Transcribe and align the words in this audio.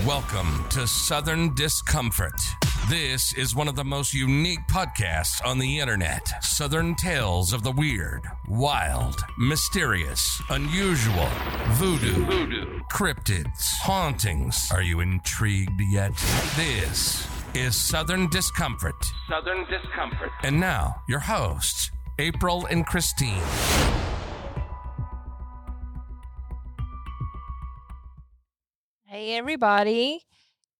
Welcome 0.00 0.64
to 0.70 0.86
Southern 0.86 1.54
Discomfort. 1.54 2.40
This 2.88 3.34
is 3.34 3.54
one 3.54 3.68
of 3.68 3.76
the 3.76 3.84
most 3.84 4.14
unique 4.14 4.66
podcasts 4.66 5.44
on 5.46 5.58
the 5.58 5.80
internet. 5.80 6.42
Southern 6.42 6.94
tales 6.94 7.52
of 7.52 7.62
the 7.62 7.72
weird, 7.72 8.22
wild, 8.48 9.22
mysterious, 9.36 10.40
unusual, 10.48 11.28
voodoo, 11.72 12.24
voodoo, 12.24 12.80
cryptids, 12.90 13.70
hauntings. 13.82 14.72
Are 14.72 14.82
you 14.82 15.00
intrigued 15.00 15.78
yet? 15.90 16.16
This 16.56 17.28
is 17.54 17.76
Southern 17.76 18.28
Discomfort. 18.30 18.96
Southern 19.28 19.66
Discomfort. 19.66 20.30
And 20.42 20.58
now, 20.58 21.02
your 21.06 21.20
hosts, 21.20 21.90
April 22.18 22.64
and 22.64 22.86
Christine. 22.86 23.42
Hey, 29.22 29.36
everybody. 29.36 30.26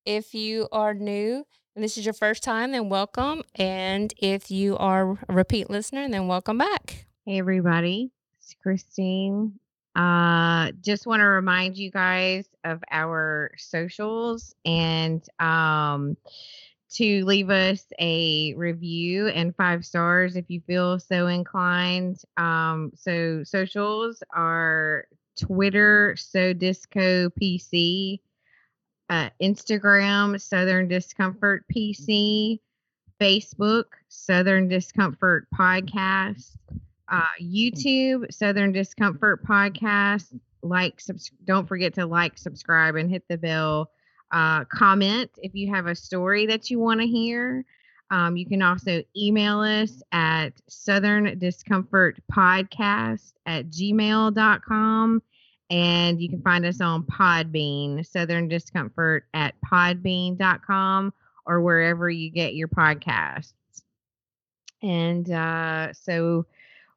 If 0.05 0.35
you 0.35 0.67
are 0.73 0.95
new 0.95 1.47
and 1.77 1.85
this 1.85 1.97
is 1.97 2.05
your 2.05 2.13
first 2.13 2.43
time, 2.43 2.73
then 2.73 2.89
welcome. 2.89 3.45
And 3.55 4.13
if 4.19 4.51
you 4.51 4.77
are 4.79 5.17
a 5.29 5.33
repeat 5.33 5.71
listener, 5.71 6.09
then 6.09 6.27
welcome 6.27 6.59
back. 6.59 7.07
Hey, 7.25 7.39
everybody. 7.39 8.11
It's 8.41 8.57
Christine. 8.61 9.61
Uh, 9.95 10.73
just 10.81 11.07
want 11.07 11.21
to 11.21 11.27
remind 11.27 11.77
you 11.77 11.93
guys 11.93 12.49
of 12.65 12.83
our 12.91 13.53
socials 13.59 14.57
and 14.65 15.25
um, 15.39 16.17
to 16.95 17.25
leave 17.25 17.49
us 17.49 17.85
a 18.01 18.55
review 18.55 19.29
and 19.29 19.55
five 19.55 19.85
stars 19.85 20.35
if 20.35 20.47
you 20.51 20.61
feel 20.67 20.99
so 20.99 21.29
inclined. 21.29 22.21
Um, 22.37 22.91
so, 22.97 23.45
socials 23.45 24.21
are 24.35 25.07
Twitter, 25.37 26.17
So 26.17 26.53
Disco 26.53 27.31
PC, 27.31 28.19
uh, 29.12 29.29
Instagram, 29.43 30.41
Southern 30.41 30.89
Discomfort 30.89 31.67
PC, 31.70 32.61
Facebook, 33.20 33.84
Southern 34.09 34.69
Discomfort 34.69 35.47
Podcast, 35.55 36.56
uh, 37.11 37.20
YouTube, 37.39 38.33
Southern 38.33 38.72
Discomfort 38.72 39.45
Podcast. 39.45 40.34
Like, 40.62 40.98
subs- 40.98 41.31
don't 41.45 41.69
forget 41.69 41.92
to 41.95 42.06
like, 42.06 42.39
subscribe, 42.39 42.97
and 42.97 43.11
hit 43.11 43.25
the 43.28 43.37
bell. 43.37 43.91
Uh, 44.31 44.64
comment 44.64 45.31
if 45.42 45.55
you 45.55 45.70
have 45.75 45.89
a 45.89 45.94
story 45.94 46.47
that 46.47 46.70
you 46.70 46.78
want 46.78 47.03
to 47.03 47.06
hear. 47.06 47.67
Um, 48.11 48.39
you 48.39 48.47
can 48.47 48.62
also 48.62 49.03
email 49.15 49.61
us 49.61 50.03
at 50.12 50.53
southern 50.70 51.39
discomfort 51.39 52.19
podcast 52.33 53.34
at 53.44 53.69
gmail.com. 53.69 55.22
And 55.73 56.20
you 56.20 56.28
can 56.28 56.42
find 56.42 56.67
us 56.67 56.83
on 56.83 57.03
Podbean, 57.05 58.06
Southern 58.06 58.47
Discomfort 58.47 59.25
at 59.33 59.55
podbean.com 59.65 61.15
or 61.47 61.62
wherever 61.62 62.11
you 62.11 62.28
get 62.28 62.55
your 62.55 62.69
podcasts. 62.69 63.55
And 64.83 65.31
uh, 65.31 65.95
so, 65.95 66.45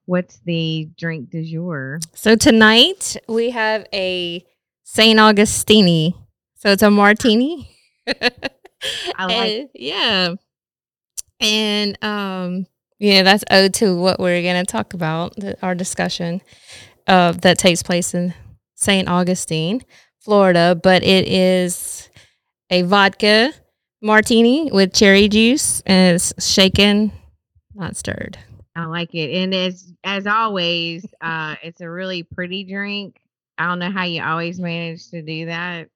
what's 0.08 0.40
the 0.44 0.90
drink 0.98 1.30
du 1.30 1.46
jour? 1.46 2.00
So, 2.16 2.36
tonight 2.36 3.16
we 3.30 3.52
have 3.52 3.88
a 3.94 4.46
St. 4.84 5.18
Augustini. 5.20 6.14
So, 6.56 6.72
it's 6.72 6.84
a 6.84 6.92
martini. 6.92 7.70
I 8.08 9.26
like 9.26 9.52
And- 9.52 9.70
yeah. 9.74 10.34
And 11.40 12.04
um 12.04 12.68
yeah, 13.00 13.24
that's 13.24 13.46
ode 13.50 13.74
to 13.76 13.96
what 13.96 14.20
we're 14.20 14.42
going 14.42 14.66
to 14.66 14.70
talk 14.70 14.94
about, 14.94 15.36
the, 15.36 15.58
our 15.62 15.76
discussion 15.76 16.42
uh, 17.08 17.34
that 17.34 17.58
takes 17.58 17.84
place 17.84 18.14
in 18.14 18.34
St. 18.86 19.10
Augustine, 19.10 19.82
Florida, 20.20 20.80
but 20.82 21.04
it 21.04 21.28
is 21.28 22.10
a 22.70 22.84
vodka 22.84 23.52
martini 24.02 24.70
with 24.72 24.94
cherry 24.94 25.28
juice 25.28 25.82
and 25.86 26.16
it's 26.16 26.34
shaken, 26.46 27.12
not 27.74 27.96
stirred. 27.98 28.38
I 28.76 28.86
like 28.86 29.16
it. 29.16 29.36
And 29.36 29.54
as 29.54 29.92
as 30.04 30.28
always, 30.28 31.06
uh, 31.22 31.56
it's 31.64 31.82
a 31.82 31.90
really 31.90 32.24
pretty 32.24 32.64
drink. 32.64 33.20
I 33.58 33.68
don't 33.68 33.80
know 33.80 33.92
how 33.92 34.04
you 34.04 34.22
always 34.22 34.60
manage 34.60 35.10
to 35.12 35.22
do 35.22 35.46
that. 35.48 35.88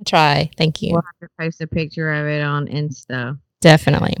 I 0.00 0.02
try. 0.06 0.50
Thank 0.56 0.82
you. 0.82 0.92
We'll 0.92 1.02
have 1.02 1.28
to 1.28 1.34
post 1.38 1.60
a 1.60 1.66
picture 1.66 2.10
of 2.10 2.26
it 2.26 2.42
on 2.42 2.66
Insta. 2.66 3.38
Definitely. 3.60 4.16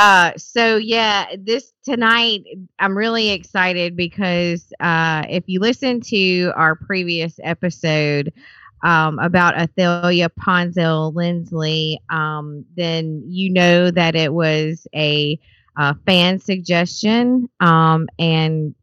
Uh, 0.00 0.32
so 0.38 0.78
yeah, 0.78 1.26
this 1.38 1.74
tonight 1.84 2.44
I'm 2.78 2.96
really 2.96 3.28
excited 3.32 3.96
because 3.96 4.72
uh, 4.80 5.24
if 5.28 5.44
you 5.46 5.60
listen 5.60 6.00
to 6.02 6.52
our 6.56 6.74
previous 6.74 7.38
episode 7.42 8.32
um, 8.82 9.18
about 9.18 9.56
Athalia 9.56 10.30
Ponsell 10.30 11.14
Lindsley, 11.14 12.00
um, 12.08 12.64
then 12.78 13.22
you 13.26 13.50
know 13.52 13.90
that 13.90 14.16
it 14.16 14.32
was 14.32 14.86
a, 14.94 15.38
uh 15.76 15.92
fan 16.06 16.38
suggestion, 16.38 17.50
um, 17.60 18.08
and 18.18 18.74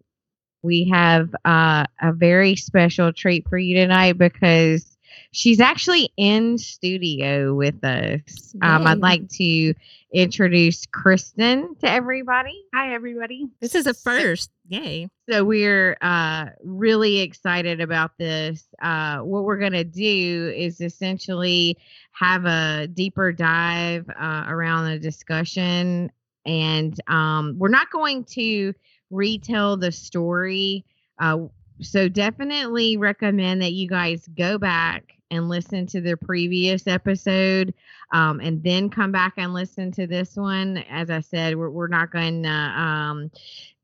we 0.61 0.88
have 0.94 1.34
uh, 1.45 1.85
a 1.99 2.13
very 2.13 2.55
special 2.55 3.11
treat 3.11 3.49
for 3.49 3.57
you 3.57 3.75
tonight 3.75 4.19
because 4.19 4.95
she's 5.31 5.59
actually 5.59 6.11
in 6.16 6.59
studio 6.59 7.55
with 7.55 7.84
us. 7.84 8.55
Um. 8.61 8.85
I'd 8.85 8.99
like 8.99 9.28
to 9.29 9.73
introduce 10.13 10.85
Kristen 10.85 11.75
to 11.81 11.90
everybody. 11.90 12.63
Hi, 12.73 12.94
everybody. 12.94 13.47
This 13.59 13.75
is 13.75 13.88
a 13.88 13.94
first. 13.94 14.50
Yay. 14.68 15.09
So 15.29 15.44
we're 15.44 15.97
uh, 16.01 16.47
really 16.63 17.19
excited 17.19 17.81
about 17.81 18.12
this. 18.17 18.67
Uh, 18.81 19.19
what 19.19 19.44
we're 19.44 19.57
going 19.57 19.73
to 19.73 19.84
do 19.84 20.53
is 20.56 20.79
essentially 20.81 21.78
have 22.12 22.46
a 22.46 22.88
deeper 22.88 23.31
dive 23.31 24.09
uh, 24.09 24.46
around 24.47 24.90
the 24.90 25.00
discussion, 25.00 26.12
and 26.46 26.97
um, 27.07 27.56
we're 27.57 27.67
not 27.67 27.91
going 27.91 28.23
to 28.25 28.73
retell 29.12 29.78
the 29.78 29.91
story. 29.91 30.85
Uh, 31.19 31.40
so 31.81 32.07
definitely 32.07 32.97
recommend 32.97 33.62
that 33.62 33.73
you 33.73 33.88
guys 33.88 34.28
go 34.35 34.57
back 34.57 35.16
and 35.31 35.49
listen 35.49 35.85
to 35.88 36.01
the 36.01 36.15
previous 36.17 36.88
episode 36.88 37.73
um, 38.11 38.39
and 38.39 38.63
then 38.63 38.89
come 38.89 39.11
back 39.11 39.33
and 39.38 39.53
listen 39.53 39.91
to 39.93 40.07
this 40.07 40.35
one. 40.35 40.77
As 40.89 41.09
I 41.09 41.21
said, 41.21 41.55
we're, 41.55 41.69
we're 41.69 41.88
not 41.88 42.11
going 42.11 42.43
to 42.43 42.49
um, 42.49 43.31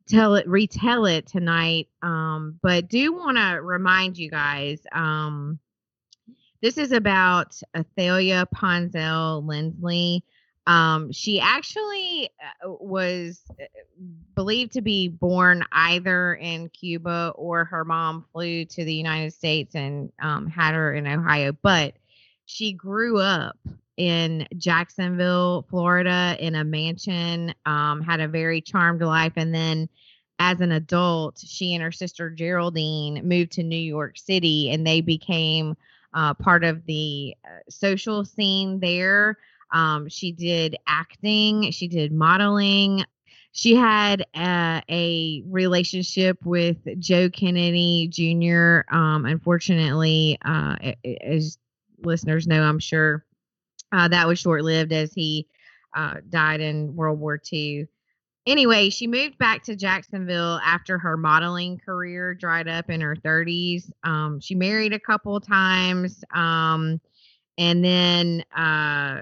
tell 0.08 0.36
it, 0.36 0.48
retell 0.48 1.06
it 1.06 1.28
tonight, 1.28 1.88
um, 2.02 2.60
but 2.62 2.88
do 2.88 3.14
want 3.14 3.38
to 3.38 3.62
remind 3.62 4.18
you 4.18 4.30
guys. 4.30 4.80
Um, 4.92 5.60
this 6.62 6.78
is 6.78 6.94
about 6.94 7.60
Athalia 7.76 8.48
Ponsell 8.56 9.46
Lindsley. 9.46 10.24
Um, 10.66 11.12
she 11.12 11.40
actually 11.40 12.30
uh, 12.66 12.72
was 12.80 13.42
uh, 13.52 13.66
believed 14.36 14.74
to 14.74 14.82
be 14.82 15.10
born 15.10 15.64
either 15.72 16.36
in 16.36 16.70
Cuba 16.70 17.34
or 17.36 17.66
her 17.66 17.84
mom 17.84 18.26
flew 18.32 18.66
to 18.66 18.86
the 18.86 18.94
United 18.94 19.34
States 19.34 19.76
and 19.76 20.12
um, 20.22 20.48
had 20.48 20.74
her 20.74 20.94
in 20.94 21.06
Ohio, 21.06 21.52
but 21.62 21.96
she 22.46 22.74
grew 22.74 23.20
up 23.20 23.58
in 23.98 24.48
Jacksonville, 24.58 25.66
Florida, 25.70 26.36
in 26.40 26.56
a 26.56 26.64
mansion, 26.64 27.54
um, 27.66 28.02
had 28.02 28.20
a 28.20 28.28
very 28.28 28.62
charmed 28.62 29.02
life. 29.02 29.34
And 29.36 29.54
then 29.54 29.88
as 30.40 30.62
an 30.62 30.72
adult, 30.72 31.40
she 31.40 31.74
and 31.74 31.84
her 31.84 31.92
sister 31.92 32.30
Geraldine 32.30 33.22
moved 33.28 33.52
to 33.54 33.64
New 33.64 33.76
York 33.76 34.18
City 34.18 34.72
and 34.72 34.86
they 34.86 35.02
became 35.02 35.76
uh, 36.14 36.34
part 36.34 36.64
of 36.64 36.86
the 36.86 37.36
uh, 37.46 37.60
social 37.70 38.26
scene 38.26 38.80
there. 38.80 39.38
Um, 39.74 40.08
she 40.08 40.32
did 40.32 40.78
acting, 40.88 41.72
she 41.72 41.88
did 41.88 42.14
modeling. 42.14 43.04
She 43.52 43.76
had 43.76 44.26
uh, 44.34 44.82
a 44.90 45.44
relationship 45.48 46.38
with 46.44 46.78
Joe 47.00 47.30
Kennedy 47.30 48.08
Jr. 48.08 48.82
Um, 48.96 49.26
unfortunately, 49.26 50.40
uh, 50.44 50.76
as 51.22 51.60
listeners 52.04 52.48
know, 52.48 52.64
I'm 52.64 52.80
sure 52.80 53.26
uh, 53.92 54.08
that 54.08 54.28
was 54.28 54.40
short 54.40 54.64
lived 54.64 54.92
as 54.92 55.14
he 55.14 55.48
uh, 55.96 56.16
died 56.30 56.62
in 56.62 56.96
World 56.96 57.20
War 57.20 57.40
II. 57.52 57.88
Anyway, 58.46 58.90
she 58.90 59.08
moved 59.08 59.38
back 59.38 59.64
to 59.64 59.76
Jacksonville 59.76 60.60
after 60.66 60.98
her 60.98 61.16
modeling 61.16 61.78
career 61.78 62.34
dried 62.34 62.68
up 62.68 62.90
in 62.90 63.02
her 63.02 63.16
30s. 63.16 63.90
Um, 64.04 64.40
she 64.42 64.56
married 64.56 64.94
a 64.94 65.00
couple 65.00 65.40
times. 65.40 66.24
Um, 66.34 67.00
and 67.58 67.86
then 67.86 68.44
uh, 68.56 69.22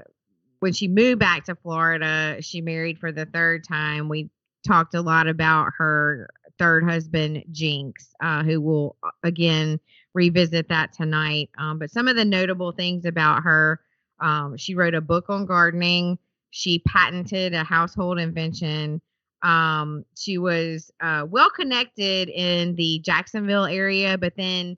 when 0.62 0.74
she 0.74 0.88
moved 0.88 1.20
back 1.20 1.46
to 1.46 1.56
Florida, 1.56 2.38
she 2.42 2.62
married 2.62 2.98
for 3.00 3.12
the 3.12 3.26
third 3.26 3.66
time. 3.68 4.10
We 4.10 4.30
talked 4.66 4.96
a 4.96 5.02
lot 5.02 5.28
about 5.28 5.70
her 5.78 6.30
third 6.58 6.84
husband, 6.84 7.44
Jinx, 7.52 8.14
uh, 8.24 8.44
who 8.44 8.62
will 8.62 8.96
uh, 9.04 9.10
again 9.24 9.80
revisit 10.14 10.70
that 10.70 10.94
tonight. 10.94 11.50
Um, 11.58 11.80
but 11.80 11.92
some 11.92 12.08
of 12.08 12.16
the 12.16 12.26
notable 12.26 12.72
things 12.72 13.06
about 13.06 13.44
her 13.44 13.82
um, 14.22 14.56
she 14.56 14.76
wrote 14.76 14.94
a 14.94 15.02
book 15.02 15.26
on 15.30 15.46
gardening. 15.46 16.18
She 16.52 16.80
patented 16.80 17.54
a 17.54 17.64
household 17.64 18.20
invention. 18.20 19.02
Um, 19.42 20.06
she 20.16 20.38
was 20.38 20.92
uh, 21.02 21.26
well 21.28 21.50
connected 21.50 22.30
in 22.30 22.76
the 22.76 23.00
Jacksonville 23.00 23.66
area, 23.66 24.18
but 24.18 24.34
then 24.38 24.78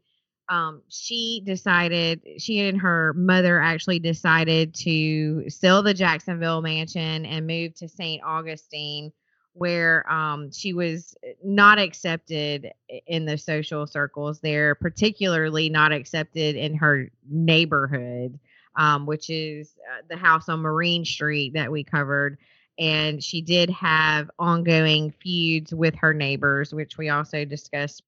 um, 0.50 0.82
she 0.90 1.42
decided 1.46 2.22
she 2.38 2.60
and 2.68 2.80
her 2.82 3.14
mother 3.14 3.60
actually 3.60 4.00
decided 4.00 4.74
to 4.76 5.50
sell 5.50 5.82
the 5.82 5.94
Jacksonville 5.94 6.62
mansion 6.62 7.26
and 7.26 7.48
move 7.48 7.74
to 7.76 7.88
St. 7.88 8.22
Augustine, 8.24 9.12
where 9.54 10.10
um, 10.12 10.52
she 10.52 10.74
was 10.74 11.16
not 11.44 11.80
accepted 11.80 12.72
in 13.08 13.26
the 13.26 13.38
social 13.38 13.88
circles 13.88 14.40
there, 14.42 14.76
particularly 14.76 15.70
not 15.70 15.94
accepted 15.94 16.56
in 16.56 16.76
her 16.76 17.10
neighborhood, 17.30 18.38
um, 18.76 19.06
which 19.06 19.30
is 19.30 19.76
uh, 19.92 20.02
the 20.10 20.18
house 20.18 20.50
on 20.50 20.60
Marine 20.60 21.06
Street 21.06 21.54
that 21.54 21.72
we 21.72 21.84
covered. 21.84 22.38
And 22.80 23.24
she 23.24 23.42
did 23.42 23.70
have 23.70 24.32
ongoing 24.40 25.12
feuds 25.22 25.74
with 25.74 25.96
her 25.96 26.14
neighbors, 26.14 26.74
which 26.74 26.98
we 26.98 27.10
also 27.10 27.46
discussed 27.46 28.02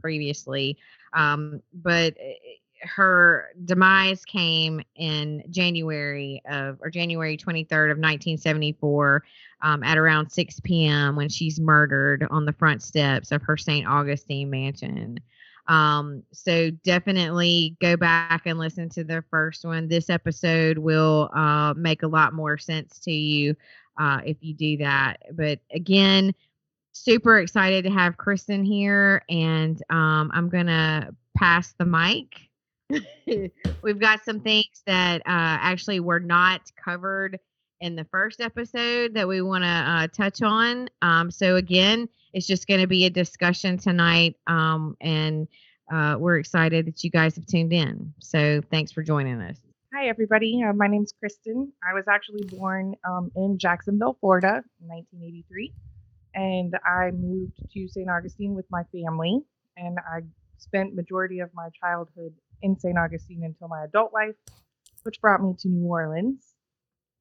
previously. 0.00 0.78
Um, 1.12 1.62
but 1.72 2.16
eh, 2.20 2.34
her 2.82 3.48
demise 3.64 4.24
came 4.24 4.80
in 4.96 5.44
January 5.50 6.40
of 6.48 6.78
or 6.80 6.90
January 6.90 7.36
23rd 7.36 7.90
of 7.90 7.98
1974 7.98 9.22
um, 9.62 9.82
at 9.82 9.98
around 9.98 10.30
6 10.30 10.60
p.m. 10.60 11.16
when 11.16 11.28
she's 11.28 11.60
murdered 11.60 12.26
on 12.30 12.44
the 12.44 12.52
front 12.52 12.82
steps 12.82 13.32
of 13.32 13.42
her 13.42 13.56
St. 13.56 13.86
Augustine 13.86 14.50
mansion. 14.50 15.18
Um, 15.66 16.22
so 16.32 16.70
definitely 16.70 17.76
go 17.80 17.96
back 17.96 18.42
and 18.46 18.58
listen 18.58 18.88
to 18.90 19.04
the 19.04 19.22
first 19.30 19.64
one. 19.64 19.86
This 19.86 20.10
episode 20.10 20.78
will 20.78 21.30
uh, 21.34 21.74
make 21.76 22.02
a 22.02 22.08
lot 22.08 22.32
more 22.32 22.58
sense 22.58 22.98
to 23.00 23.12
you 23.12 23.54
uh, 23.98 24.20
if 24.24 24.38
you 24.40 24.54
do 24.54 24.78
that. 24.78 25.18
But 25.32 25.60
again, 25.72 26.34
super 26.92 27.38
excited 27.38 27.84
to 27.84 27.90
have 27.90 28.16
Kristen 28.16 28.64
here, 28.64 29.22
and 29.28 29.80
um, 29.90 30.30
I'm 30.34 30.48
gonna 30.48 31.10
pass 31.36 31.74
the 31.78 31.84
mic. 31.84 32.50
We've 33.82 34.00
got 34.00 34.24
some 34.24 34.40
things 34.40 34.82
that 34.86 35.20
uh, 35.20 35.24
actually 35.26 36.00
were 36.00 36.20
not 36.20 36.62
covered 36.82 37.38
in 37.80 37.96
the 37.96 38.04
first 38.04 38.40
episode 38.40 39.14
that 39.14 39.26
we 39.26 39.40
want 39.40 39.64
to 39.64 39.68
uh, 39.68 40.06
touch 40.08 40.42
on. 40.42 40.88
Um, 41.02 41.30
so 41.30 41.56
again, 41.56 42.08
it's 42.32 42.46
just 42.46 42.66
going 42.66 42.80
to 42.80 42.86
be 42.86 43.06
a 43.06 43.10
discussion 43.10 43.78
tonight, 43.78 44.36
um, 44.46 44.96
and 45.00 45.48
uh, 45.92 46.16
we're 46.18 46.38
excited 46.38 46.86
that 46.86 47.02
you 47.02 47.10
guys 47.10 47.36
have 47.36 47.46
tuned 47.46 47.72
in. 47.72 48.12
So 48.20 48.60
thanks 48.70 48.92
for 48.92 49.02
joining 49.02 49.40
us. 49.40 49.58
Hi, 49.94 50.08
everybody. 50.08 50.62
Uh, 50.62 50.72
my 50.72 50.86
name's 50.86 51.12
Kristen. 51.18 51.72
I 51.88 51.94
was 51.94 52.04
actually 52.08 52.44
born 52.44 52.94
um, 53.08 53.32
in 53.34 53.58
Jacksonville, 53.58 54.16
Florida, 54.20 54.62
in 54.80 54.88
1983 54.88 55.72
and 56.34 56.74
I 56.84 57.10
moved 57.10 57.52
to 57.72 57.88
St. 57.88 58.08
Augustine 58.08 58.54
with 58.54 58.66
my 58.70 58.82
family, 58.92 59.40
and 59.76 59.98
I 59.98 60.20
spent 60.58 60.94
majority 60.94 61.40
of 61.40 61.50
my 61.54 61.68
childhood 61.80 62.34
in 62.62 62.78
St. 62.78 62.96
Augustine 62.98 63.42
until 63.44 63.68
my 63.68 63.84
adult 63.84 64.12
life, 64.12 64.34
which 65.02 65.20
brought 65.20 65.42
me 65.42 65.54
to 65.60 65.68
New 65.68 65.86
Orleans. 65.86 66.54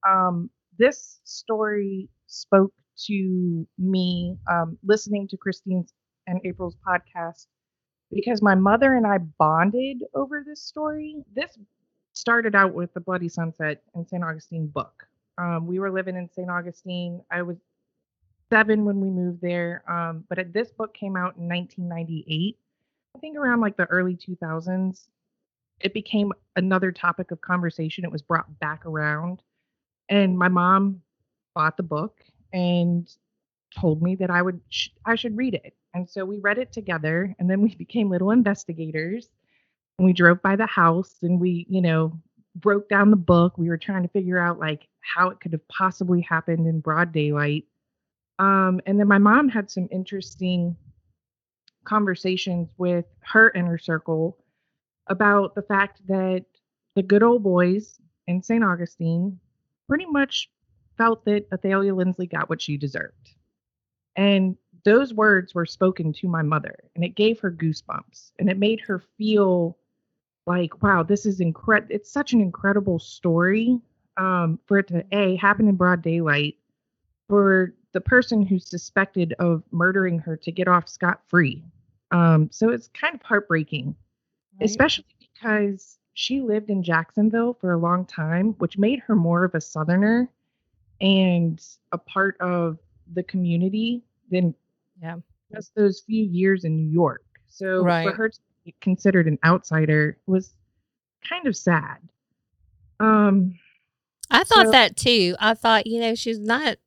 Um, 0.07 0.49
this 0.77 1.19
story 1.23 2.09
spoke 2.27 2.73
to 3.07 3.67
me 3.77 4.37
um, 4.51 4.77
listening 4.83 5.27
to 5.29 5.37
Christine's 5.37 5.93
and 6.27 6.39
April's 6.45 6.75
podcast 6.87 7.47
because 8.11 8.41
my 8.41 8.55
mother 8.55 8.93
and 8.93 9.05
I 9.05 9.17
bonded 9.17 10.03
over 10.13 10.43
this 10.45 10.61
story. 10.61 11.23
This 11.33 11.57
started 12.13 12.55
out 12.55 12.73
with 12.73 12.93
the 12.93 12.99
Bloody 12.99 13.29
Sunset 13.29 13.81
and 13.95 14.07
St. 14.07 14.23
Augustine 14.23 14.67
book. 14.67 15.07
Um, 15.37 15.67
we 15.67 15.79
were 15.79 15.91
living 15.91 16.15
in 16.15 16.29
St. 16.29 16.49
Augustine. 16.49 17.21
I 17.31 17.41
was 17.41 17.57
seven 18.51 18.85
when 18.85 18.99
we 18.99 19.09
moved 19.09 19.41
there. 19.41 19.83
Um, 19.89 20.25
but 20.29 20.53
this 20.53 20.71
book 20.71 20.93
came 20.93 21.15
out 21.15 21.37
in 21.37 21.47
1998. 21.47 22.57
I 23.15 23.19
think 23.19 23.37
around 23.37 23.61
like 23.61 23.77
the 23.77 23.85
early 23.85 24.15
2000s, 24.15 25.07
it 25.79 25.93
became 25.93 26.31
another 26.55 26.91
topic 26.91 27.31
of 27.31 27.41
conversation. 27.41 28.03
It 28.03 28.11
was 28.11 28.21
brought 28.21 28.59
back 28.59 28.85
around. 28.85 29.41
And 30.09 30.37
my 30.37 30.47
mom 30.47 31.01
bought 31.55 31.77
the 31.77 31.83
book 31.83 32.21
and 32.53 33.09
told 33.77 34.01
me 34.01 34.15
that 34.15 34.29
I 34.29 34.41
would 34.41 34.59
sh- 34.69 34.89
I 35.05 35.15
should 35.15 35.37
read 35.37 35.53
it. 35.53 35.75
And 35.93 36.09
so 36.09 36.25
we 36.25 36.39
read 36.39 36.57
it 36.57 36.71
together 36.71 37.35
and 37.39 37.49
then 37.49 37.61
we 37.61 37.75
became 37.75 38.09
little 38.09 38.31
investigators. 38.31 39.29
And 39.97 40.05
we 40.05 40.13
drove 40.13 40.41
by 40.41 40.55
the 40.55 40.65
house 40.65 41.15
and 41.21 41.39
we, 41.39 41.65
you 41.69 41.81
know, 41.81 42.17
broke 42.55 42.89
down 42.89 43.11
the 43.11 43.17
book. 43.17 43.57
We 43.57 43.69
were 43.69 43.77
trying 43.77 44.03
to 44.03 44.09
figure 44.09 44.39
out 44.39 44.59
like 44.59 44.87
how 45.01 45.29
it 45.29 45.39
could 45.39 45.51
have 45.51 45.67
possibly 45.67 46.21
happened 46.21 46.67
in 46.67 46.79
broad 46.79 47.11
daylight. 47.11 47.65
Um, 48.39 48.79
and 48.85 48.99
then 48.99 49.07
my 49.07 49.17
mom 49.17 49.49
had 49.49 49.69
some 49.69 49.87
interesting 49.91 50.75
conversations 51.83 52.69
with 52.77 53.05
her 53.21 53.51
inner 53.51 53.77
circle 53.77 54.37
about 55.07 55.55
the 55.55 55.61
fact 55.61 56.01
that 56.07 56.45
the 56.95 57.03
good 57.03 57.23
old 57.23 57.43
boys 57.43 57.99
in 58.27 58.41
St. 58.41 58.63
Augustine 58.63 59.39
pretty 59.87 60.05
much 60.05 60.49
felt 60.97 61.25
that 61.25 61.49
Athalia 61.51 61.93
Lindsley 61.93 62.27
got 62.27 62.49
what 62.49 62.61
she 62.61 62.77
deserved. 62.77 63.35
And 64.15 64.55
those 64.85 65.13
words 65.13 65.53
were 65.53 65.65
spoken 65.65 66.13
to 66.13 66.27
my 66.27 66.41
mother, 66.41 66.75
and 66.95 67.03
it 67.03 67.15
gave 67.15 67.39
her 67.39 67.51
goosebumps, 67.51 68.31
and 68.39 68.49
it 68.49 68.57
made 68.57 68.79
her 68.81 68.99
feel 69.17 69.77
like, 70.45 70.81
wow, 70.81 71.03
this 71.03 71.25
is 71.25 71.39
incredible. 71.41 71.93
It's 71.93 72.11
such 72.11 72.33
an 72.33 72.41
incredible 72.41 72.99
story 72.99 73.79
um, 74.17 74.59
for 74.65 74.79
it 74.79 74.87
to 74.87 75.05
a 75.11 75.35
happen 75.35 75.67
in 75.67 75.75
broad 75.75 76.01
daylight, 76.01 76.55
for 77.27 77.73
the 77.93 78.01
person 78.01 78.45
who's 78.45 78.69
suspected 78.69 79.33
of 79.39 79.63
murdering 79.71 80.19
her 80.19 80.37
to 80.37 80.51
get 80.51 80.67
off 80.67 80.87
scot 80.87 81.21
free. 81.27 81.63
Um, 82.11 82.49
so 82.51 82.69
it's 82.69 82.89
kind 82.89 83.15
of 83.15 83.21
heartbreaking, 83.21 83.95
right. 84.59 84.69
especially 84.69 85.05
because 85.19 85.97
she 86.13 86.41
lived 86.41 86.69
in 86.69 86.83
Jacksonville 86.83 87.53
for 87.59 87.71
a 87.71 87.77
long 87.77 88.05
time, 88.05 88.55
which 88.57 88.77
made 88.77 88.99
her 88.99 89.15
more 89.15 89.43
of 89.43 89.55
a 89.55 89.61
Southerner 89.61 90.29
and 91.01 91.63
a 91.91 91.97
part 91.97 92.35
of 92.41 92.77
the 93.13 93.23
community 93.23 94.03
than 94.29 94.53
yeah. 95.01 95.15
just 95.53 95.73
those 95.75 96.01
few 96.01 96.23
years 96.23 96.63
in 96.65 96.75
New 96.75 96.91
York. 96.91 97.23
So 97.47 97.83
right. 97.83 98.07
for 98.07 98.13
her 98.15 98.29
to 98.29 98.39
be 98.65 98.75
considered 98.81 99.27
an 99.27 99.39
outsider 99.45 100.17
was 100.27 100.53
kind 101.27 101.47
of 101.47 101.55
sad. 101.55 101.97
Um, 102.99 103.57
I 104.29 104.43
thought 104.43 104.65
so, 104.65 104.71
that 104.71 104.97
too. 104.97 105.35
I 105.39 105.53
thought, 105.53 105.87
you 105.87 106.01
know, 106.01 106.15
she's 106.15 106.39
not 106.39 106.77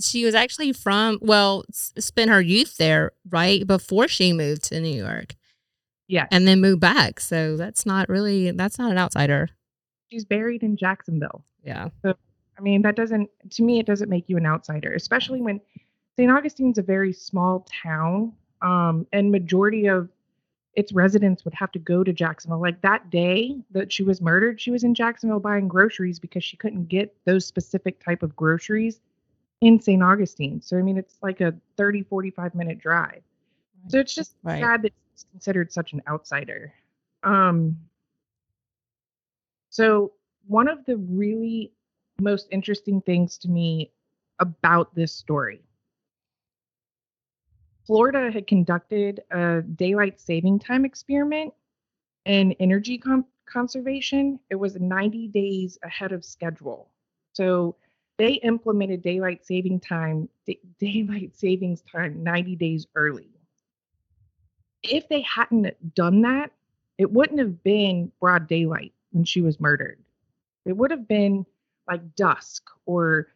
she 0.00 0.24
was 0.24 0.34
actually 0.34 0.72
from 0.72 1.18
well 1.20 1.64
spent 1.70 2.30
her 2.30 2.40
youth 2.40 2.76
there 2.76 3.12
right 3.30 3.66
before 3.66 4.08
she 4.08 4.32
moved 4.32 4.64
to 4.64 4.80
new 4.80 4.88
york. 4.88 5.34
Yeah 6.08 6.26
and 6.30 6.46
then 6.46 6.60
moved 6.60 6.80
back. 6.80 7.20
So 7.20 7.56
that's 7.56 7.86
not 7.86 8.08
really 8.08 8.50
that's 8.52 8.78
not 8.78 8.90
an 8.90 8.98
outsider. 8.98 9.48
She's 10.10 10.24
buried 10.24 10.62
in 10.62 10.76
jacksonville. 10.76 11.44
Yeah. 11.62 11.88
So 12.02 12.14
i 12.58 12.62
mean 12.62 12.82
that 12.82 12.96
doesn't 12.96 13.28
to 13.50 13.62
me 13.62 13.78
it 13.78 13.86
doesn't 13.86 14.08
make 14.08 14.28
you 14.28 14.36
an 14.36 14.46
outsider 14.46 14.94
especially 14.94 15.42
when 15.42 15.60
st 16.16 16.30
augustine's 16.30 16.78
a 16.78 16.82
very 16.82 17.12
small 17.12 17.66
town 17.82 18.32
um, 18.62 19.06
and 19.12 19.30
majority 19.30 19.86
of 19.86 20.08
its 20.76 20.92
residents 20.92 21.44
would 21.44 21.54
have 21.54 21.72
to 21.72 21.78
go 21.78 22.04
to 22.04 22.12
Jacksonville. 22.12 22.60
Like 22.60 22.82
that 22.82 23.10
day 23.10 23.56
that 23.70 23.90
she 23.90 24.02
was 24.02 24.20
murdered, 24.20 24.60
she 24.60 24.70
was 24.70 24.84
in 24.84 24.94
Jacksonville 24.94 25.40
buying 25.40 25.68
groceries 25.68 26.18
because 26.18 26.44
she 26.44 26.56
couldn't 26.56 26.88
get 26.88 27.16
those 27.24 27.46
specific 27.46 27.98
type 28.04 28.22
of 28.22 28.36
groceries 28.36 29.00
in 29.60 29.80
St. 29.80 30.02
Augustine. 30.02 30.60
So, 30.60 30.76
I 30.76 30.82
mean, 30.82 30.98
it's 30.98 31.16
like 31.22 31.40
a 31.40 31.54
30, 31.76 32.02
45 32.02 32.54
minute 32.54 32.78
drive. 32.78 33.22
So 33.88 33.98
it's 33.98 34.14
just 34.14 34.34
right. 34.42 34.60
sad 34.60 34.82
that 34.82 34.92
he's 35.12 35.26
considered 35.30 35.72
such 35.72 35.92
an 35.92 36.02
outsider. 36.08 36.72
Um, 37.22 37.76
so, 39.70 40.12
one 40.46 40.68
of 40.68 40.84
the 40.84 40.96
really 40.96 41.72
most 42.20 42.48
interesting 42.50 43.00
things 43.02 43.38
to 43.38 43.48
me 43.48 43.90
about 44.38 44.94
this 44.94 45.12
story 45.12 45.60
Florida 47.86 48.30
had 48.32 48.46
conducted 48.46 49.22
a 49.30 49.62
daylight 49.62 50.20
saving 50.20 50.58
time 50.58 50.84
experiment 50.84 51.54
in 52.24 52.52
energy 52.58 52.98
com- 52.98 53.26
conservation. 53.46 54.40
It 54.50 54.56
was 54.56 54.74
90 54.74 55.28
days 55.28 55.78
ahead 55.84 56.10
of 56.10 56.24
schedule. 56.24 56.90
So, 57.34 57.76
they 58.18 58.34
implemented 58.34 59.02
daylight 59.02 59.44
saving 59.44 59.80
time 59.80 60.28
daylight 60.78 61.36
savings 61.36 61.82
time 61.82 62.22
90 62.22 62.56
days 62.56 62.86
early 62.94 63.28
if 64.82 65.08
they 65.08 65.22
hadn't 65.22 65.94
done 65.94 66.22
that 66.22 66.50
it 66.98 67.10
wouldn't 67.10 67.38
have 67.38 67.62
been 67.62 68.10
broad 68.20 68.46
daylight 68.46 68.92
when 69.12 69.24
she 69.24 69.40
was 69.40 69.60
murdered 69.60 69.98
it 70.64 70.76
would 70.76 70.90
have 70.90 71.08
been 71.08 71.44
like 71.88 72.14
dusk 72.16 72.64
or 72.86 73.28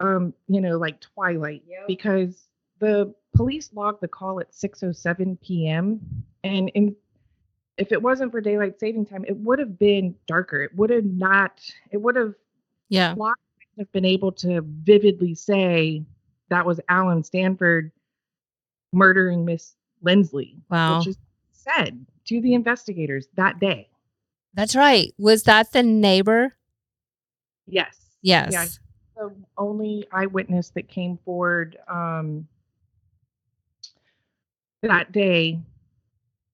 um 0.00 0.32
you 0.48 0.60
know 0.60 0.78
like 0.78 1.00
twilight 1.00 1.62
yep. 1.66 1.86
because 1.86 2.48
the 2.78 3.14
police 3.36 3.70
logged 3.74 4.00
the 4.00 4.08
call 4.08 4.40
at 4.40 4.52
6:07 4.52 5.40
p.m. 5.40 6.00
and 6.42 6.70
in 6.70 6.96
if 7.76 7.92
it 7.92 8.02
wasn't 8.02 8.30
for 8.30 8.40
daylight 8.40 8.78
saving 8.78 9.06
time 9.06 9.24
it 9.26 9.36
would 9.36 9.58
have 9.58 9.78
been 9.78 10.14
darker 10.26 10.62
it 10.62 10.74
would 10.74 10.90
have 10.90 11.04
not 11.04 11.60
it 11.90 11.98
would 11.98 12.16
have 12.16 12.34
yeah 12.88 13.14
have 13.78 13.90
been 13.92 14.04
able 14.04 14.32
to 14.32 14.60
vividly 14.62 15.34
say 15.34 16.04
that 16.48 16.66
was 16.66 16.80
Alan 16.88 17.22
Stanford 17.22 17.92
murdering 18.92 19.44
Miss 19.44 19.74
Lindsley. 20.02 20.56
Wow. 20.70 20.98
Which 20.98 21.08
is 21.08 21.18
said 21.52 22.04
to 22.26 22.40
the 22.40 22.54
investigators 22.54 23.28
that 23.36 23.60
day. 23.60 23.88
That's 24.54 24.74
right. 24.74 25.14
Was 25.18 25.44
that 25.44 25.72
the 25.72 25.82
neighbor? 25.82 26.56
Yes. 27.66 27.96
Yes. 28.22 28.52
Yeah. 28.52 28.66
The 29.16 29.34
only 29.58 30.06
eyewitness 30.12 30.70
that 30.70 30.88
came 30.88 31.18
forward 31.24 31.76
um, 31.88 32.48
that 34.82 35.12
day 35.12 35.60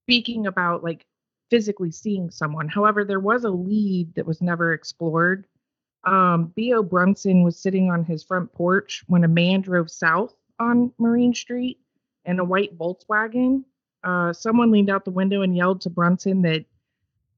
speaking 0.05 0.47
about 0.47 0.85
like 0.85 1.07
physically 1.49 1.91
seeing 1.91 2.31
someone. 2.31 2.69
However, 2.69 3.05
there 3.05 3.21
was 3.21 3.45
a 3.45 3.51
lead 3.51 4.15
that 4.15 4.27
was 4.27 4.43
never 4.43 4.73
explored. 4.73 5.47
Um, 6.07 6.53
B.O. 6.55 6.85
Brunson 6.85 7.43
was 7.43 7.59
sitting 7.59 7.91
on 7.91 8.05
his 8.05 8.23
front 8.23 8.53
porch 8.53 9.05
when 9.09 9.25
a 9.25 9.29
man 9.29 9.61
drove 9.61 9.91
south 9.91 10.35
on 10.59 10.93
Marine 10.99 11.35
Street 11.35 11.81
in 12.25 12.39
a 12.39 12.45
white 12.45 12.79
Volkswagen. 12.79 13.65
Uh, 14.05 14.33
someone 14.33 14.71
leaned 14.71 14.89
out 14.89 15.05
the 15.05 15.11
window 15.11 15.43
and 15.43 15.57
yelled 15.57 15.81
to 15.81 15.91
Brunson 15.91 16.43
that 16.43 16.65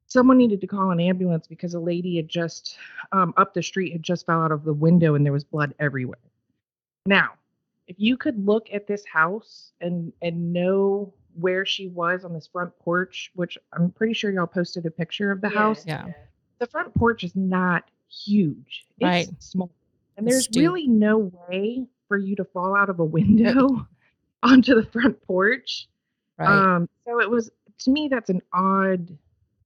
someone 0.07 0.37
needed 0.37 0.61
to 0.61 0.67
call 0.67 0.91
an 0.91 1.01
ambulance 1.01 1.47
because 1.47 1.75
a 1.75 1.81
lady 1.81 2.17
had 2.17 2.29
just 2.29 2.77
um, 3.13 3.33
up 3.39 3.55
the 3.55 3.63
street 3.63 3.93
had 3.93 4.03
just 4.03 4.27
fell 4.27 4.43
out 4.43 4.53
of 4.53 4.65
the 4.65 4.73
window 4.73 5.15
and 5.15 5.25
there 5.25 5.33
was 5.33 5.45
blood 5.45 5.75
everywhere. 5.79 6.19
Now, 7.07 7.33
if 7.87 7.97
you 7.99 8.19
could 8.19 8.45
look 8.45 8.69
at 8.73 8.87
this 8.87 9.03
house 9.07 9.73
and 9.81 10.13
and 10.21 10.53
know 10.53 11.15
where 11.41 11.65
she 11.65 11.89
was 11.89 12.25
on 12.25 12.35
this 12.35 12.49
front 12.49 12.77
porch, 12.81 13.31
which 13.35 13.57
I'm 13.73 13.91
pretty 13.91 14.13
sure 14.13 14.31
y'all 14.31 14.47
posted 14.47 14.85
a 14.87 14.91
picture 14.91 15.31
of 15.31 15.41
the 15.41 15.49
house. 15.49 15.87
Yeah. 15.87 16.07
The 16.59 16.67
front 16.67 16.93
porch 16.95 17.23
is 17.23 17.37
not 17.37 17.85
huge. 18.11 18.87
It's 18.99 19.05
Right. 19.05 19.43
small. 19.43 19.71
And 20.17 20.27
there's 20.27 20.49
really 20.57 20.87
no 20.87 21.31
way 21.49 21.87
for 22.09 22.17
you 22.17 22.35
to 22.37 22.45
fall 22.45 22.75
out 22.75 22.89
of 22.91 22.99
a 23.01 23.05
window 23.05 23.87
onto 24.43 24.75
the 24.75 24.85
front 24.91 25.21
porch. 25.27 25.89
Right. 26.39 26.49
Um, 26.49 26.89
so 27.07 27.21
it 27.21 27.31
was 27.31 27.51
to 27.79 27.91
me 27.91 28.09
that's 28.09 28.31
an 28.31 28.43
odd 28.53 29.17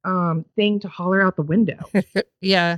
um 0.04 0.44
thing 0.56 0.80
to 0.80 0.88
holler 0.88 1.22
out 1.22 1.36
the 1.36 1.42
window. 1.42 1.78
yeah. 2.40 2.76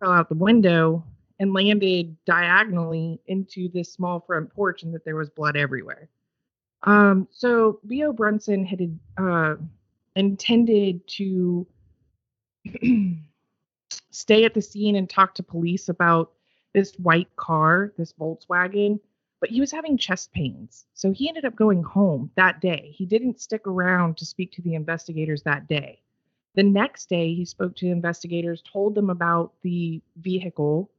Fell 0.00 0.12
out 0.12 0.28
the 0.28 0.34
window 0.34 1.02
and 1.38 1.52
landed 1.54 2.16
diagonally 2.24 3.20
into 3.26 3.68
this 3.68 3.92
small 3.92 4.20
front 4.20 4.52
porch 4.54 4.82
and 4.82 4.94
that 4.94 5.04
there 5.04 5.16
was 5.16 5.30
blood 5.30 5.56
everywhere. 5.56 6.08
Um, 6.82 7.28
so 7.30 7.80
B.O. 7.86 8.12
Brunson 8.12 8.64
had 8.64 8.98
uh, 9.18 9.56
intended 10.14 11.06
to 11.08 11.66
stay 14.16 14.46
at 14.46 14.54
the 14.54 14.62
scene 14.62 14.96
and 14.96 15.10
talk 15.10 15.34
to 15.34 15.42
police 15.42 15.90
about 15.90 16.32
this 16.72 16.94
white 16.94 17.28
car, 17.36 17.92
this 17.98 18.14
Volkswagen, 18.14 18.98
but 19.40 19.50
he 19.50 19.60
was 19.60 19.70
having 19.70 19.98
chest 19.98 20.32
pains. 20.32 20.86
So 20.94 21.12
he 21.12 21.28
ended 21.28 21.44
up 21.44 21.54
going 21.54 21.82
home 21.82 22.30
that 22.34 22.62
day. 22.62 22.94
He 22.96 23.04
didn't 23.04 23.42
stick 23.42 23.66
around 23.66 24.16
to 24.16 24.24
speak 24.24 24.52
to 24.52 24.62
the 24.62 24.74
investigators 24.74 25.42
that 25.42 25.68
day. 25.68 26.00
The 26.54 26.62
next 26.62 27.10
day, 27.10 27.34
he 27.34 27.44
spoke 27.44 27.76
to 27.76 27.88
investigators, 27.88 28.62
told 28.62 28.94
them 28.94 29.10
about 29.10 29.52
the 29.60 30.00
vehicle, 30.16 30.90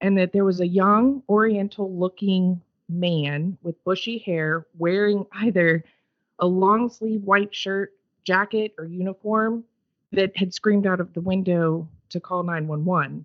and 0.00 0.16
that 0.18 0.32
there 0.32 0.44
was 0.44 0.60
a 0.60 0.66
young 0.66 1.24
Oriental 1.28 1.92
looking 1.92 2.62
man 2.88 3.58
with 3.62 3.82
bushy 3.82 4.18
hair 4.18 4.64
wearing 4.78 5.26
either 5.32 5.84
a 6.38 6.46
long 6.46 6.88
sleeve 6.88 7.24
white 7.24 7.52
shirt, 7.52 7.92
jacket, 8.22 8.74
or 8.78 8.84
uniform 8.84 9.64
that 10.12 10.36
had 10.36 10.54
screamed 10.54 10.86
out 10.86 11.00
of 11.00 11.12
the 11.14 11.20
window 11.20 11.88
to 12.10 12.20
call 12.20 12.42
911. 12.42 13.24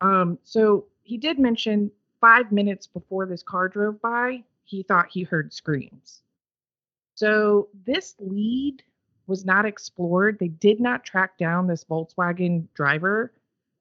Um, 0.00 0.38
so 0.44 0.86
he 1.02 1.16
did 1.16 1.38
mention 1.38 1.90
five 2.20 2.52
minutes 2.52 2.86
before 2.86 3.26
this 3.26 3.42
car 3.42 3.68
drove 3.68 4.00
by, 4.00 4.42
he 4.64 4.82
thought 4.82 5.08
he 5.10 5.22
heard 5.22 5.52
screams. 5.52 6.22
So 7.14 7.68
this 7.86 8.14
lead 8.18 8.82
was 9.26 9.44
not 9.44 9.66
explored. 9.66 10.38
They 10.38 10.48
did 10.48 10.80
not 10.80 11.04
track 11.04 11.38
down 11.38 11.66
this 11.66 11.84
Volkswagen 11.84 12.66
driver 12.74 13.32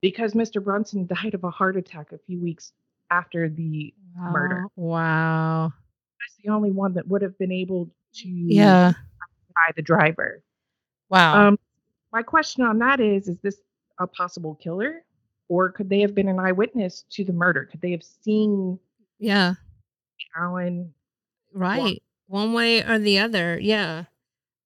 because 0.01 0.33
Mr. 0.33 0.63
Brunson 0.63 1.05
died 1.23 1.33
of 1.33 1.43
a 1.43 1.49
heart 1.49 1.77
attack 1.77 2.11
a 2.11 2.17
few 2.17 2.39
weeks 2.39 2.73
after 3.11 3.49
the 3.49 3.93
murder. 4.15 4.65
Wow. 4.75 5.65
was 5.65 6.35
the 6.43 6.49
only 6.51 6.71
one 6.71 6.93
that 6.93 7.07
would 7.07 7.21
have 7.21 7.37
been 7.37 7.51
able 7.51 7.89
to 8.15 8.27
Yeah. 8.27 8.87
identify 8.87 9.71
the 9.75 9.81
driver. 9.81 10.43
Wow. 11.09 11.47
Um, 11.49 11.59
my 12.11 12.21
question 12.21 12.63
on 12.63 12.79
that 12.79 12.99
is: 12.99 13.27
Is 13.27 13.37
this 13.39 13.61
a 13.99 14.07
possible 14.07 14.55
killer, 14.55 15.03
or 15.47 15.71
could 15.71 15.89
they 15.89 15.99
have 16.01 16.15
been 16.15 16.27
an 16.29 16.39
eyewitness 16.39 17.05
to 17.11 17.23
the 17.23 17.33
murder? 17.33 17.65
Could 17.65 17.81
they 17.81 17.91
have 17.91 18.03
seen 18.03 18.79
yeah. 19.19 19.55
Alan? 20.35 20.93
Right. 21.53 22.01
One 22.27 22.53
way 22.53 22.83
or 22.83 22.99
the 22.99 23.19
other. 23.19 23.59
Yeah. 23.59 24.05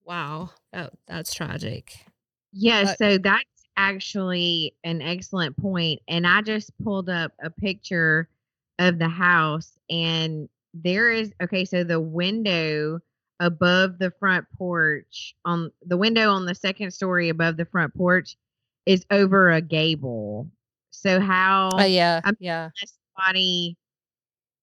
Wow. 0.05 0.51
That, 0.71 0.93
that's 1.07 1.33
tragic. 1.33 2.05
Yeah, 2.51 2.83
But- 2.83 2.97
so 2.97 3.17
that's 3.17 3.43
actually 3.77 4.75
an 4.83 5.01
excellent 5.01 5.57
point. 5.57 6.01
And 6.07 6.27
I 6.27 6.41
just 6.41 6.71
pulled 6.83 7.09
up 7.09 7.33
a 7.41 7.49
picture 7.49 8.29
of 8.79 8.99
the 8.99 9.07
house, 9.07 9.77
and 9.89 10.49
there 10.73 11.11
is 11.11 11.31
okay, 11.41 11.65
so 11.65 11.83
the 11.83 11.99
window 11.99 12.99
above 13.39 13.99
the 13.99 14.11
front 14.19 14.45
porch 14.57 15.35
on 15.45 15.71
the 15.85 15.97
window 15.97 16.31
on 16.31 16.45
the 16.45 16.55
second 16.55 16.91
story 16.91 17.29
above 17.29 17.57
the 17.57 17.65
front 17.65 17.93
porch 17.95 18.35
is 18.85 19.05
over 19.11 19.51
a 19.51 19.61
gable. 19.61 20.49
So 20.91 21.19
how 21.19 21.69
Oh, 21.73 21.83
yeah. 21.83 22.21
I'm- 22.23 22.37
yeah. 22.39 22.69
somebody 23.15 23.77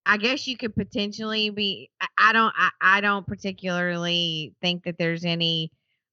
I 0.07 0.17
guess 0.17 0.49
you 0.49 0.57
could 0.57 0.75
potentially 0.75 1.51
be 1.51 1.91
I, 2.01 2.07
I 2.19 2.33
don't 2.33 2.53
I, 2.57 2.71
I 2.81 3.01
don't 3.01 3.27
particularly 3.27 4.55
think 4.63 4.85
that 4.85 4.97
there's 4.99 5.25
any 5.25 5.71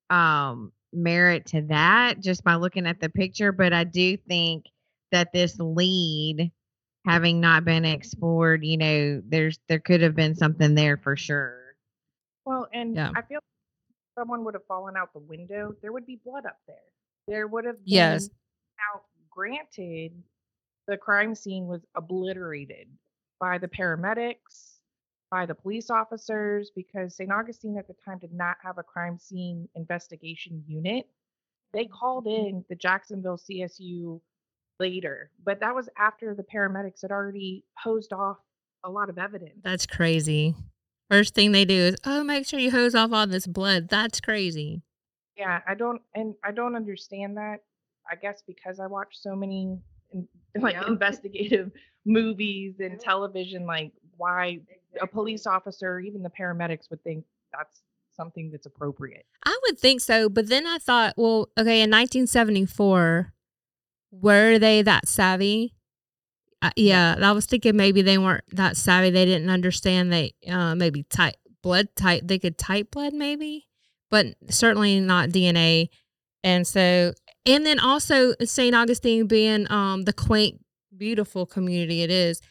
um 0.10 0.72
merit 0.94 1.46
to 1.48 1.62
that 1.64 2.20
just 2.20 2.44
by 2.44 2.56
looking 2.56 2.86
at 2.88 3.00
the 3.00 3.10
picture, 3.10 3.52
but 3.52 3.74
I 3.74 3.84
do 3.84 4.18
think 4.18 4.66
that 5.12 5.32
this 5.34 5.58
lead 5.60 6.52
having 7.06 7.40
not 7.40 7.64
been 7.64 7.86
explored, 7.86 8.66
you 8.66 8.78
know, 8.78 9.22
there's 9.26 9.58
there 9.70 9.80
could 9.80 10.02
have 10.02 10.16
been 10.16 10.36
something 10.36 10.76
there 10.76 10.98
for 10.98 11.16
sure. 11.16 11.76
Well, 12.46 12.68
and 12.74 12.96
Yeah. 12.96 13.12
I 13.16 13.22
feel 13.22 13.40
someone 14.18 14.44
would 14.46 14.54
have 14.54 14.66
fallen 14.68 14.96
out 14.98 15.14
the 15.14 15.20
window. 15.20 15.76
There 15.82 15.92
would 15.94 16.06
be 16.06 16.20
blood 16.26 16.46
up 16.46 16.60
there. 16.68 16.76
There 17.28 17.48
would 17.48 17.66
have 17.66 17.78
been. 17.78 17.84
Yes. 17.86 18.30
Now, 18.78 19.02
granted, 19.30 20.14
the 20.88 20.98
crime 20.98 21.36
scene 21.36 21.68
was 21.68 21.82
obliterated 21.96 22.88
by 23.40 23.58
the 23.58 23.68
paramedics, 23.68 24.78
by 25.30 25.46
the 25.46 25.56
police 25.56 25.90
officers, 25.90 26.72
because 26.76 27.16
St. 27.16 27.32
Augustine 27.32 27.78
at 27.78 27.88
the 27.88 27.96
time 28.06 28.20
did 28.20 28.34
not 28.34 28.58
have 28.64 28.78
a 28.78 28.84
crime 28.84 29.18
scene 29.18 29.68
investigation 29.76 30.64
unit. 30.68 31.06
They 31.74 31.86
called 31.86 32.26
mm-hmm. 32.26 32.48
in 32.48 32.66
the 32.70 32.76
Jacksonville 32.76 33.38
CSU 33.38 34.22
later, 34.80 35.32
but 35.44 35.60
that 35.60 35.76
was 35.76 35.90
after 35.98 36.34
the 36.34 36.44
paramedics 36.44 37.02
had 37.02 37.12
already 37.12 37.66
hosed 37.78 38.14
off 38.14 38.38
a 38.84 38.90
lot 38.90 39.10
of 39.10 39.18
evidence. 39.18 39.60
That's 39.64 39.86
crazy. 39.86 40.56
First 41.10 41.36
thing 41.36 41.52
they 41.52 41.66
do 41.66 41.74
is, 41.74 41.96
oh, 42.06 42.24
make 42.24 42.46
sure 42.46 42.60
you 42.60 42.72
hose 42.72 42.96
off 42.96 43.12
all 43.12 43.28
this 43.28 43.48
blood. 43.48 43.90
That's 43.90 44.20
crazy. 44.20 44.82
Yeah, 45.38 45.60
I 45.68 45.76
don't, 45.76 46.02
and 46.16 46.34
I 46.44 46.52
don't 46.52 46.76
understand 46.76 47.38
that. 47.38 47.58
I 48.10 48.16
guess 48.16 48.42
because 48.48 48.80
I 48.80 48.88
watch 48.88 49.10
so 49.14 49.36
many 49.36 49.78
in, 50.12 50.28
like 50.62 50.76
Yep. 50.76 50.88
investigative 50.88 51.72
movies 52.06 52.76
and 52.80 53.00
television, 53.00 53.66
like 53.66 53.92
why 54.16 54.60
a 55.02 55.08
police 55.08 55.46
officer, 55.46 56.00
even 56.00 56.24
the 56.24 56.30
paramedics, 56.30 56.90
would 56.90 57.04
think 57.04 57.26
that's 57.52 57.82
something 58.16 58.50
that's 58.50 58.66
appropriate. 58.66 59.26
I 59.46 59.58
would 59.64 59.78
think 59.78 60.02
so, 60.02 60.30
but 60.30 60.48
then 60.48 60.66
I 60.66 60.78
thought, 60.80 61.14
well, 61.18 61.50
okay, 61.58 61.82
in 61.82 61.92
1974, 61.92 63.34
were 64.12 64.58
they 64.58 64.82
that 64.82 65.08
savvy? 65.08 65.76
Uh, 66.62 66.72
yeah, 66.76 67.16
I 67.22 67.32
was 67.34 67.46
thinking 67.46 67.76
maybe 67.76 68.02
they 68.02 68.18
weren't 68.18 68.44
that 68.54 68.78
savvy. 68.78 69.12
They 69.12 69.26
didn't 69.26 69.52
understand 69.52 70.12
they 70.12 70.34
uh, 70.50 70.74
maybe 70.74 71.04
type 71.04 71.36
blood 71.62 71.90
type. 71.96 72.24
They 72.26 72.40
could 72.40 72.58
type 72.58 72.92
blood 72.92 73.14
maybe, 73.14 73.67
but 74.10 74.28
certainly 74.50 75.00
not 75.00 75.30
DNA. 75.30 75.90
And 76.44 76.66
so, 76.66 77.14
and 77.46 77.66
then 77.66 77.80
also 77.80 78.34
St. 78.44 78.76
Augustine 78.76 79.28
being 79.28 79.70
um, 79.72 80.04
the 80.04 80.14
quaint, 80.14 80.60
beautiful 80.96 81.46
community 81.46 82.02
it 82.04 82.12
is, 82.12 82.42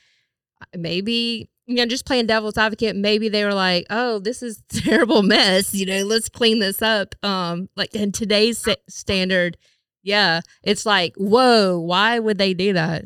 uh, 0.62 0.66
maybe 0.76 1.50
you 1.68 1.74
know, 1.74 1.86
just 1.86 2.06
playing 2.06 2.26
devil's 2.26 2.56
advocate, 2.56 2.94
maybe 2.94 3.28
they 3.28 3.44
were 3.44 3.52
like, 3.52 3.86
"Oh, 3.90 4.20
this 4.20 4.40
is 4.40 4.62
a 4.72 4.80
terrible 4.82 5.22
mess. 5.24 5.74
You 5.74 5.84
know, 5.86 6.04
let's 6.04 6.28
clean 6.28 6.60
this 6.60 6.80
up." 6.80 7.16
Um, 7.24 7.68
like 7.74 7.92
in 7.92 8.12
today's 8.12 8.64
standard, 8.88 9.56
yeah, 10.04 10.42
it's 10.62 10.86
like, 10.86 11.14
"Whoa, 11.16 11.80
why 11.80 12.20
would 12.20 12.38
they 12.38 12.54
do 12.54 12.72
that?" 12.74 13.04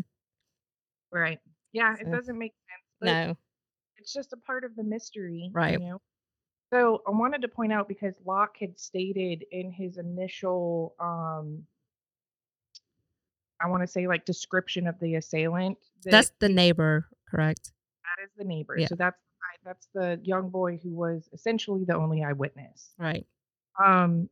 Right. 1.11 1.39
Yeah, 1.73 1.95
it 1.95 2.05
So- 2.05 2.11
doesn't 2.13 2.39
make 2.39 2.53
sense. 2.53 2.83
But 3.01 3.07
No, 3.07 3.35
it's 3.97 4.13
just 4.13 4.33
a 4.35 4.37
part 4.37 4.65
of 4.65 4.77
the 4.77 4.85
mystery. 4.85 5.49
Right. 5.55 5.79
You 5.81 5.87
know? 5.87 6.01
So 6.73 7.03
I 7.07 7.11
wanted 7.11 7.43
to 7.43 7.49
point 7.49 7.73
out 7.73 7.89
because 7.89 8.15
Locke 8.25 8.57
had 8.61 8.79
stated 8.79 9.45
in 9.51 9.73
his 9.73 9.99
initial 9.99 10.95
um 11.01 11.65
I 13.63 13.69
want 13.69 13.83
to 13.83 13.87
say 13.87 14.07
like 14.07 14.25
description 14.25 14.87
of 14.87 14.99
the 15.01 15.17
assailant 15.17 15.79
that 16.05 16.11
that's 16.11 16.33
the 16.39 16.49
neighbor, 16.49 17.09
correct? 17.29 17.73
that 18.05 18.25
is 18.25 18.31
the 18.37 18.45
neighbor. 18.45 18.77
Yeah. 18.79 18.87
So 18.87 18.95
that's 18.95 19.19
that's 19.65 19.89
the 19.95 20.21
young 20.23 20.49
boy 20.49 20.79
who 20.83 20.91
was 20.91 21.29
essentially 21.33 21.85
the 21.85 21.95
only 21.95 22.23
eyewitness. 22.23 22.95
Right. 22.99 23.27
Um 23.83 24.29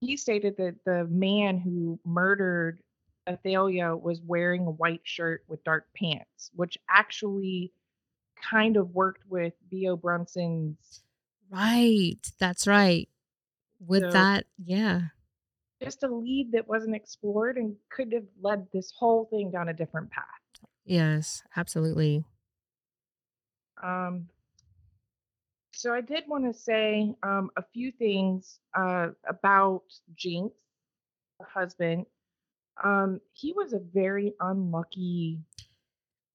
he 0.00 0.16
stated 0.16 0.56
that 0.56 0.76
the 0.84 1.06
man 1.10 1.58
who 1.58 1.98
murdered 2.04 2.80
Athalia 3.28 3.96
was 3.96 4.20
wearing 4.22 4.66
a 4.66 4.70
white 4.70 5.02
shirt 5.04 5.44
with 5.46 5.62
dark 5.64 5.86
pants, 5.94 6.50
which 6.54 6.78
actually 6.88 7.72
kind 8.40 8.76
of 8.78 8.94
worked 8.94 9.24
with 9.28 9.52
B.O. 9.68 9.96
Brunson's 9.96 11.02
Right. 11.50 12.16
That's 12.38 12.66
right. 12.66 13.08
With 13.84 14.02
So- 14.02 14.10
that, 14.10 14.46
yeah. 14.62 15.00
just 15.82 16.02
a 16.02 16.08
lead 16.08 16.52
that 16.52 16.68
wasn't 16.68 16.94
explored 16.94 17.56
and 17.56 17.74
could 17.90 18.12
have 18.12 18.26
led 18.42 18.66
this 18.72 18.92
whole 18.96 19.24
thing 19.30 19.50
down 19.50 19.70
a 19.70 19.72
different 19.72 20.10
path. 20.10 20.24
Yes, 20.84 21.42
absolutely. 21.56 22.24
Um, 23.82 24.28
so 25.72 25.94
I 25.94 26.02
did 26.02 26.24
want 26.28 26.44
to 26.44 26.52
say 26.52 27.14
um, 27.22 27.50
a 27.56 27.62
few 27.72 27.92
things 27.92 28.58
uh, 28.76 29.08
about 29.26 29.84
Jinx, 30.14 30.54
the 31.38 31.46
husband. 31.46 32.04
Um, 32.84 33.20
he 33.32 33.54
was 33.54 33.72
a 33.72 33.78
very 33.78 34.34
unlucky 34.40 35.38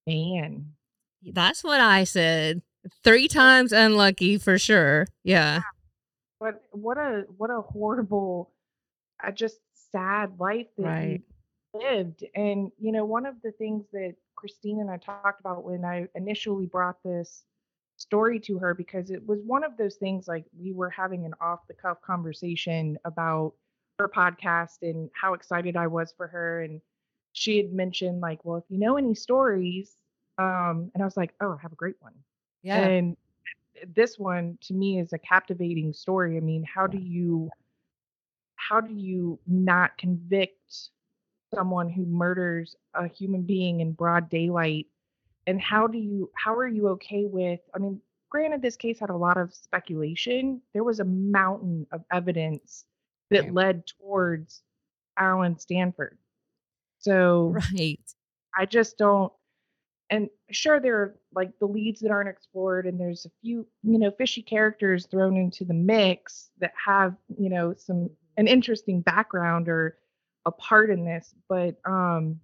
man. 0.07 0.74
That's 1.24 1.63
what 1.63 1.79
I 1.81 2.03
said. 2.03 2.63
Three 3.04 3.27
times 3.27 3.72
unlucky 3.72 4.38
for 4.38 4.58
sure. 4.58 5.08
Yeah. 5.24 5.62
But 6.39 6.62
what 6.72 6.98
a 6.98 7.25
what 7.38 7.50
a 7.50 7.62
horrible, 7.62 8.51
uh, 9.24 9.32
just 9.32 9.60
sad 9.92 10.39
life 10.39 10.68
that 10.77 10.84
Right. 10.84 11.22
he 11.74 11.80
lived. 11.80 12.25
And 12.36 12.72
you 12.80 12.92
know, 12.92 13.06
one 13.06 13.25
of 13.25 13.36
the 13.42 13.51
things 13.54 13.86
that 13.94 14.15
Christine 14.36 14.82
and 14.82 14.92
I 14.92 14.98
talked 14.98 15.39
about 15.39 15.63
when 15.63 15.86
I 15.86 16.08
initially 16.15 16.65
brought 16.65 17.01
this 17.04 17.44
story 17.98 18.39
to 18.42 18.60
her 18.60 18.74
because 18.74 19.10
it 19.10 19.25
was 19.25 19.39
one 19.46 19.63
of 19.63 19.77
those 19.77 19.96
things 19.96 20.27
like 20.27 20.46
we 20.60 20.74
were 20.74 20.89
having 20.89 21.25
an 21.25 21.34
off 21.39 21.65
the 21.68 21.74
cuff 21.74 22.01
conversation 22.01 22.98
about 23.06 23.54
her 24.00 24.10
podcast 24.10 24.82
and 24.82 25.10
how 25.13 25.34
excited 25.34 25.77
I 25.77 25.88
was 25.88 26.13
for 26.18 26.27
her 26.27 26.62
and 26.62 26.82
she 27.32 27.56
had 27.56 27.72
mentioned 27.72 28.20
like 28.20 28.44
well 28.44 28.58
if 28.58 28.65
you 28.68 28.77
know 28.77 28.98
any 28.98 29.15
stories 29.15 29.96
um 30.38 30.92
and 30.94 31.01
I 31.01 31.06
was 31.06 31.15
like 31.15 31.34
oh 31.39 31.54
I 31.58 31.62
have 31.62 31.72
a 31.72 31.77
great 31.77 31.96
one 32.00 32.13
Yeah. 32.65 32.88
and 32.88 33.15
eh, 33.81 33.86
this 33.95 34.17
one 34.17 34.57
to 34.63 34.74
me 34.74 35.00
is 35.00 35.13
a 35.13 35.19
captivating 35.19 35.93
story. 35.93 36.38
I 36.38 36.39
mean, 36.39 36.63
how 36.63 36.88
do 36.88 36.98
you 36.98 37.50
how 38.55 38.81
do 38.81 38.93
you 38.93 39.39
not 39.45 39.98
convict 39.98 40.89
someone 41.53 41.89
who 41.89 42.05
murders 42.05 42.75
a 42.95 43.07
human 43.07 43.43
being 43.43 43.81
in 43.81 43.91
broad 43.91 44.29
daylight? 44.29 44.88
And 45.48 45.62
how 45.62 45.86
do 45.88 46.00
you 46.00 46.31
how 46.36 46.55
are 46.55 46.67
you 46.67 46.88
okay 46.89 47.25
with 47.25 47.60
I 47.75 47.77
mean, 47.77 48.01
granted 48.29 48.62
this 48.63 48.75
case 48.75 49.00
had 49.00 49.12
a 49.12 49.15
lot 49.15 49.38
of 49.38 49.53
speculation. 49.53 50.62
There 50.74 50.84
was 50.84 51.00
a 51.00 51.05
mountain 51.05 51.86
of 51.91 52.03
evidence 52.12 52.86
that 53.29 53.43
Right. 53.43 53.53
led 53.53 53.84
towards 53.88 54.63
Alan 55.17 55.60
Stanford. 55.60 56.17
So 56.98 57.55
Right. 57.74 58.00
I 58.57 58.65
just 58.65 58.98
don't. 58.98 59.31
And 60.10 60.30
sure, 60.52 60.80
there 60.80 60.98
are 60.98 61.16
like 61.34 61.52
the 61.60 61.66
leads 61.66 62.02
that 62.02 62.12
aren't 62.12 62.30
explored, 62.30 62.86
and 62.86 63.00
there's 63.00 63.26
a 63.26 63.32
few, 63.42 63.66
you 63.84 63.98
know, 63.98 64.12
fishy 64.12 64.42
characters 64.42 65.08
thrown 65.08 65.36
into 65.36 65.66
the 65.66 65.74
mix 65.74 66.52
that 66.60 66.74
have, 66.84 67.16
you 67.38 67.50
know, 67.50 67.74
some 67.76 68.10
an 68.38 68.48
interesting 68.48 69.02
background 69.02 69.68
or 69.68 69.98
a 70.46 70.52
part 70.52 70.90
in 70.90 71.06
this. 71.06 71.34
But 71.50 71.78
um, 71.86 72.40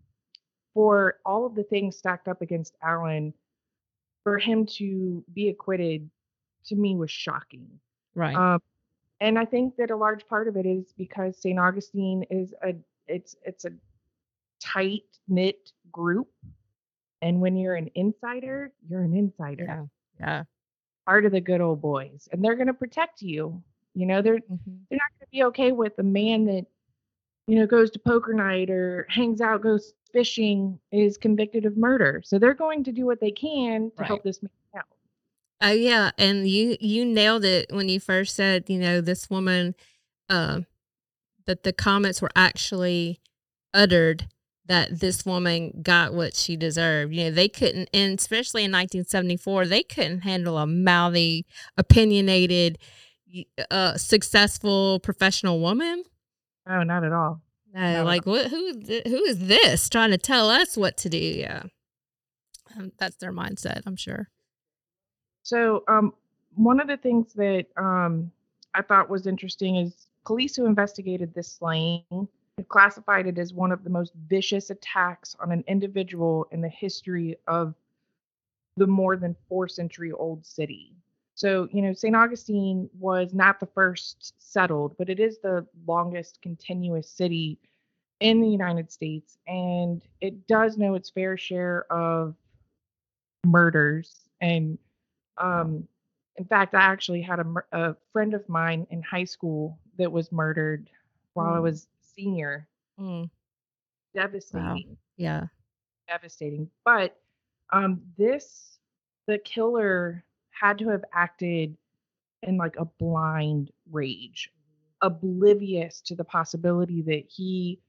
for 0.73 1.19
all 1.25 1.45
of 1.45 1.55
the 1.55 1.63
things 1.63 1.97
stacked 1.97 2.27
up 2.27 2.41
against 2.41 2.75
Alan, 2.81 3.33
for 4.23 4.39
him 4.39 4.65
to 4.77 5.23
be 5.33 5.49
acquitted, 5.49 6.09
to 6.65 6.75
me 6.75 6.95
was 6.95 7.11
shocking. 7.11 7.67
Right. 8.15 8.35
Um, 8.35 8.61
and 9.19 9.37
I 9.37 9.45
think 9.45 9.75
that 9.77 9.91
a 9.91 9.95
large 9.95 10.27
part 10.27 10.47
of 10.47 10.57
it 10.57 10.65
is 10.65 10.93
because 10.97 11.39
St. 11.39 11.59
Augustine 11.59 12.25
is 12.31 12.53
a 12.63 12.73
it's 13.07 13.35
it's 13.43 13.65
a 13.65 13.71
tight 14.59 15.03
knit 15.27 15.71
group, 15.91 16.27
and 17.21 17.39
when 17.41 17.55
you're 17.55 17.75
an 17.75 17.89
insider, 17.95 18.71
you're 18.89 19.03
an 19.03 19.13
insider, 19.13 19.65
yeah. 19.65 19.85
Yeah. 20.19 20.43
part 21.05 21.25
of 21.25 21.31
the 21.31 21.41
good 21.41 21.61
old 21.61 21.81
boys, 21.81 22.27
and 22.31 22.43
they're 22.43 22.55
gonna 22.55 22.73
protect 22.73 23.21
you. 23.21 23.61
You 23.93 24.05
know, 24.05 24.21
they're 24.21 24.39
Mhm. 24.39 24.85
they're 24.89 24.97
not 24.97 25.19
gonna 25.19 25.29
be 25.31 25.43
okay 25.45 25.71
with 25.71 25.97
a 25.99 26.03
man 26.03 26.45
that 26.45 26.65
you 27.47 27.55
know 27.55 27.65
goes 27.67 27.91
to 27.91 27.99
poker 27.99 28.33
night 28.33 28.69
or 28.69 29.05
hangs 29.09 29.41
out, 29.41 29.61
goes 29.61 29.93
fishing, 30.11 30.79
is 30.91 31.17
convicted 31.17 31.65
of 31.65 31.77
murder. 31.77 32.21
So 32.23 32.37
they're 32.37 32.53
going 32.53 32.83
to 32.83 32.91
do 32.91 33.05
what 33.05 33.19
they 33.19 33.31
can 33.31 33.91
to 33.97 34.03
help 34.03 34.23
this 34.23 34.41
man 34.43 34.51
out. 34.75 34.85
Oh 35.61 35.71
yeah, 35.71 36.11
and 36.17 36.47
you 36.47 36.77
you 36.79 37.05
nailed 37.05 37.45
it 37.45 37.71
when 37.71 37.89
you 37.89 37.99
first 37.99 38.35
said, 38.35 38.69
you 38.69 38.79
know, 38.79 39.01
this 39.01 39.29
woman 39.29 39.75
uh, 40.29 40.61
that 41.45 41.63
the 41.63 41.73
comments 41.73 42.21
were 42.21 42.31
actually 42.35 43.19
uttered 43.73 44.27
that 44.71 45.01
this 45.01 45.25
woman 45.25 45.81
got 45.83 46.13
what 46.13 46.33
she 46.33 46.55
deserved. 46.55 47.13
You 47.13 47.25
know, 47.25 47.31
they 47.31 47.49
couldn't 47.49 47.89
and 47.93 48.17
especially 48.17 48.63
in 48.63 48.71
1974, 48.71 49.65
they 49.65 49.83
couldn't 49.83 50.21
handle 50.21 50.57
a 50.57 50.65
mouthy, 50.65 51.45
opinionated, 51.77 52.77
uh 53.69 53.97
successful 53.97 55.01
professional 55.01 55.59
woman. 55.59 56.05
Oh, 56.69 56.83
not 56.83 57.03
at 57.03 57.11
all. 57.11 57.41
No, 57.73 58.05
like 58.05 58.25
what 58.25 58.47
who 58.47 58.67
is 58.67 59.01
who 59.05 59.23
is 59.25 59.39
this 59.39 59.89
trying 59.89 60.11
to 60.11 60.17
tell 60.17 60.49
us 60.49 60.77
what 60.77 60.95
to 60.97 61.09
do? 61.09 61.17
Yeah. 61.17 61.63
Um, 62.77 62.93
that's 62.97 63.17
their 63.17 63.33
mindset, 63.33 63.81
I'm 63.85 63.97
sure. 63.97 64.29
So, 65.43 65.83
um, 65.89 66.13
one 66.55 66.79
of 66.79 66.87
the 66.87 66.95
things 66.95 67.33
that 67.33 67.65
um, 67.75 68.31
I 68.73 68.83
thought 68.83 69.09
was 69.09 69.27
interesting 69.27 69.75
is 69.75 70.07
police 70.25 70.55
who 70.55 70.65
investigated 70.65 71.33
this 71.33 71.51
slaying 71.51 72.29
classified 72.69 73.27
it 73.27 73.37
as 73.37 73.53
one 73.53 73.71
of 73.71 73.83
the 73.83 73.89
most 73.89 74.13
vicious 74.27 74.69
attacks 74.69 75.35
on 75.39 75.51
an 75.51 75.63
individual 75.67 76.47
in 76.51 76.61
the 76.61 76.69
history 76.69 77.37
of 77.47 77.73
the 78.77 78.87
more 78.87 79.15
than 79.17 79.35
four 79.47 79.67
century 79.67 80.11
old 80.11 80.45
city. 80.45 80.93
So, 81.35 81.67
you 81.71 81.81
know, 81.81 81.93
St. 81.93 82.15
Augustine 82.15 82.89
was 82.99 83.33
not 83.33 83.59
the 83.59 83.65
first 83.67 84.33
settled, 84.37 84.95
but 84.97 85.09
it 85.09 85.19
is 85.19 85.39
the 85.39 85.65
longest 85.87 86.41
continuous 86.41 87.09
city 87.09 87.57
in 88.19 88.41
the 88.41 88.47
United 88.47 88.91
States. 88.91 89.37
And 89.47 90.01
it 90.21 90.47
does 90.47 90.77
know 90.77 90.93
its 90.95 91.09
fair 91.09 91.37
share 91.37 91.91
of 91.91 92.35
murders. 93.45 94.29
And 94.41 94.77
um, 95.37 95.87
in 96.37 96.45
fact, 96.45 96.73
I 96.75 96.81
actually 96.81 97.21
had 97.21 97.39
a, 97.39 97.45
a 97.71 97.95
friend 98.11 98.33
of 98.33 98.47
mine 98.49 98.87
in 98.89 99.01
high 99.01 99.23
school 99.23 99.77
that 99.97 100.11
was 100.11 100.31
murdered 100.31 100.89
while 101.33 101.53
I 101.53 101.59
Mm. 101.59 101.63
was 101.63 101.87
senior. 102.15 102.67
Mm, 102.99 103.29
Devastating 104.13 104.97
yeah. 105.21 105.45
devastating. 106.07 106.69
But 106.83 107.15
um, 107.71 108.01
this, 108.17 108.79
the 109.27 109.37
killer 109.37 110.23
had 110.49 110.77
to 110.79 110.89
have 110.89 111.03
acted 111.13 111.77
in 112.43 112.57
like 112.57 112.75
a 112.77 112.85
blind 112.85 113.71
rage, 113.91 114.51
oblivious 115.01 116.01
to 116.01 116.15
the 116.15 116.23
possibility 116.23 117.01
that 117.03 117.23
he 117.27 117.79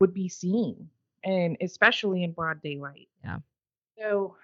would 0.00 0.12
be 0.12 0.28
seen, 0.28 0.88
and 1.24 1.56
especially 1.60 2.24
in 2.24 2.32
broad 2.32 2.60
daylight. 2.60 3.08
Yeah. 3.22 3.38
So 3.98 4.36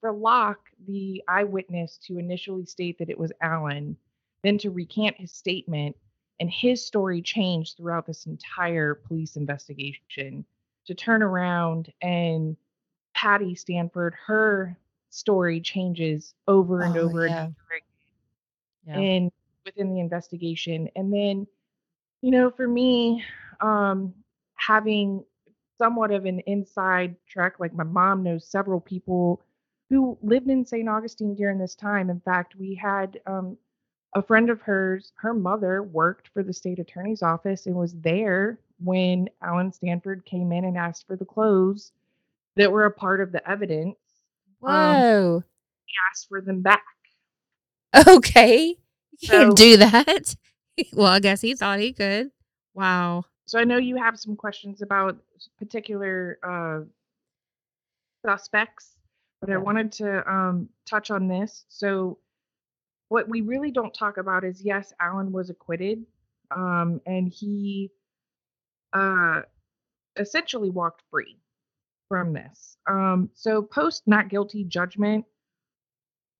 for 0.00 0.12
Locke, 0.12 0.68
the 0.86 1.22
eyewitness 1.28 1.98
to 2.06 2.18
initially 2.18 2.66
state 2.66 2.98
that 2.98 3.10
it 3.10 3.18
was 3.18 3.32
Alan, 3.40 3.96
then 4.42 4.58
to 4.58 4.70
recant 4.70 5.16
his 5.16 5.32
statement, 5.32 5.96
and 6.40 6.50
his 6.50 6.84
story 6.84 7.22
changed 7.22 7.76
throughout 7.76 8.06
this 8.06 8.26
entire 8.26 8.94
police 8.94 9.36
investigation 9.36 10.44
to 10.86 10.94
turn 10.94 11.22
around 11.22 11.92
and 12.02 12.56
Patty 13.14 13.54
Stanford, 13.54 14.14
her 14.26 14.76
story 15.10 15.60
changes 15.60 16.34
over 16.48 16.82
and 16.82 16.96
Oh, 16.96 17.02
over 17.02 17.26
yeah. 17.26 17.44
and 17.44 17.54
over 17.54 17.80
Yeah. 18.86 19.00
and 19.00 19.32
within 19.64 19.94
the 19.94 20.00
investigation. 20.00 20.88
And 20.96 21.12
then, 21.12 21.46
you 22.22 22.30
know, 22.30 22.50
for 22.50 22.68
me, 22.68 23.24
um, 23.60 24.12
having 24.56 25.24
somewhat 25.78 26.10
of 26.10 26.24
an 26.24 26.40
inside 26.40 27.16
track, 27.28 27.58
like 27.58 27.74
my 27.74 27.84
mom 27.84 28.22
knows 28.22 28.46
several 28.46 28.80
people 28.80 29.40
who 29.90 30.18
lived 30.22 30.48
in 30.48 30.64
St. 30.64 30.88
Augustine 30.88 31.34
during 31.34 31.58
this 31.58 31.74
time. 31.74 32.10
In 32.10 32.20
fact, 32.20 32.56
we 32.56 32.74
had 32.74 33.20
um, 33.26 33.56
a 34.14 34.22
friend 34.22 34.48
of 34.48 34.60
hers, 34.62 35.12
her 35.16 35.34
mother 35.34 35.82
worked 35.82 36.28
for 36.28 36.42
the 36.42 36.52
state 36.52 36.78
attorney's 36.78 37.22
office 37.22 37.66
and 37.66 37.74
was 37.74 37.94
there 37.94 38.58
when 38.82 39.28
Alan 39.42 39.72
Stanford 39.72 40.24
came 40.24 40.52
in 40.52 40.64
and 40.64 40.76
asked 40.76 41.06
for 41.06 41.16
the 41.16 41.24
clothes 41.24 41.92
that 42.56 42.70
were 42.70 42.84
a 42.84 42.90
part 42.90 43.20
of 43.20 43.32
the 43.32 43.48
evidence. 43.48 43.96
Whoa. 44.60 45.42
He 45.86 45.94
asked 46.10 46.28
for 46.28 46.40
them 46.40 46.62
back. 46.62 46.82
okay. 48.08 48.76
You 49.20 49.28
can't 49.28 49.56
do 49.56 49.76
that. 49.78 50.36
well, 50.92 51.06
I 51.06 51.20
guess 51.20 51.40
he 51.40 51.54
thought 51.54 51.80
he 51.80 51.92
could. 51.92 52.30
Wow. 52.74 53.24
So 53.46 53.58
I 53.58 53.64
know 53.64 53.76
you 53.76 53.96
have 53.96 54.18
some 54.18 54.36
questions 54.36 54.80
about 54.80 55.18
particular 55.58 56.38
uh, 56.42 56.80
suspects, 58.24 58.96
but 59.40 59.50
I 59.50 59.56
wanted 59.56 59.92
to 59.92 60.30
um, 60.30 60.68
touch 60.86 61.10
on 61.10 61.28
this. 61.28 61.64
So 61.68 62.18
what 63.14 63.28
we 63.28 63.42
really 63.42 63.70
don't 63.70 63.94
talk 63.94 64.16
about 64.16 64.42
is 64.42 64.60
yes, 64.60 64.92
Alan 64.98 65.30
was 65.30 65.48
acquitted, 65.48 66.04
um, 66.50 67.00
and 67.06 67.28
he 67.28 67.92
uh, 68.92 69.42
essentially 70.16 70.68
walked 70.68 71.04
free 71.12 71.38
from 72.08 72.32
this. 72.32 72.76
Um, 72.90 73.30
so, 73.32 73.62
post 73.62 74.02
not 74.08 74.30
guilty 74.30 74.64
judgment, 74.64 75.24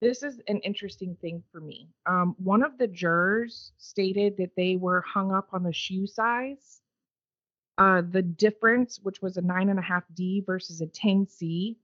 this 0.01 0.21
is 0.21 0.41
an 0.49 0.59
interesting 0.65 1.15
thing 1.21 1.41
for 1.49 1.61
me. 1.61 1.87
Um, 2.07 2.35
one 2.39 2.61
of 2.61 2.77
the 2.77 2.87
jurors 2.87 3.71
stated 3.77 4.35
that 4.35 4.51
they 4.57 4.75
were 4.75 4.99
hung 4.99 5.31
up 5.31 5.47
on 5.53 5.63
the 5.63 5.71
shoe 5.71 6.05
size. 6.05 6.81
Uh, 7.77 8.01
the 8.11 8.21
difference, 8.21 8.99
which 9.01 9.21
was 9.21 9.37
a 9.37 9.41
nine 9.41 9.69
and 9.69 9.79
a 9.79 9.81
half 9.81 10.03
D 10.13 10.43
versus 10.45 10.81
a 10.81 10.87
10C. 10.87 11.77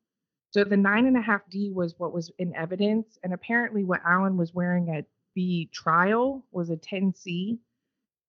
So 0.52 0.64
the 0.66 0.78
nine 0.78 1.06
and 1.08 1.18
a 1.18 1.22
half 1.22 1.42
D 1.50 1.72
was 1.72 1.96
what 1.98 2.14
was 2.14 2.30
in 2.38 2.54
evidence, 2.56 3.18
and 3.24 3.34
apparently 3.34 3.84
what 3.84 4.02
Alan 4.06 4.38
was 4.38 4.54
wearing 4.54 4.90
at 4.90 5.06
the 5.34 5.70
trial 5.72 6.46
was 6.52 6.70
a 6.70 6.76
10C. 6.76 7.58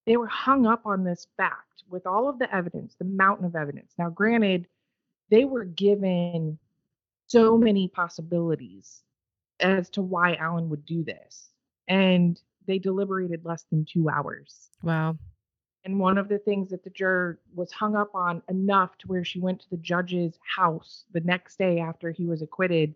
They 0.07 0.17
were 0.17 0.29
hung 0.29 0.67
up 0.67 0.87
on 0.87 1.05
this 1.05 1.27
fact 1.37 1.83
with 1.89 2.07
all 2.07 2.29
of 2.29 2.39
the 2.39 2.53
evidence, 2.55 2.95
the 2.97 3.05
mountain 3.05 3.45
of 3.45 3.57
evidence. 3.57 3.93
Now, 3.99 4.09
granted, 4.09 4.69
they 5.31 5.45
were 5.45 5.65
given 5.65 6.59
so 7.27 7.57
many 7.57 7.89
possibilities 7.89 9.03
as 9.59 9.91
to 9.91 10.03
why 10.03 10.35
Alan 10.37 10.69
would 10.69 10.85
do 10.87 11.03
this. 11.03 11.51
And 11.89 12.41
they 12.67 12.79
deliberated 12.79 13.45
less 13.45 13.65
than 13.71 13.85
two 13.85 14.09
hours. 14.09 14.71
Wow. 14.83 15.19
And 15.85 15.99
one 15.99 16.17
of 16.17 16.29
the 16.29 16.39
things 16.39 16.71
that 16.71 16.85
the 16.85 16.91
juror 16.91 17.41
was 17.55 17.73
hung 17.73 17.97
up 17.97 18.15
on 18.15 18.41
enough 18.49 18.97
to 18.99 19.09
where 19.09 19.25
she 19.25 19.41
went 19.41 19.61
to 19.63 19.71
the 19.71 19.77
judge's 19.79 20.39
house 20.57 21.05
the 21.13 21.21
next 21.21 21.57
day 21.59 21.81
after 21.81 22.13
he 22.13 22.25
was 22.27 22.41
acquitted 22.41 22.95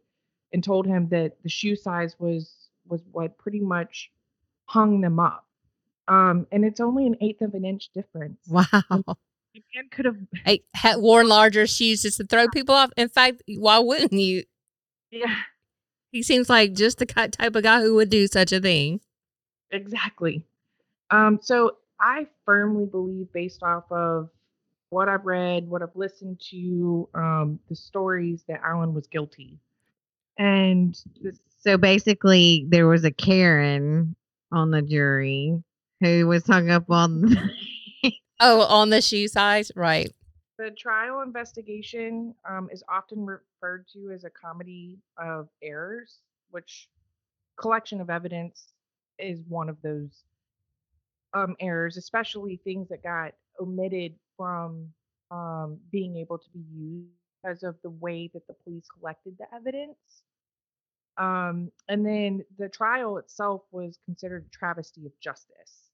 and 0.53 0.63
told 0.63 0.87
him 0.87 1.09
that 1.09 1.33
the 1.43 1.49
shoe 1.49 1.75
size 1.75 2.15
was 2.19 2.69
was 2.87 3.03
what 3.11 3.37
pretty 3.39 3.59
much 3.59 4.13
hung 4.67 5.01
them 5.01 5.19
up. 5.19 5.45
Um, 6.07 6.47
and 6.53 6.65
it's 6.65 6.79
only 6.79 7.07
an 7.07 7.17
eighth 7.21 7.43
of 7.43 7.55
an 7.55 7.65
inch 7.65 7.91
difference. 7.93 8.39
Wow. 8.49 8.65
The 9.57 9.63
man 9.75 9.89
could 9.91 10.05
have 10.05 10.19
I 10.45 10.61
had 10.75 10.99
worn 10.99 11.29
larger 11.29 11.67
shoes 11.67 12.03
just 12.03 12.19
to 12.19 12.25
throw 12.25 12.47
people 12.49 12.75
off. 12.75 12.91
In 12.97 13.09
fact, 13.09 13.43
why 13.49 13.79
wouldn't 13.79 14.13
you? 14.13 14.45
yeah, 15.11 15.35
He 16.13 16.23
seems 16.23 16.49
like 16.51 16.75
just 16.75 16.99
the 16.99 17.07
type 17.07 17.57
of 17.57 17.63
guy 17.63 17.81
who 17.81 17.95
would 17.95 18.11
do 18.11 18.27
such 18.27 18.53
a 18.53 18.61
thing. 18.61 19.01
Exactly. 19.71 20.45
Um, 21.11 21.41
so 21.43 21.79
I 22.01 22.27
firmly 22.45 22.87
believe, 22.87 23.33
based 23.33 23.63
off 23.63 23.85
of 23.91 24.31
what 24.91 25.09
I've 25.09 25.25
read, 25.25 25.69
what 25.69 25.83
I've 25.83 25.97
listened 25.97 26.41
to, 26.51 27.09
um, 27.15 27.59
the 27.69 27.77
stories 27.77 28.45
that 28.49 28.61
Alan 28.65 28.95
was 28.95 29.07
guilty. 29.07 29.59
And 30.39 30.99
this, 31.21 31.41
So 31.59 31.79
basically, 31.79 32.67
there 32.69 32.87
was 32.87 33.05
a 33.05 33.11
Karen 33.11 34.15
on 34.53 34.71
the 34.71 34.83
jury 34.83 35.63
who 36.01 36.27
was 36.27 36.47
hung 36.47 36.71
up 36.71 36.91
on. 36.91 37.37
Oh, 38.39 38.61
on 38.61 38.91
the 38.91 39.01
shoe 39.01 39.29
size, 39.29 39.73
right? 39.75 40.13
the 40.59 40.71
trial 40.71 41.21
investigation 41.21 42.35
um, 42.49 42.69
is 42.73 42.83
often 42.89 43.25
referred 43.25 43.87
to 43.93 44.11
as 44.13 44.25
a 44.25 44.31
comedy 44.31 44.99
of 45.19 45.49
errors, 45.63 46.19
which 46.51 46.89
collection 47.59 48.01
of 48.01 48.11
evidence 48.11 48.73
is 49.19 49.41
one 49.49 49.69
of 49.69 49.81
those 49.83 50.25
um, 51.37 51.55
errors, 51.61 51.99
especially 51.99 52.59
things 52.65 52.89
that 52.89 53.03
got 53.03 53.35
omitted 53.61 54.15
from 54.39 54.89
um, 55.31 55.79
being 55.93 56.17
able 56.17 56.39
to 56.39 56.49
be 56.51 56.65
used 56.75 57.11
because 57.43 57.63
of 57.63 57.77
the 57.83 57.91
way 57.91 58.31
that 58.33 58.47
the 58.47 58.55
police 58.65 58.87
collected 58.99 59.37
the 59.39 59.45
evidence. 59.55 60.23
Um, 61.19 61.71
and 61.89 62.05
then 62.07 62.43
the 62.59 62.69
trial 62.69 63.19
itself 63.19 63.63
was 63.71 63.99
considered 64.07 64.47
a 64.47 64.57
travesty 64.57 65.05
of 65.05 65.13
justice. 65.21 65.91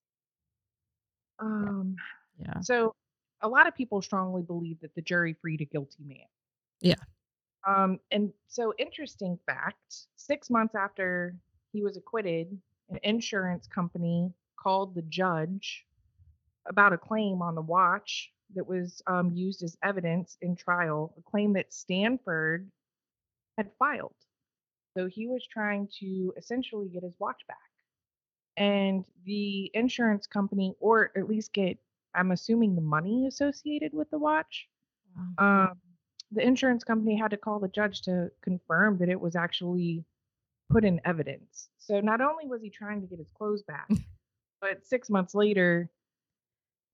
Um, 1.41 1.97
Yeah. 2.39 2.61
so 2.61 2.95
a 3.41 3.49
lot 3.49 3.67
of 3.67 3.75
people 3.75 4.01
strongly 4.01 4.43
believe 4.43 4.79
that 4.81 4.95
the 4.95 5.03
jury 5.03 5.35
freed 5.35 5.61
a 5.61 5.65
guilty 5.65 6.05
man. 6.05 6.29
Yeah. 6.81 7.03
Um, 7.67 7.99
and 8.13 8.33
so 8.47 8.75
interesting 8.79 9.39
fact, 9.45 10.07
six 10.15 10.51
months 10.51 10.77
after 10.77 11.35
he 11.73 11.83
was 11.83 11.97
acquitted, 11.97 12.57
an 12.91 12.99
insurance 13.03 13.67
company 13.67 14.33
called 14.57 14.95
the 14.95 15.03
judge 15.03 15.85
about 16.67 16.93
a 16.93 16.99
claim 16.99 17.43
on 17.43 17.55
the 17.55 17.63
watch 17.63 18.31
that 18.55 18.67
was 18.67 19.03
um, 19.07 19.31
used 19.33 19.63
as 19.63 19.77
evidence 19.83 20.37
in 20.43 20.55
trial, 20.55 21.15
a 21.19 21.31
claim 21.31 21.53
that 21.55 21.73
Stanford 21.73 22.71
had 23.57 23.71
filed. 23.79 24.15
So 24.97 25.07
he 25.07 25.27
was 25.27 25.47
trying 25.51 25.89
to 26.01 26.33
essentially 26.37 26.89
get 26.89 27.03
his 27.03 27.15
watch 27.19 27.41
back. 27.49 27.57
And 28.57 29.05
the 29.25 29.71
insurance 29.73 30.27
company, 30.27 30.75
or 30.79 31.11
at 31.17 31.29
least 31.29 31.55
get, 31.55 31.79
I'm 32.15 32.33
assuming, 32.33 32.75
the 32.75 32.83
money 32.83 33.27
associated 33.27 33.95
with 33.95 34.11
the 34.11 34.19
watch, 34.19 34.69
um, 35.39 35.81
the 36.31 36.43
insurance 36.47 36.85
company 36.85 37.17
had 37.17 37.31
to 37.31 37.37
call 37.37 37.59
the 37.59 37.69
judge 37.69 38.03
to 38.03 38.31
confirm 38.43 38.99
that 38.99 39.09
it 39.09 39.21
was 39.21 39.37
actually 39.37 40.05
put 40.71 40.85
in 40.85 41.01
evidence. 41.05 41.69
So 41.79 42.01
not 42.01 42.21
only 42.21 42.47
was 42.47 42.63
he 42.63 42.71
trying 42.71 43.01
to 43.03 43.07
get 43.07 43.19
his 43.19 43.31
clothes 43.31 43.63
back, 43.63 43.89
but 44.63 44.87
six 44.87 45.11
months 45.11 45.35
later, 45.35 45.91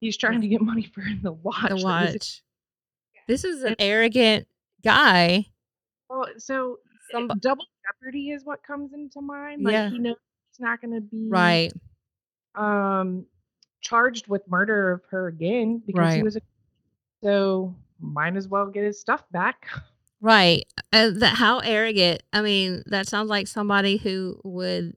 he's 0.01 0.17
trying 0.17 0.41
to 0.41 0.49
get 0.49 0.61
money 0.61 0.91
for 0.93 1.05
the 1.23 1.31
watch. 1.33 1.69
The 1.69 1.77
watch. 1.77 2.43
This 3.29 3.45
is 3.45 3.63
an 3.63 3.77
arrogant 3.79 4.49
guy. 4.83 5.47
well, 6.11 6.27
so 6.39 6.79
Some, 7.13 7.29
double 7.41 7.67
jeopardy 7.87 8.31
is 8.31 8.45
what 8.45 8.63
comes 8.65 8.93
into 8.95 9.21
mind. 9.21 9.63
Like 9.63 9.73
Yeah. 9.73 9.91
he 9.91 9.99
knows 9.99 10.17
he's 10.51 10.61
not 10.61 10.81
going 10.81 10.95
to 10.95 11.01
be 11.03 11.29
right. 11.29 11.73
um 12.57 13.27
charged 13.81 14.27
with 14.27 14.43
murder 14.49 14.91
of 14.91 15.03
her 15.11 15.29
again 15.29 15.81
because 15.87 16.15
he 16.15 16.23
was 16.23 16.35
a 16.37 16.41
so 17.23 17.75
might 18.01 18.35
as 18.37 18.49
well 18.49 18.67
get 18.67 18.83
his 18.85 18.99
stuff 19.01 19.25
back. 19.31 19.67
Right. 20.21 20.65
Uh, 20.93 21.11
that 21.17 21.37
how 21.37 21.61
arrogant. 21.61 22.23
I 22.33 22.43
mean, 22.43 22.83
that 22.87 23.07
sounds 23.09 23.29
like 23.31 23.47
somebody 23.47 23.99
who 23.99 24.41
would 24.43 24.97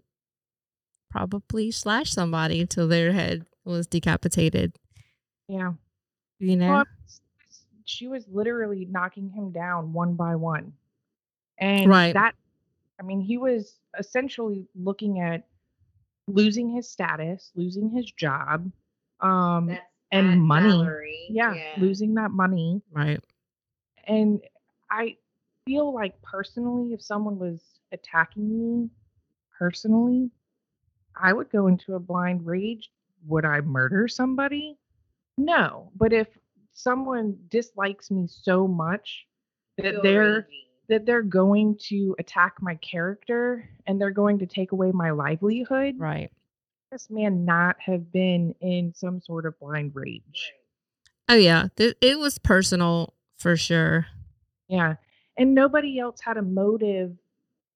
probably 1.12 1.70
slash 1.72 2.10
somebody 2.12 2.62
until 2.62 2.88
their 2.88 3.12
head 3.12 3.46
was 3.66 3.86
decapitated. 3.86 4.76
Yeah. 5.48 5.74
You 6.40 6.56
know? 6.56 6.70
Well, 6.70 6.86
she 7.86 8.08
was 8.08 8.26
literally 8.28 8.86
knocking 8.90 9.30
him 9.30 9.52
down 9.52 9.94
one 9.94 10.16
by 10.16 10.36
one. 10.36 10.74
And 11.58 11.90
Right. 11.90 12.14
that 12.14 12.34
I 13.00 13.04
mean, 13.04 13.20
he 13.20 13.38
was 13.38 13.80
essentially 13.98 14.68
looking 14.76 15.20
at 15.20 15.48
losing 16.28 16.70
his 16.70 16.88
status, 16.90 17.52
losing 17.56 17.90
his 17.90 18.10
job, 18.12 18.72
um 19.20 19.78
and 20.12 20.42
money. 20.42 20.84
Yeah, 21.30 21.56
losing 21.78 22.16
that 22.16 22.32
money. 22.32 22.82
right. 22.92 23.20
And 24.08 24.42
I 24.90 25.18
feel 25.66 25.94
like 25.94 26.20
personally, 26.22 26.94
if 26.94 27.02
someone 27.02 27.38
was 27.38 27.62
attacking 27.92 28.50
me 28.50 28.90
personally, 29.58 30.30
I 31.16 31.34
would 31.34 31.50
go 31.50 31.68
into 31.68 31.96
a 31.96 32.00
blind 32.00 32.46
rage. 32.46 32.90
Would 33.28 33.46
I 33.46 33.62
murder 33.62 34.08
somebody? 34.08 34.78
No. 35.38 35.92
But 35.96 36.14
if 36.14 36.28
someone 36.74 37.38
dislikes 37.50 38.10
me 38.12 38.28
so 38.28 38.68
much 38.68 39.26
that 39.78 40.02
they're 40.04 40.48
that 40.90 41.06
they're 41.06 41.22
going 41.22 41.78
to 41.90 42.16
attack 42.20 42.56
my 42.62 42.76
character 42.76 43.70
and 43.88 44.00
they're 44.02 44.12
going 44.12 44.40
to 44.40 44.46
take 44.46 44.72
away 44.74 44.92
my 44.92 45.12
livelihood, 45.12 45.96
Right. 45.98 46.32
this 46.92 47.10
man 47.10 47.46
not 47.46 47.78
have 47.80 48.12
been 48.12 48.54
in 48.60 48.94
some 48.94 49.22
sort 49.22 49.46
of 49.46 49.58
blind 49.60 49.92
rage. 49.94 50.52
Oh 51.30 51.36
yeah. 51.36 51.68
Th- 51.78 51.96
it 52.02 52.20
was 52.20 52.38
personal 52.40 53.14
for 53.38 53.56
sure. 53.56 54.08
Yeah. 54.68 54.96
And 55.38 55.54
nobody 55.56 55.98
else 56.00 56.20
had 56.20 56.36
a 56.38 56.42
motive 56.42 57.16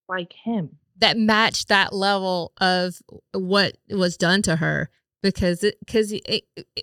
like 0.10 0.34
him. 0.34 0.78
That 0.98 1.18
matched 1.18 1.68
that 1.68 1.94
level 1.94 2.54
of 2.60 3.02
what 3.34 3.78
was 3.90 4.18
done 4.18 4.42
to 4.44 4.56
her 4.58 4.90
because 5.22 5.64
it 5.64 5.78
because 5.80 6.14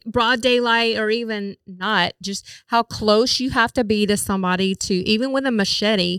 broad 0.04 0.40
daylight 0.40 0.96
or 0.96 1.10
even 1.10 1.56
not 1.66 2.12
just 2.20 2.46
how 2.66 2.82
close 2.82 3.40
you 3.40 3.50
have 3.50 3.72
to 3.72 3.84
be 3.84 4.04
to 4.06 4.16
somebody 4.16 4.74
to 4.74 4.94
even 4.94 5.32
with 5.32 5.46
a 5.46 5.50
machete 5.52 6.18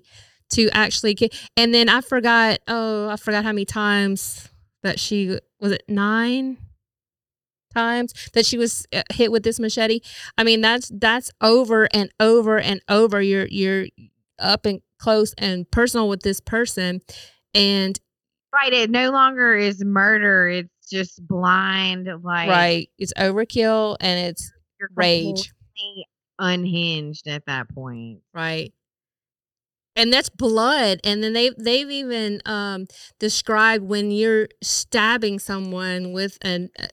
to 0.50 0.70
actually 0.70 1.14
get 1.14 1.36
and 1.58 1.74
then 1.74 1.90
i 1.90 2.00
forgot 2.00 2.60
oh 2.70 3.10
i 3.10 3.18
forgot 3.18 3.44
how 3.44 3.52
many 3.52 3.66
times 3.66 4.50
that 4.84 5.00
she 5.00 5.38
was 5.60 5.74
it 5.74 5.84
nine 5.90 6.58
times 7.74 8.14
that 8.34 8.46
she 8.46 8.58
was 8.58 8.86
uh, 8.94 9.04
hit 9.12 9.32
with 9.32 9.44
this 9.44 9.60
machete? 9.60 10.02
I 10.38 10.44
mean 10.44 10.62
that's 10.62 10.92
that's 10.94 11.32
over 11.42 11.88
and 11.94 12.12
over 12.20 12.60
and 12.60 12.82
over. 12.88 13.22
You're 13.22 13.48
you're 13.48 13.88
up 14.40 14.66
and 14.66 14.82
close 15.00 15.34
and 15.38 15.70
personal 15.72 16.08
with 16.08 16.22
this 16.22 16.40
person 16.40 17.02
and 17.54 18.00
Right. 18.54 18.72
It 18.72 18.92
no 18.92 19.10
longer 19.10 19.56
is 19.56 19.84
murder. 19.84 20.48
It's 20.48 20.90
just 20.90 21.26
blind, 21.28 22.08
like 22.22 22.50
right 22.50 22.90
it's 23.00 23.14
overkill 23.18 23.98
and 24.00 24.28
it's 24.28 24.52
rage 24.96 25.52
unhinged 26.40 27.28
at 27.28 27.46
that 27.46 27.70
point. 27.74 28.20
right 28.34 28.74
and 29.96 30.12
that's 30.12 30.30
blood 30.30 31.00
and 31.04 31.24
then 31.24 31.34
they 31.34 31.52
they've 31.58 31.90
even 31.90 32.42
um 32.46 32.86
described 33.20 33.84
when 33.86 34.12
you're 34.12 34.48
stabbing 34.62 35.40
someone 35.40 36.12
with 36.12 36.38
an 36.42 36.70
uh, 36.80 36.88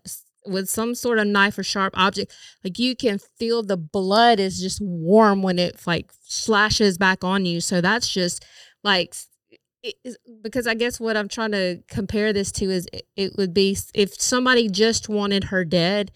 with 0.46 0.68
some 0.68 0.94
sort 0.94 1.18
of 1.18 1.26
knife 1.26 1.58
or 1.58 1.62
sharp 1.62 1.92
object, 1.96 2.34
like 2.64 2.78
you 2.78 2.96
can 2.96 3.18
feel 3.38 3.62
the 3.62 3.76
blood 3.76 4.40
is 4.40 4.60
just 4.60 4.80
warm 4.80 5.42
when 5.42 5.58
it 5.58 5.86
like 5.86 6.10
slashes 6.22 6.98
back 6.98 7.22
on 7.24 7.44
you. 7.44 7.60
So 7.60 7.80
that's 7.80 8.08
just 8.08 8.44
like 8.82 9.14
it 9.82 9.94
is, 10.04 10.18
because 10.42 10.66
I 10.66 10.74
guess 10.74 11.00
what 11.00 11.16
I'm 11.16 11.28
trying 11.28 11.52
to 11.52 11.82
compare 11.88 12.32
this 12.32 12.52
to 12.52 12.66
is 12.66 12.86
it, 12.92 13.06
it 13.16 13.36
would 13.36 13.54
be 13.54 13.76
if 13.94 14.20
somebody 14.20 14.68
just 14.68 15.08
wanted 15.08 15.44
her 15.44 15.64
dead, 15.64 16.10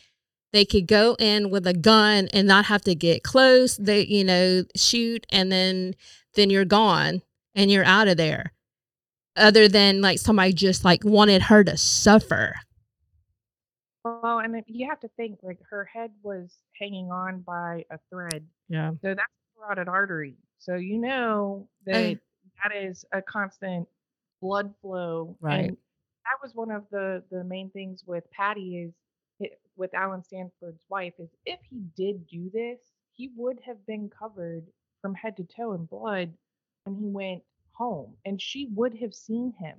they 0.52 0.64
could 0.64 0.86
go 0.86 1.16
in 1.18 1.50
with 1.50 1.66
a 1.66 1.74
gun 1.74 2.28
and 2.32 2.46
not 2.46 2.66
have 2.66 2.82
to 2.82 2.94
get 2.94 3.22
close. 3.22 3.76
They, 3.76 4.04
you 4.04 4.24
know, 4.24 4.64
shoot 4.76 5.26
and 5.30 5.50
then 5.50 5.94
then 6.34 6.50
you're 6.50 6.64
gone 6.64 7.22
and 7.54 7.70
you're 7.70 7.84
out 7.84 8.08
of 8.08 8.16
there. 8.16 8.52
Other 9.36 9.66
than 9.68 10.00
like 10.00 10.18
somebody 10.18 10.52
just 10.52 10.84
like 10.84 11.04
wanted 11.04 11.42
her 11.42 11.64
to 11.64 11.76
suffer. 11.76 12.54
Well, 14.04 14.38
and 14.38 14.62
you 14.66 14.88
have 14.88 15.00
to 15.00 15.08
think 15.16 15.38
like 15.42 15.58
her 15.70 15.84
head 15.84 16.10
was 16.22 16.50
hanging 16.78 17.10
on 17.10 17.40
by 17.40 17.84
a 17.90 17.98
thread. 18.10 18.46
Yeah. 18.68 18.90
So 19.02 19.08
that's 19.08 19.20
a 19.20 19.58
carotid 19.58 19.88
artery. 19.88 20.36
So 20.58 20.76
you 20.76 20.98
know 20.98 21.66
oh, 21.66 21.68
that 21.86 22.18
that 22.62 22.74
is 22.74 23.04
a 23.12 23.22
constant 23.22 23.88
blood 24.40 24.74
flow. 24.80 25.36
Right. 25.40 25.68
And 25.68 25.76
that 25.76 26.42
was 26.42 26.54
one 26.54 26.70
of 26.70 26.84
the 26.90 27.22
the 27.30 27.44
main 27.44 27.70
things 27.70 28.04
with 28.06 28.24
Patty 28.30 28.78
is 28.78 28.94
with 29.76 29.94
Alan 29.94 30.22
Stanford's 30.22 30.84
wife 30.88 31.14
is 31.18 31.30
if 31.44 31.58
he 31.68 31.82
did 31.96 32.26
do 32.28 32.50
this, 32.52 32.78
he 33.12 33.30
would 33.36 33.58
have 33.64 33.84
been 33.86 34.08
covered 34.08 34.64
from 35.02 35.14
head 35.14 35.36
to 35.36 35.44
toe 35.44 35.72
in 35.72 35.84
blood 35.84 36.32
when 36.84 36.96
he 36.96 37.08
went 37.08 37.42
home, 37.72 38.14
and 38.24 38.40
she 38.40 38.68
would 38.74 38.96
have 38.98 39.14
seen 39.14 39.52
him. 39.58 39.76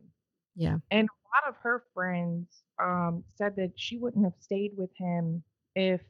Yeah. 0.55 0.77
And 0.91 1.07
a 1.07 1.47
lot 1.47 1.49
of 1.49 1.55
her 1.61 1.83
friends 1.93 2.63
um, 2.81 3.23
said 3.35 3.55
that 3.55 3.71
she 3.75 3.97
wouldn't 3.97 4.23
have 4.23 4.35
stayed 4.39 4.71
with 4.77 4.91
him 4.97 5.43
if 5.75 6.01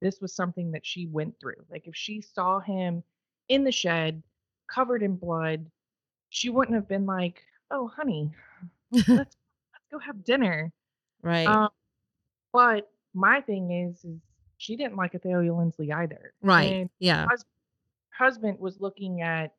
this 0.00 0.20
was 0.20 0.34
something 0.34 0.72
that 0.72 0.84
she 0.84 1.06
went 1.06 1.34
through. 1.40 1.64
Like 1.70 1.86
if 1.86 1.96
she 1.96 2.20
saw 2.20 2.60
him 2.60 3.02
in 3.48 3.64
the 3.64 3.72
shed, 3.72 4.22
covered 4.68 5.02
in 5.02 5.16
blood, 5.16 5.66
she 6.34 6.50
wouldn't 6.50 6.74
have 6.74 6.88
been 6.88 7.06
like, 7.06 7.42
"Oh, 7.70 7.86
honey, 7.86 8.32
let's 8.90 9.06
let's 9.08 9.36
go 9.92 9.98
have 10.00 10.24
dinner." 10.24 10.72
right. 11.22 11.46
Um, 11.46 11.68
but 12.52 12.90
my 13.14 13.40
thing 13.40 13.70
is, 13.70 14.04
is 14.04 14.18
she 14.58 14.74
didn't 14.76 14.96
like 14.96 15.14
Athalia 15.14 15.54
Lindsley 15.54 15.92
either. 15.92 16.32
right. 16.42 16.72
And 16.72 16.90
yeah. 16.98 17.26
husband 18.10 18.58
was 18.58 18.80
looking 18.80 19.22
at. 19.22 19.54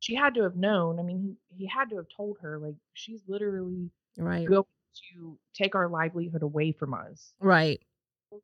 She 0.00 0.14
had 0.14 0.34
to 0.34 0.42
have 0.42 0.56
known. 0.56 0.98
I 0.98 1.02
mean, 1.02 1.36
he, 1.50 1.56
he 1.64 1.66
had 1.66 1.90
to 1.90 1.96
have 1.96 2.06
told 2.14 2.38
her 2.40 2.58
like 2.58 2.74
she's 2.94 3.22
literally 3.26 3.90
Right. 4.18 4.46
going 4.46 4.64
to 5.12 5.38
take 5.54 5.74
our 5.74 5.88
livelihood 5.88 6.42
away 6.42 6.72
from 6.72 6.94
us. 6.94 7.32
Right. 7.38 7.80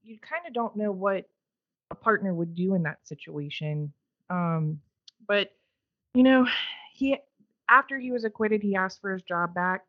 You 0.03 0.19
kind 0.19 0.47
of 0.47 0.53
don't 0.53 0.77
know 0.77 0.93
what 0.93 1.29
a 1.91 1.95
partner 1.95 2.35
would 2.35 2.55
do 2.55 2.75
in 2.75 2.83
that 2.85 3.07
situation. 3.07 3.93
Um, 4.31 4.81
but 5.27 5.53
you 6.15 6.23
know, 6.23 6.47
he 6.93 7.17
after 7.69 7.99
he 7.99 8.11
was 8.13 8.25
acquitted, 8.25 8.63
he 8.63 8.77
asked 8.77 9.01
for 9.01 9.13
his 9.13 9.23
job 9.23 9.55
back. 9.55 9.85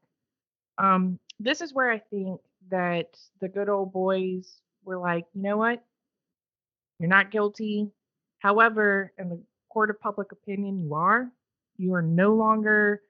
Um, 0.78 1.20
this 1.40 1.62
is 1.62 1.74
where 1.74 1.90
I 1.92 2.00
think 2.00 2.42
that 2.70 3.18
the 3.40 3.48
good 3.48 3.70
old 3.70 3.92
boys 3.94 4.62
were 4.84 4.98
like, 4.98 5.26
you 5.34 5.42
know 5.42 5.58
what? 5.58 5.84
You're 7.00 7.10
not 7.10 7.32
guilty. 7.32 7.92
However, 8.40 9.12
in 9.18 9.30
the 9.30 9.40
court 9.70 9.90
of 9.90 10.00
public 10.00 10.32
opinion, 10.32 10.84
you 10.84 10.94
are. 10.94 11.30
You 11.78 11.94
are 11.94 12.02
no 12.02 12.34
longer 12.34 13.02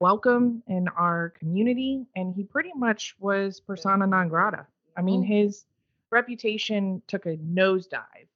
welcome 0.00 0.62
in 0.68 0.88
our 0.88 1.30
community. 1.38 2.06
And 2.16 2.34
he 2.34 2.44
pretty 2.44 2.72
much 2.74 3.14
was 3.18 3.60
persona 3.60 4.06
non 4.06 4.28
grata. 4.28 4.66
I 4.96 5.02
mean, 5.02 5.22
Mm. 5.22 5.26
his 5.26 5.64
reputation 6.10 7.02
took 7.06 7.26
a 7.26 7.36
nosedive. 7.38 8.28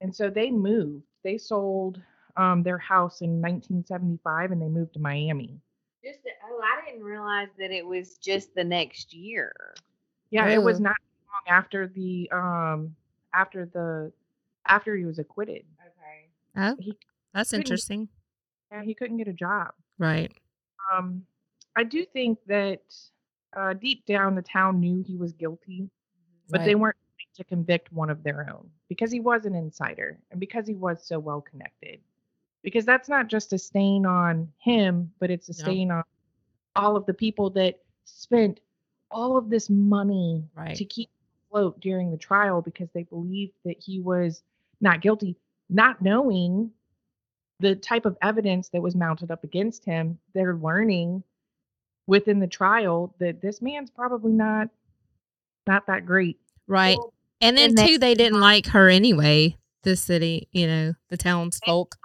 And 0.00 0.14
so 0.14 0.30
they 0.30 0.50
moved. 0.50 1.04
They 1.24 1.38
sold 1.38 2.00
um, 2.38 2.62
their 2.62 2.78
house 2.78 3.20
in 3.20 3.40
1975 3.42 4.52
and 4.52 4.62
they 4.62 4.68
moved 4.68 4.94
to 4.94 5.00
Miami. 5.00 5.60
Just 6.04 6.20
oh, 6.48 6.60
I 6.62 6.88
didn't 6.88 7.04
realize 7.04 7.48
that 7.58 7.70
it 7.72 7.84
was 7.84 8.16
just 8.18 8.54
the 8.54 8.64
next 8.64 9.12
year. 9.12 9.52
Yeah, 10.30 10.46
it 10.48 10.62
was 10.62 10.78
Oh. 10.78 10.84
not 10.84 10.96
long 11.26 11.56
after 11.58 11.88
the 11.88 12.30
um 12.32 12.94
after 13.34 13.66
the 13.66 14.12
after 14.66 14.96
he 14.96 15.04
was 15.04 15.18
acquitted. 15.18 15.64
Okay. 15.84 16.28
Oh, 16.56 16.76
He 16.78 16.96
that's 17.34 17.52
interesting. 17.52 18.08
yeah, 18.70 18.82
he 18.82 18.94
couldn't 18.94 19.16
get 19.16 19.28
a 19.28 19.32
job. 19.32 19.72
Right. 19.98 20.32
Um 20.92 21.26
I 21.76 21.82
do 21.84 22.04
think 22.04 22.38
that 22.46 22.82
uh 23.56 23.72
deep 23.74 24.06
down 24.06 24.34
the 24.36 24.42
town 24.42 24.78
knew 24.80 25.02
he 25.06 25.16
was 25.16 25.32
guilty, 25.32 25.90
but 26.48 26.64
they 26.64 26.74
weren't 26.76 26.96
to 27.34 27.44
convict 27.44 27.92
one 27.92 28.10
of 28.10 28.22
their 28.24 28.48
own 28.52 28.68
because 28.88 29.12
he 29.12 29.20
was 29.20 29.44
an 29.46 29.54
insider 29.54 30.18
and 30.30 30.40
because 30.40 30.66
he 30.66 30.74
was 30.74 31.04
so 31.06 31.18
well 31.18 31.40
connected. 31.40 32.00
Because 32.68 32.84
that's 32.84 33.08
not 33.08 33.28
just 33.28 33.54
a 33.54 33.58
stain 33.58 34.04
on 34.04 34.52
him, 34.58 35.10
but 35.20 35.30
it's 35.30 35.48
a 35.48 35.52
No. 35.52 35.64
stain 35.64 35.90
on 35.90 36.04
all 36.76 36.96
of 36.96 37.06
the 37.06 37.14
people 37.14 37.48
that 37.48 37.80
spent 38.04 38.60
all 39.10 39.38
of 39.38 39.48
this 39.48 39.70
money 39.70 40.44
Right. 40.54 40.76
to 40.76 40.84
keep 40.84 41.08
afloat 41.46 41.80
during 41.80 42.10
the 42.10 42.18
trial 42.18 42.60
because 42.60 42.90
they 42.90 43.04
believed 43.04 43.54
that 43.64 43.78
he 43.82 44.00
was 44.00 44.42
not 44.82 45.00
guilty, 45.00 45.34
not 45.70 46.02
knowing 46.02 46.70
the 47.58 47.74
type 47.74 48.04
of 48.04 48.18
evidence 48.20 48.68
that 48.68 48.82
was 48.82 48.94
mounted 48.94 49.30
up 49.30 49.44
against 49.44 49.86
him. 49.86 50.18
They're 50.34 50.54
learning 50.54 51.22
within 52.06 52.38
the 52.38 52.46
trial 52.46 53.14
that 53.18 53.40
this 53.40 53.62
man's 53.62 53.88
probably 53.90 54.32
not 54.32 54.68
not 55.66 55.86
that 55.86 56.04
great. 56.04 56.38
Right. 56.66 56.98
And 57.40 57.56
then 57.56 57.70
and 57.70 57.78
too, 57.78 57.96
they 57.96 58.14
didn't 58.14 58.40
like 58.40 58.66
her 58.66 58.90
anyway. 58.90 59.56
The 59.84 59.96
city, 59.96 60.48
you 60.52 60.66
know, 60.66 60.94
the 61.08 61.16
townsfolk. 61.16 61.96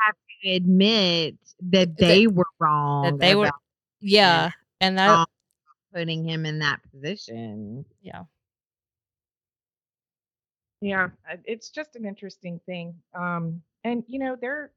Admit 0.43 1.38
that 1.62 1.95
That- 1.97 1.97
they 1.97 2.27
were 2.27 2.45
wrong. 2.60 3.03
That 3.03 3.19
they 3.19 3.36
were, 3.36 3.51
yeah, 3.99 4.51
and 4.82 4.97
that, 4.97 5.27
putting 5.93 6.23
him 6.27 6.45
in 6.45 6.60
that 6.60 6.82
position. 6.91 7.86
yeah, 8.01 8.23
Yeah, 10.82 11.10
it's 11.45 11.69
just 11.69 11.95
an 11.95 12.06
interesting 12.06 12.60
thing. 12.65 12.93
Um, 13.13 13.62
and 13.86 14.03
you 14.08 14.19
know, 14.19 14.36
there 14.36 14.53
are 14.63 14.71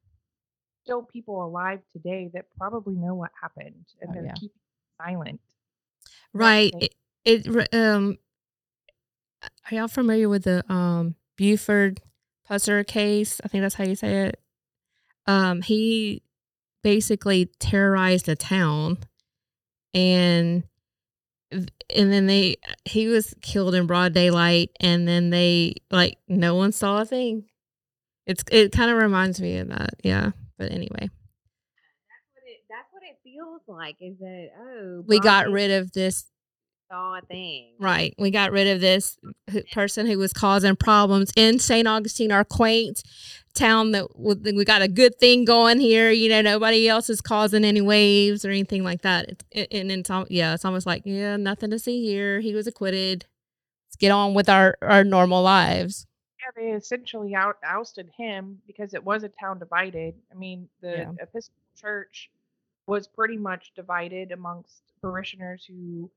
still 0.84 1.02
people 1.02 1.44
alive 1.44 1.80
today 1.92 2.30
that 2.34 2.46
probably 2.56 2.94
know 2.94 3.14
what 3.14 3.32
happened, 3.40 3.84
and 4.00 4.10
Oh, 4.10 4.14
they're 4.14 4.24
yeah. 4.26 4.34
keeping 4.34 4.60
silent. 5.02 5.40
right. 6.32 6.72
It, 7.24 7.46
it, 7.46 7.74
um, 7.74 8.18
are 9.42 9.74
y'all 9.74 9.88
familiar 9.88 10.28
with 10.28 10.44
the 10.44 10.64
um 10.72 11.16
Buford 11.36 12.00
Pusser 12.48 12.86
case? 12.86 13.40
I 13.42 13.48
think 13.48 13.62
that's 13.62 13.74
how 13.74 13.84
you 13.84 13.96
say 13.96 14.26
it. 14.28 14.40
Um, 15.26 15.62
he 15.62 16.22
basically 16.82 17.50
terrorized 17.58 18.28
a 18.28 18.36
town, 18.36 18.98
and 19.92 20.62
and 21.50 22.12
then 22.12 22.26
they 22.26 22.56
he 22.84 23.08
was 23.08 23.34
killed 23.42 23.74
in 23.74 23.86
broad 23.86 24.12
daylight, 24.12 24.70
and 24.80 25.06
then 25.06 25.30
they 25.30 25.74
like 25.90 26.18
no 26.28 26.54
one 26.54 26.72
saw 26.72 27.00
a 27.00 27.04
thing. 27.04 27.44
It's 28.26 28.44
it 28.50 28.72
kind 28.72 28.90
of 28.90 28.98
reminds 28.98 29.40
me 29.40 29.58
of 29.58 29.68
that, 29.68 29.94
yeah. 30.02 30.30
But 30.58 30.72
anyway, 30.72 31.08
That's 32.08 32.32
what 32.32 32.44
it. 32.46 32.58
That's 32.68 32.92
what 32.92 33.02
it 33.02 33.18
feels 33.22 33.60
like. 33.66 33.96
Is 34.00 34.18
that 34.18 34.50
oh 34.58 35.02
we 35.06 35.20
got 35.20 35.48
rid 35.50 35.70
of 35.70 35.92
this 35.92 36.24
saw 36.90 37.16
a 37.16 37.20
thing. 37.22 37.72
Right. 37.78 38.14
We 38.18 38.30
got 38.30 38.52
rid 38.52 38.68
of 38.68 38.80
this 38.80 39.18
person 39.72 40.06
who 40.06 40.18
was 40.18 40.32
causing 40.32 40.76
problems 40.76 41.32
in 41.36 41.58
St. 41.58 41.86
Augustine, 41.86 42.32
our 42.32 42.44
quaint 42.44 43.02
town 43.54 43.92
that 43.92 44.06
we 44.18 44.64
got 44.64 44.82
a 44.82 44.88
good 44.88 45.18
thing 45.18 45.44
going 45.44 45.80
here. 45.80 46.10
You 46.10 46.28
know, 46.28 46.42
nobody 46.42 46.88
else 46.88 47.08
is 47.10 47.20
causing 47.20 47.64
any 47.64 47.80
waves 47.80 48.44
or 48.44 48.50
anything 48.50 48.84
like 48.84 49.02
that. 49.02 49.28
It, 49.28 49.44
it, 49.50 49.68
and 49.72 49.90
it's, 49.90 50.10
yeah, 50.30 50.54
it's 50.54 50.64
almost 50.64 50.86
like, 50.86 51.02
yeah, 51.04 51.36
nothing 51.36 51.70
to 51.70 51.78
see 51.78 52.04
here. 52.04 52.40
He 52.40 52.54
was 52.54 52.66
acquitted. 52.66 53.26
Let's 53.88 53.96
get 53.96 54.10
on 54.10 54.34
with 54.34 54.48
our, 54.48 54.76
our 54.82 55.04
normal 55.04 55.42
lives. 55.42 56.06
Yeah, 56.40 56.62
they 56.62 56.70
essentially 56.72 57.34
out, 57.34 57.56
ousted 57.64 58.10
him 58.16 58.60
because 58.66 58.94
it 58.94 59.02
was 59.02 59.24
a 59.24 59.28
town 59.28 59.58
divided. 59.58 60.14
I 60.30 60.34
mean, 60.34 60.68
the 60.80 60.90
Yeah. 60.90 61.10
Episcopal 61.20 61.62
Church 61.80 62.30
was 62.86 63.08
pretty 63.08 63.36
much 63.36 63.72
divided 63.74 64.32
amongst 64.32 64.82
parishioners 65.00 65.64
who 65.66 66.10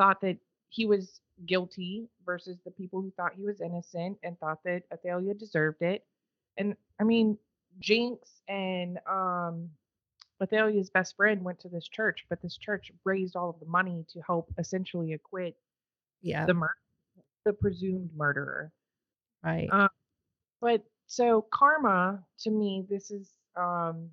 thought 0.00 0.22
that 0.22 0.38
he 0.70 0.86
was 0.86 1.20
guilty 1.44 2.08
versus 2.24 2.56
the 2.64 2.70
people 2.70 3.02
who 3.02 3.10
thought 3.18 3.32
he 3.36 3.44
was 3.44 3.60
innocent 3.60 4.16
and 4.22 4.38
thought 4.40 4.58
that 4.64 4.82
Athalia 4.90 5.34
deserved 5.34 5.82
it. 5.82 6.06
And 6.56 6.74
I 6.98 7.04
mean, 7.04 7.36
Jinx 7.80 8.40
and 8.48 8.98
um, 9.06 9.68
Athalia's 10.42 10.88
best 10.88 11.16
friend 11.16 11.44
went 11.44 11.60
to 11.60 11.68
this 11.68 11.86
church, 11.86 12.24
but 12.30 12.40
this 12.40 12.56
church 12.56 12.90
raised 13.04 13.36
all 13.36 13.50
of 13.50 13.60
the 13.60 13.66
money 13.66 14.06
to 14.14 14.22
help 14.22 14.50
essentially 14.56 15.12
acquit 15.12 15.54
Yeah. 16.22 16.46
the 16.46 16.54
mur- 16.54 16.78
the 17.44 17.52
presumed 17.52 18.10
murderer. 18.16 18.72
right. 19.44 19.68
Uh, 19.70 19.88
But 20.62 20.82
so 21.08 21.42
karma 21.42 22.24
to 22.38 22.50
me, 22.50 22.86
this 22.88 23.10
is 23.10 23.34
um 23.56 24.08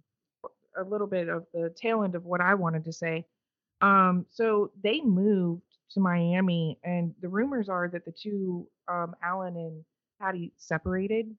a 0.76 0.84
little 0.84 1.08
bit 1.08 1.30
of 1.30 1.46
the 1.54 1.70
tail 1.78 2.04
end 2.04 2.16
of 2.16 2.26
what 2.26 2.42
I 2.42 2.56
wanted 2.56 2.84
to 2.86 2.92
say. 2.92 3.26
Um, 3.82 4.26
so 4.30 4.72
they 4.84 5.02
moved 5.02 5.67
to 5.92 6.00
Miami, 6.00 6.78
and 6.84 7.14
the 7.22 7.28
rumors 7.30 7.70
are 7.70 7.88
that 7.90 8.06
the 8.06 8.12
two, 8.12 8.68
um, 8.88 9.16
Alan 9.24 9.56
and 9.56 9.84
Patty, 10.20 10.52
separated. 10.58 11.36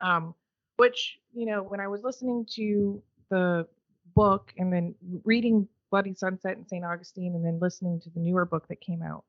Um, 0.00 0.34
which 0.76 1.18
you 1.32 1.46
know, 1.46 1.62
when 1.62 1.80
I 1.80 1.88
was 1.88 2.02
listening 2.02 2.46
to 2.54 3.02
the 3.30 3.66
book 4.14 4.52
and 4.58 4.72
then 4.72 4.94
reading 5.24 5.68
Bloody 5.90 6.14
Sunset 6.14 6.56
and 6.56 6.68
St. 6.68 6.84
Augustine, 6.84 7.34
and 7.34 7.44
then 7.44 7.58
listening 7.60 8.00
to 8.00 8.10
the 8.10 8.20
newer 8.20 8.44
book 8.44 8.66
that 8.68 8.80
came 8.80 9.02
out, 9.02 9.24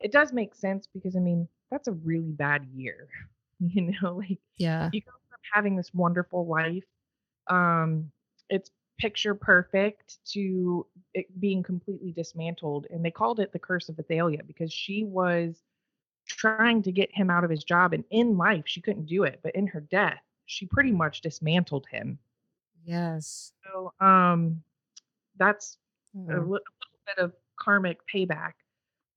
it 0.00 0.12
does 0.12 0.32
make 0.32 0.54
sense 0.54 0.86
because 0.92 1.16
I 1.16 1.20
mean 1.20 1.48
that's 1.70 1.88
a 1.88 1.92
really 1.92 2.32
bad 2.32 2.66
year. 2.74 3.08
You 3.58 3.90
know, 4.02 4.16
like 4.16 4.38
Yeah. 4.58 4.90
you 4.92 5.00
go 5.00 5.12
from 5.30 5.38
having 5.50 5.76
this 5.76 5.94
wonderful 5.94 6.46
life, 6.46 6.84
um, 7.48 8.10
it's 8.50 8.70
picture 8.98 9.34
perfect, 9.34 10.18
to 10.32 10.86
it 11.14 11.26
being 11.40 11.62
completely 11.62 12.12
dismantled. 12.12 12.86
And 12.90 13.04
they 13.04 13.10
called 13.10 13.40
it 13.40 13.52
the 13.52 13.58
curse 13.58 13.88
of 13.88 13.98
Athalia 13.98 14.42
because 14.46 14.72
she 14.72 15.04
was 15.04 15.62
trying 16.26 16.82
to 16.82 16.92
get 16.92 17.14
him 17.14 17.30
out 17.30 17.44
of 17.44 17.50
his 17.50 17.62
job, 17.64 17.92
and 17.92 18.04
in 18.10 18.36
life 18.36 18.64
she 18.66 18.80
couldn't 18.80 19.06
do 19.06 19.24
it, 19.24 19.40
but 19.42 19.54
in 19.54 19.66
her 19.68 19.80
death, 19.80 20.20
she 20.46 20.66
pretty 20.66 20.92
much 20.92 21.20
dismantled 21.20 21.86
him. 21.90 22.18
Yes. 22.84 23.52
So, 23.64 23.92
um, 24.00 24.62
that's 25.38 25.78
a, 26.14 26.18
li- 26.18 26.34
a 26.34 26.40
Mm. 26.40 26.48
little 26.48 26.60
bit 27.06 27.18
of 27.18 27.32
karmic 27.56 27.98
payback. 28.12 28.52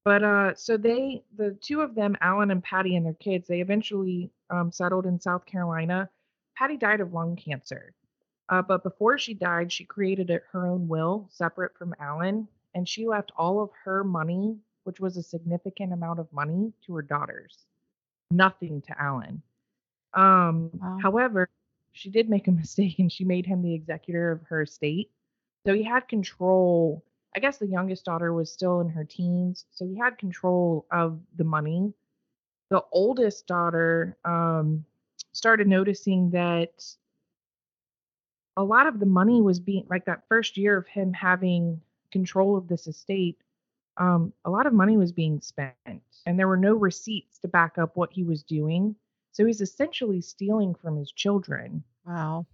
But 0.05 0.23
uh, 0.23 0.55
so 0.55 0.77
they, 0.77 1.23
the 1.37 1.51
two 1.61 1.81
of 1.81 1.93
them, 1.95 2.15
Alan 2.21 2.51
and 2.51 2.63
Patty, 2.63 2.95
and 2.95 3.05
their 3.05 3.13
kids, 3.15 3.47
they 3.47 3.61
eventually 3.61 4.31
um, 4.49 4.71
settled 4.71 5.05
in 5.05 5.19
South 5.19 5.45
Carolina. 5.45 6.09
Patty 6.55 6.77
died 6.77 6.99
of 6.99 7.13
lung 7.13 7.35
cancer. 7.35 7.93
Uh, 8.49 8.63
but 8.63 8.83
before 8.83 9.17
she 9.17 9.33
died, 9.33 9.71
she 9.71 9.85
created 9.85 10.29
a, 10.31 10.39
her 10.51 10.65
own 10.67 10.87
will 10.87 11.27
separate 11.29 11.77
from 11.77 11.93
Alan, 11.99 12.47
and 12.73 12.89
she 12.89 13.07
left 13.07 13.31
all 13.37 13.61
of 13.61 13.69
her 13.83 14.03
money, 14.03 14.57
which 14.83 14.99
was 14.99 15.17
a 15.17 15.23
significant 15.23 15.93
amount 15.93 16.19
of 16.19 16.31
money, 16.33 16.73
to 16.85 16.95
her 16.95 17.03
daughters. 17.03 17.65
Nothing 18.31 18.81
to 18.81 19.01
Alan. 19.01 19.41
Um, 20.13 20.71
Wow. 20.73 20.97
However, 21.01 21.49
she 21.91 22.09
did 22.09 22.29
make 22.29 22.47
a 22.47 22.51
mistake, 22.63 22.97
and 22.97 23.11
she 23.11 23.23
made 23.23 23.45
him 23.45 23.61
the 23.61 23.73
executor 23.73 24.31
of 24.31 24.41
her 24.47 24.63
estate. 24.63 25.11
So 25.65 25.73
he 25.73 25.83
had 25.83 26.07
control. 26.07 27.03
I 27.35 27.39
guess 27.39 27.57
the 27.57 27.67
youngest 27.67 28.05
daughter 28.05 28.33
was 28.33 28.51
still 28.51 28.81
in 28.81 28.89
her 28.89 29.03
teens, 29.03 29.65
so 29.71 29.85
he 29.85 29.95
had 29.95 30.17
control 30.17 30.87
of 30.91 31.19
the 31.37 31.43
money. 31.43 31.93
The 32.71 32.83
oldest 32.91 33.45
daughter 33.45 34.17
um, 34.25 34.85
started 35.33 35.67
noticing 35.67 36.31
that 36.31 36.83
a 38.59 38.63
lot 38.63 38.87
of 38.87 38.99
the 38.99 39.05
money 39.05 39.41
was 39.41 39.59
being 39.59 39.85
like 39.89 40.05
that 40.05 40.27
first 40.27 40.57
year 40.57 40.77
of 40.77 40.87
him 40.87 41.13
having 41.13 41.81
control 42.11 42.57
of 42.57 42.67
this 42.67 42.87
estate. 42.87 43.37
Um, 43.97 44.33
a 44.45 44.49
lot 44.49 44.65
of 44.65 44.73
money 44.73 44.97
was 44.97 45.11
being 45.11 45.41
spent, 45.41 45.75
and 46.25 46.37
there 46.37 46.47
were 46.47 46.57
no 46.57 46.75
receipts 46.75 47.39
to 47.39 47.47
back 47.47 47.77
up 47.77 47.95
what 47.95 48.13
he 48.13 48.23
was 48.23 48.43
doing. 48.43 48.95
So 49.31 49.45
he's 49.45 49.61
essentially 49.61 50.21
stealing 50.21 50.73
from 50.75 50.97
his 50.97 51.11
children 51.11 51.83
Wow. 52.09 52.45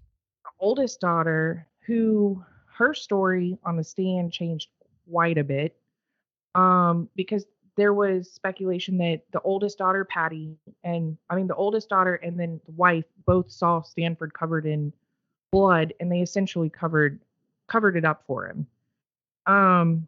The 0.44 0.50
oldest 0.60 1.00
daughter, 1.00 1.68
who 1.86 2.44
her 2.78 2.94
story 2.94 3.58
on 3.64 3.78
the 3.78 3.84
stand 3.84 4.34
changed 4.34 4.70
quite 5.10 5.38
a 5.38 5.44
bit, 5.44 5.78
um, 6.56 7.10
because 7.16 7.46
there 7.78 7.94
was 7.94 8.32
speculation 8.32 8.98
that 8.98 9.22
the 9.32 9.42
oldest 9.42 9.78
daughter, 9.78 10.06
Patty, 10.06 10.58
and 10.84 11.18
I 11.30 11.36
mean 11.36 11.48
the 11.48 11.56
oldest 11.56 11.90
daughter 11.90 12.16
and 12.16 12.40
then 12.40 12.60
the 12.66 12.72
wife 12.74 13.06
both 13.26 13.52
saw 13.52 13.82
Stanford 13.82 14.34
covered 14.34 14.66
in 14.66 14.92
blood, 15.56 15.94
and 16.00 16.12
they 16.12 16.20
essentially 16.22 16.70
covered 16.70 17.20
covered 17.68 17.96
it 17.96 18.04
up 18.06 18.24
for 18.28 18.48
him. 18.48 18.68
Um, 19.48 20.08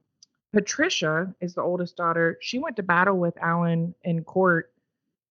Patricia 0.54 1.34
is 1.40 1.54
the 1.56 1.62
oldest 1.62 1.96
daughter. 1.96 2.38
She 2.42 2.60
went 2.60 2.76
to 2.78 2.84
battle 2.84 3.18
with 3.18 3.38
Alan 3.42 3.96
in 4.04 4.24
court, 4.24 4.74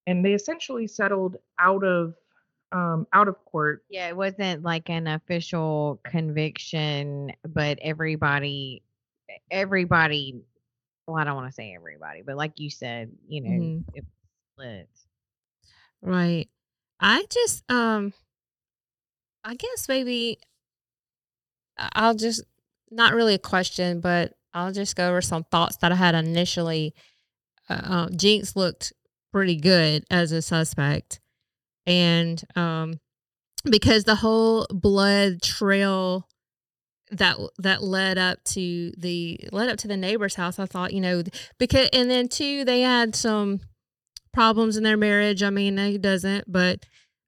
and 0.07 0.25
they 0.25 0.33
essentially 0.33 0.87
settled 0.87 1.37
out 1.59 1.85
of 1.85 2.15
um, 2.73 3.07
out 3.13 3.29
of 3.29 3.37
court 3.45 3.85
Yeah, 3.91 4.09
it 4.09 4.17
wasn't 4.17 4.63
like 4.63 4.89
an 4.91 5.07
official 5.07 6.01
conviction, 6.05 7.33
but 7.47 7.79
everybody, 7.83 8.83
everybody, 9.51 10.41
well, 11.07 11.17
I 11.17 11.25
don't 11.25 11.37
want 11.37 11.49
to 11.49 11.53
say 11.55 11.75
everybody, 11.75 12.23
but 12.23 12.37
like 12.37 12.59
you 12.59 12.71
said, 12.71 13.13
you 13.29 13.43
know, 13.43 13.51
Mhm. 13.51 13.85
it 13.95 14.05
split. 14.55 14.89
Right. 16.03 16.49
I 17.01 17.27
just 17.31 17.71
um 17.71 18.15
I 19.47 19.55
guess 19.55 19.89
maybe 19.89 20.41
I'll 21.79 22.17
just 22.17 22.43
not 22.91 23.15
really 23.15 23.35
a 23.35 23.39
question, 23.39 24.01
but 24.01 24.35
I'll 24.53 24.73
just 24.73 24.97
go 24.97 25.09
over 25.09 25.21
some 25.21 25.45
thoughts 25.45 25.77
that 25.79 25.93
I 25.93 25.95
had 25.95 26.17
initially. 26.17 26.95
Uh, 27.71 27.81
uh, 27.85 28.09
Jinx 28.11 28.57
looked 28.57 28.93
pretty 29.33 29.57
good 29.57 30.05
as 30.11 30.33
a 30.33 30.43
suspect, 30.43 31.21
and 31.87 32.43
um, 32.57 32.99
because 33.65 34.03
the 34.03 34.17
whole 34.17 34.67
blood 34.71 35.43
trail 35.43 36.27
that 37.13 37.37
that 37.59 37.85
led 37.85 38.19
up 38.19 38.43
to 38.45 38.93
the 38.99 39.39
led 39.53 39.69
up 39.69 39.79
to 39.79 39.89
the 39.89 39.97
neighbor's 39.97 40.35
house, 40.35 40.59
I 40.59 40.67
thought 40.67 40.93
you 40.93 41.01
know 41.01 41.23
because 41.59 41.89
and 41.93 42.11
then 42.11 42.29
two 42.29 42.65
they 42.65 42.81
had 42.81 43.15
some 43.15 43.61
problems 44.33 44.77
in 44.77 44.83
their 44.83 44.97
marriage. 44.97 45.45
I 45.45 45.51
mean, 45.51 45.79
who 45.79 45.99
doesn't? 45.99 46.51
But 46.51 46.85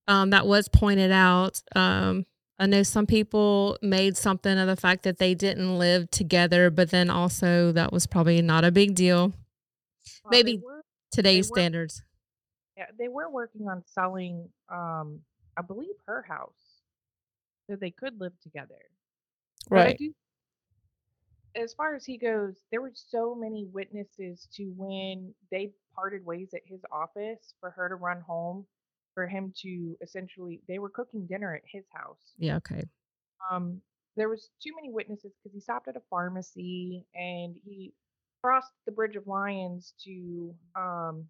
um, 0.08 0.30
that 0.30 0.46
was 0.46 0.68
pointed 0.68 1.12
out. 1.12 1.62
Um, 1.76 2.26
I 2.58 2.66
know 2.66 2.82
some 2.82 3.06
people 3.06 3.78
made 3.82 4.16
something 4.16 4.58
of 4.58 4.66
the 4.66 4.74
fact 4.74 5.04
that 5.04 5.18
they 5.18 5.34
didn't 5.34 5.78
live 5.78 6.10
together, 6.10 6.70
but 6.70 6.90
then 6.90 7.08
also 7.10 7.70
that 7.72 7.92
was 7.92 8.06
probably 8.08 8.42
not 8.42 8.64
a 8.64 8.72
big 8.72 8.96
deal. 8.96 9.28
Well, 10.24 10.30
Maybe 10.32 10.58
were- 10.58 10.82
Today's 11.12 11.48
were- 11.50 11.54
standards. 11.56 12.02
Yeah, 12.76 12.86
they 12.98 13.08
were 13.08 13.28
working 13.30 13.68
on 13.68 13.82
selling, 13.86 14.48
um, 14.68 15.20
I 15.56 15.62
believe, 15.62 15.94
her 16.06 16.22
house, 16.22 16.80
so 17.68 17.76
they 17.76 17.90
could 17.90 18.20
live 18.20 18.32
together. 18.40 18.78
Right. 19.70 19.98
Do, 19.98 20.14
as 21.56 21.74
far 21.74 21.94
as 21.96 22.04
he 22.04 22.16
goes, 22.18 22.54
there 22.70 22.80
were 22.80 22.92
so 22.94 23.34
many 23.34 23.64
witnesses 23.72 24.46
to 24.54 24.72
when 24.76 25.34
they 25.50 25.72
parted 25.94 26.24
ways 26.24 26.50
at 26.54 26.60
his 26.66 26.80
office 26.92 27.54
for 27.60 27.70
her 27.70 27.88
to 27.88 27.96
run 27.96 28.20
home, 28.20 28.64
for 29.18 29.26
him 29.26 29.52
to 29.62 29.96
essentially, 30.00 30.62
they 30.68 30.78
were 30.78 30.90
cooking 30.90 31.26
dinner 31.26 31.54
at 31.56 31.62
his 31.72 31.84
house. 31.92 32.36
Yeah. 32.38 32.56
Okay. 32.56 32.84
um 33.50 33.80
there 34.16 34.28
was 34.28 34.50
too 34.62 34.72
many 34.74 34.90
witnesses 34.92 35.32
because 35.42 35.54
he 35.54 35.60
stopped 35.60 35.88
at 35.88 35.96
a 35.96 36.02
pharmacy 36.10 37.06
and 37.14 37.56
he 37.64 37.92
crossed 38.42 38.72
the 38.86 38.92
bridge 38.92 39.16
of 39.16 39.26
lions 39.26 39.94
to 40.04 40.54
um 40.76 41.26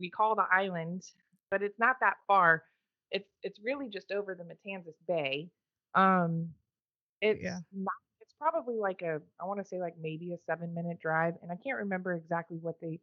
we 0.00 0.10
call 0.10 0.34
the 0.34 0.46
island 0.52 1.02
but 1.50 1.62
it's 1.62 1.78
not 1.78 1.96
that 2.00 2.16
far 2.26 2.64
it's 3.10 3.30
it's 3.42 3.60
really 3.64 3.88
just 3.88 4.12
over 4.12 4.34
the 4.34 4.44
matanzas 4.44 4.94
bay 5.08 5.48
um 5.94 6.48
it's 7.20 7.42
Yeah. 7.42 7.58
not 7.72 7.92
it's 8.20 8.34
probably 8.38 8.76
like 8.76 9.02
a 9.02 9.20
i 9.40 9.44
want 9.44 9.60
to 9.60 9.66
say 9.66 9.80
like 9.80 9.96
maybe 10.00 10.32
a 10.32 10.38
seven 10.46 10.74
minute 10.74 11.00
drive 11.00 11.34
and 11.42 11.52
i 11.52 11.56
can't 11.56 11.78
remember 11.78 12.14
exactly 12.14 12.58
what 12.58 12.80
they 12.80 13.00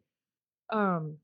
um 0.72 1.18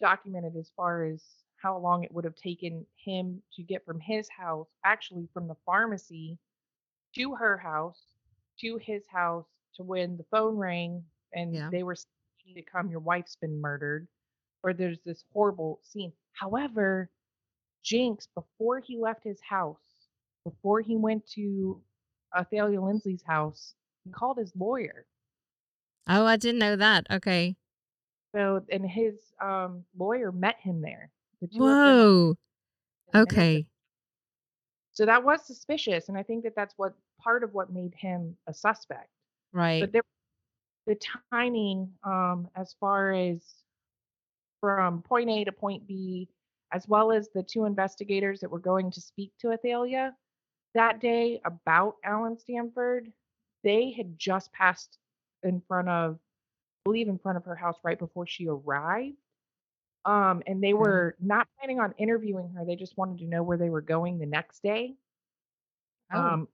documented 0.00 0.56
as 0.56 0.70
far 0.76 1.04
as 1.04 1.22
how 1.62 1.76
long 1.78 2.04
it 2.04 2.12
would 2.12 2.24
have 2.24 2.36
taken 2.36 2.86
him 2.96 3.42
to 3.54 3.62
get 3.62 3.84
from 3.84 4.00
his 4.00 4.28
house 4.28 4.68
actually 4.84 5.28
from 5.34 5.46
the 5.48 5.56
pharmacy 5.66 6.38
to 7.14 7.34
her 7.34 7.56
house 7.58 8.00
to 8.60 8.78
his 8.78 9.02
house 9.12 9.46
to 9.74 9.82
when 9.82 10.16
the 10.16 10.24
phone 10.30 10.56
rang 10.56 11.04
and 11.34 11.54
Yeah. 11.54 11.68
they 11.70 11.82
were 11.82 11.94
saying, 11.94 12.06
to 12.54 12.62
come 12.62 12.90
your 12.90 13.00
wife's 13.00 13.36
been 13.36 13.60
murdered 13.60 14.08
or 14.64 14.72
there's 14.72 14.98
this 15.04 15.24
horrible 15.32 15.78
scene 15.84 16.12
however 16.32 17.08
jinx 17.84 18.26
before 18.34 18.80
he 18.80 18.98
left 18.98 19.22
his 19.22 19.40
house 19.40 19.78
before 20.44 20.80
he 20.80 20.96
went 20.96 21.24
to 21.28 21.80
Athalia 22.36 22.80
Lindsley's 22.80 23.22
house 23.22 23.74
he 24.04 24.10
called 24.10 24.38
his 24.38 24.52
lawyer 24.56 25.06
Oh, 26.08 26.24
I 26.26 26.36
didn't 26.38 26.58
know 26.58 26.74
that. 26.76 27.06
Okay. 27.10 27.54
so 28.34 28.64
and 28.72 28.84
his 28.84 29.14
um 29.40 29.84
lawyer 29.96 30.32
met 30.32 30.56
him 30.58 30.80
there 30.80 31.10
the 31.40 31.48
two 31.48 31.54
of 31.56 31.60
them 31.60 31.68
Whoa. 31.68 32.34
met 33.12 33.14
in 33.14 33.20
a 33.20 33.32
minute. 33.32 33.32
Okay. 33.32 33.66
so 34.92 35.06
that 35.06 35.22
was 35.24 35.44
suspicious 35.46 36.08
and 36.08 36.18
i 36.18 36.22
think 36.22 36.42
that 36.44 36.54
that's 36.56 36.74
what 36.76 36.94
part 37.20 37.42
of 37.44 37.54
what 37.54 37.72
made 37.72 37.94
him 37.94 38.36
a 38.46 38.54
suspect 38.54 39.08
Right. 39.52 39.80
but 39.80 39.92
there, 39.92 40.02
the 40.86 40.98
timing 41.32 41.90
um 42.04 42.48
as 42.56 42.74
far 42.80 43.12
as 43.12 43.40
from 44.60 45.02
point 45.02 45.30
a 45.30 45.44
to 45.44 45.52
point 45.52 45.86
b 45.86 46.28
as 46.72 46.86
well 46.86 47.10
as 47.10 47.28
the 47.34 47.42
two 47.42 47.64
investigators 47.64 48.40
that 48.40 48.50
were 48.50 48.58
going 48.60 48.90
to 48.90 49.00
speak 49.00 49.32
to 49.40 49.48
athalia 49.48 50.12
that 50.74 51.00
day 51.00 51.40
about 51.44 51.96
alan 52.04 52.38
stanford 52.38 53.12
they 53.64 53.90
had 53.90 54.18
just 54.18 54.52
passed 54.52 54.98
in 55.42 55.60
front 55.66 55.88
of 55.88 56.18
I 56.86 56.88
believe 56.88 57.08
in 57.08 57.18
front 57.18 57.36
of 57.36 57.44
her 57.44 57.54
house 57.54 57.76
right 57.84 57.98
before 57.98 58.26
she 58.26 58.46
arrived 58.48 59.16
um 60.04 60.42
and 60.46 60.62
they 60.62 60.72
were 60.72 61.14
not 61.20 61.46
planning 61.58 61.80
on 61.80 61.92
interviewing 61.98 62.48
her 62.50 62.64
they 62.64 62.76
just 62.76 62.96
wanted 62.96 63.18
to 63.18 63.26
know 63.26 63.42
where 63.42 63.58
they 63.58 63.70
were 63.70 63.80
going 63.82 64.18
the 64.18 64.26
next 64.26 64.62
day 64.62 64.94
Oh. 66.12 66.18
um, 66.18 66.48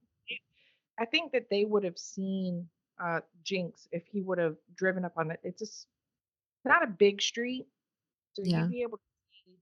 I 0.99 1.05
think 1.05 1.33
that 1.33 1.47
they 1.51 1.65
would 1.65 1.85
have 1.85 1.99
seen 1.99 2.69
uh, 3.03 3.21
Jinx 3.45 3.89
if 3.93 4.05
he 4.07 4.23
would 4.23 4.39
have 4.39 4.57
driven 4.77 5.05
up 5.05 5.13
on 5.17 5.31
it. 5.31 5.41
It's 5.43 5.59
just 5.59 5.87
not 6.65 6.83
a 6.83 6.87
big 6.87 7.21
street, 7.21 7.67
so 8.33 8.43
Yeah. 8.45 8.61
you'd 8.61 8.71
be 8.71 8.83
able 8.83 8.99
to 8.99 9.05
see 9.45 9.53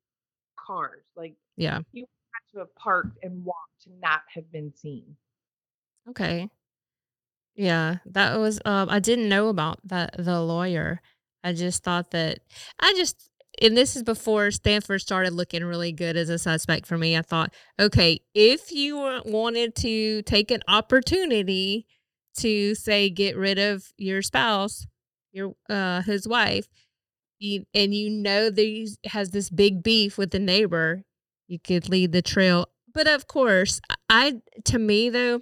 cars. 0.57 1.05
Like 1.16 1.35
Yeah. 1.57 1.80
you 1.93 2.07
had 2.32 2.53
to 2.53 2.59
have 2.61 2.74
parked 2.76 3.18
and 3.22 3.45
walked 3.45 3.82
to 3.82 3.91
not 4.01 4.22
have 4.32 4.51
been 4.53 4.72
seen. 4.74 5.16
Okay. 6.09 6.49
Yeah, 7.57 7.99
that 8.07 8.39
was 8.39 8.61
um 8.64 8.89
I 8.91 8.99
didn't 9.01 9.28
know 9.28 9.49
about 9.49 9.80
that 9.89 10.14
the 10.18 10.41
lawyer. 10.41 11.01
I 11.45 11.53
just 11.53 11.82
thought 11.85 12.11
that 12.11 12.41
I 12.80 12.93
just 12.95 13.30
and 13.63 13.77
this 13.77 13.97
is 13.97 14.03
before 14.03 14.51
Stanford 14.51 15.01
started 15.01 15.33
looking 15.33 15.65
really 15.65 15.93
good 15.93 16.17
as 16.17 16.29
a 16.29 16.39
suspect 16.39 16.87
for 16.87 16.99
me. 16.99 17.17
I 17.17 17.23
thought, 17.23 17.53
okay, 17.79 18.21
if 18.35 18.73
you 18.73 18.97
wanted 19.25 19.75
to 19.77 20.23
take 20.23 20.51
an 20.51 20.63
opportunity 20.69 21.87
to 22.39 22.75
say 22.75 23.11
get 23.11 23.37
rid 23.37 23.59
of 23.59 23.93
your 23.97 24.23
spouse, 24.23 24.87
your 25.33 25.55
uh 25.69 26.03
his 26.03 26.27
wife, 26.27 26.67
you 27.39 27.65
and 27.75 27.95
you 27.95 28.11
know 28.11 28.51
that 28.51 28.63
he 28.63 28.89
has 29.07 29.31
this 29.31 29.51
big 29.51 29.83
beef 29.83 30.19
with 30.19 30.31
the 30.31 30.39
neighbor, 30.39 31.05
you 31.47 31.59
could 31.59 31.89
lead 31.89 32.13
the 32.13 32.23
trail. 32.23 32.67
But 32.93 33.07
of 33.07 33.27
course, 33.27 33.81
I 34.09 34.41
to 34.65 34.79
me 34.79 35.11
though, 35.11 35.41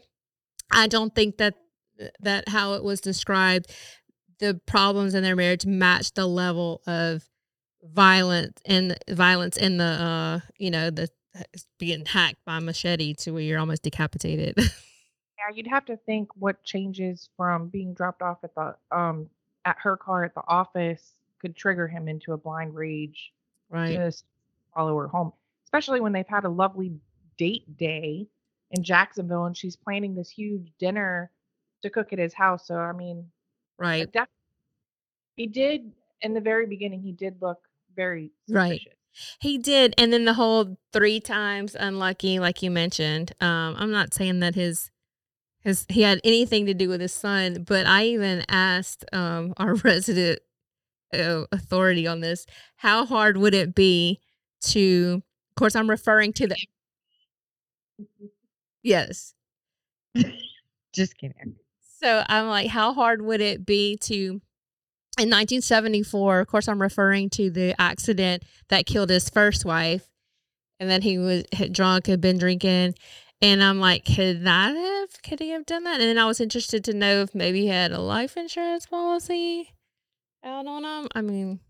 I 0.71 0.87
don't 0.87 1.15
think 1.15 1.39
that 1.39 1.55
that 2.21 2.49
how 2.49 2.75
it 2.75 2.83
was 2.83 3.01
described, 3.01 3.71
the 4.39 4.61
problems 4.67 5.15
in 5.15 5.23
their 5.23 5.37
marriage 5.37 5.67
matched 5.67 6.17
the 6.17 6.27
level 6.27 6.83
of 6.87 7.25
violence 7.83 8.61
and 8.65 8.97
violence 9.11 9.57
in 9.57 9.77
the 9.77 9.85
uh 9.85 10.41
you 10.59 10.71
know 10.71 10.91
the 10.91 11.09
being 11.79 12.05
hacked 12.05 12.45
by 12.45 12.59
machete 12.59 13.15
to 13.15 13.33
where 13.33 13.43
you're 13.43 13.59
almost 13.59 13.83
decapitated. 13.83 14.57
Yeah, 15.39 15.57
you'd 15.57 15.67
have 15.67 15.87
to 15.87 15.97
think 15.97 16.29
what 16.37 16.63
changes 16.63 17.29
from 17.37 17.67
being 17.69 17.95
dropped 17.95 18.23
off 18.23 18.39
at 18.45 18.55
the 18.55 18.77
um 18.93 19.29
at 19.65 19.77
her 19.83 19.97
car 19.97 20.23
at 20.25 20.35
the 20.35 20.43
office 20.47 21.15
could 21.41 21.57
trigger 21.57 21.89
him 21.89 22.07
into 22.07 22.33
a 22.33 22.37
blind 22.37 22.75
rage 22.77 23.33
right. 23.69 23.97
just 23.97 24.25
follow 24.73 24.97
her 24.99 25.09
home. 25.09 25.33
Especially 25.65 26.01
when 26.01 26.13
they've 26.13 26.29
had 26.29 26.45
a 26.45 26.49
lovely 26.49 26.93
date 27.39 27.77
day 27.77 28.29
in 28.71 28.85
Jacksonville 28.85 29.47
and 29.47 29.57
she's 29.57 29.75
planning 29.75 30.15
this 30.15 30.31
huge 30.31 30.71
dinner 30.79 31.31
to 31.83 31.91
cook 31.91 32.13
at 32.13 32.21
his 32.21 32.35
house. 32.35 32.69
So 32.69 32.77
I 32.77 32.93
mean, 32.93 33.27
Right. 33.79 34.09
he 35.35 35.49
did 35.49 35.91
in 36.21 36.35
the 36.35 36.41
very 36.41 36.67
beginning. 36.67 37.03
He 37.03 37.11
did 37.11 37.43
look 37.43 37.59
very 37.95 38.33
Right. 38.49 38.81
suspicious. 38.81 38.99
He 39.41 39.59
did, 39.59 39.95
and 39.99 40.13
then 40.13 40.25
the 40.25 40.35
whole 40.35 40.79
three 40.93 41.21
times 41.21 41.77
unlucky, 41.79 42.39
like 42.39 42.63
you 42.63 42.71
mentioned. 42.71 43.33
Um, 43.41 43.75
I'm 43.79 43.91
not 43.91 44.15
saying 44.15 44.41
that 44.41 44.55
his 44.55 44.91
his 45.61 45.87
he 45.89 46.03
had 46.03 46.21
anything 46.25 46.67
to 46.67 46.75
do 46.75 46.89
with 46.89 47.01
his 47.01 47.13
son, 47.13 47.65
but 47.65 47.87
I 47.87 48.05
even 48.07 48.45
asked 48.49 49.05
um, 49.13 49.53
our 49.59 49.75
resident 49.85 50.41
uh, 51.15 51.45
authority 51.53 52.07
on 52.07 52.21
this: 52.21 52.47
how 52.77 53.05
hard 53.05 53.37
would 53.37 53.55
it 53.55 53.75
be 53.75 54.21
to? 54.63 55.23
Of 55.51 55.55
course, 55.57 55.77
I'm 55.77 55.91
referring 55.91 56.33
to 56.35 56.47
the 56.47 56.57
yes. 58.83 59.35
Just 60.93 61.17
kidding. 61.17 61.57
So 62.01 62.25
I'm 62.29 62.49
like, 62.49 62.69
how 62.69 62.93
hard 62.93 63.23
would 63.23 63.41
it 63.41 63.65
be 63.65 63.97
to? 64.03 64.41
In 65.19 65.29
1974, 65.29 66.41
of 66.41 66.47
course, 66.47 66.69
I'm 66.69 66.81
referring 66.81 67.29
to 67.31 67.51
the 67.51 67.75
accident 67.81 68.45
that 68.69 68.87
killed 68.87 69.11
his 69.11 69.29
first 69.29 69.65
wife, 69.65 70.09
and 70.81 70.89
then 70.89 71.03
he 71.03 71.19
was 71.19 71.45
drunk, 71.71 72.07
had 72.07 72.21
been 72.21 72.39
drinking, 72.39 72.95
and 73.43 73.63
I'm 73.63 73.79
like, 73.79 74.05
could 74.05 74.45
that 74.45 74.75
have? 74.75 75.23
Could 75.23 75.41
he 75.41 75.51
have 75.51 75.67
done 75.67 75.85
that? 75.85 76.01
And 76.01 76.09
then 76.09 76.19
I 76.19 76.25
was 76.25 76.41
interested 76.41 76.83
to 76.85 76.95
know 76.95 77.23
if 77.23 77.35
maybe 77.35 77.63
he 77.63 77.67
had 77.67 77.93
a 77.93 78.01
life 78.01 78.37
insurance 78.37 78.87
policy 78.87 79.75
out 80.45 80.67
on 80.67 80.85
him. 80.85 81.09
I 81.15 81.21
mean, 81.21 81.61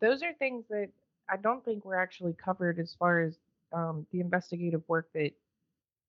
Those 0.00 0.22
are 0.22 0.32
things 0.32 0.64
that 0.70 0.88
I 1.28 1.36
don't 1.36 1.64
think 1.64 1.84
were 1.84 2.00
actually 2.00 2.32
covered 2.32 2.78
as 2.78 2.94
far 2.98 3.20
as 3.20 3.38
um, 3.72 4.06
the 4.10 4.20
investigative 4.20 4.82
work 4.88 5.08
that 5.14 5.32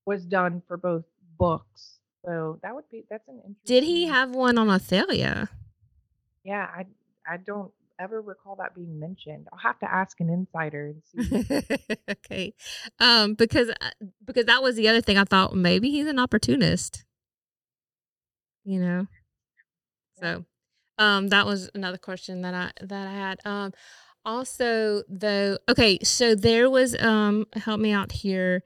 was 0.05 0.25
done 0.25 0.61
for 0.67 0.77
both 0.77 1.03
books. 1.37 1.99
So 2.25 2.59
that 2.63 2.73
would 2.73 2.89
be 2.89 3.03
that's 3.09 3.27
an 3.27 3.35
interesting. 3.35 3.55
did 3.65 3.83
he 3.83 4.07
have 4.07 4.31
one 4.31 4.57
on 4.57 4.69
Athalia? 4.69 5.49
Yeah, 6.43 6.67
I 6.73 6.85
I 7.27 7.37
don't 7.37 7.71
ever 7.99 8.21
recall 8.21 8.55
that 8.55 8.73
being 8.73 8.99
mentioned. 8.99 9.47
I'll 9.51 9.59
have 9.59 9.79
to 9.79 9.91
ask 9.91 10.19
an 10.21 10.29
insider 10.29 10.93
and 10.93 11.03
see. 11.51 11.99
okay, 12.09 12.53
um, 12.99 13.33
because 13.33 13.69
uh, 13.69 13.89
because 14.25 14.45
that 14.45 14.63
was 14.63 14.75
the 14.75 14.87
other 14.87 15.01
thing 15.01 15.17
I 15.17 15.25
thought 15.25 15.55
maybe 15.55 15.89
he's 15.91 16.07
an 16.07 16.19
opportunist. 16.19 17.03
You 18.63 18.79
know, 18.81 19.07
so 20.19 20.45
um, 20.97 21.29
that 21.29 21.45
was 21.45 21.69
another 21.73 21.97
question 21.97 22.41
that 22.41 22.53
I 22.53 22.71
that 22.85 23.07
I 23.07 23.11
had. 23.11 23.39
Um, 23.45 23.73
also 24.25 25.03
though, 25.07 25.57
okay, 25.69 25.99
so 26.03 26.35
there 26.35 26.69
was 26.69 26.99
um, 27.01 27.45
help 27.53 27.79
me 27.79 27.91
out 27.91 28.11
here. 28.11 28.63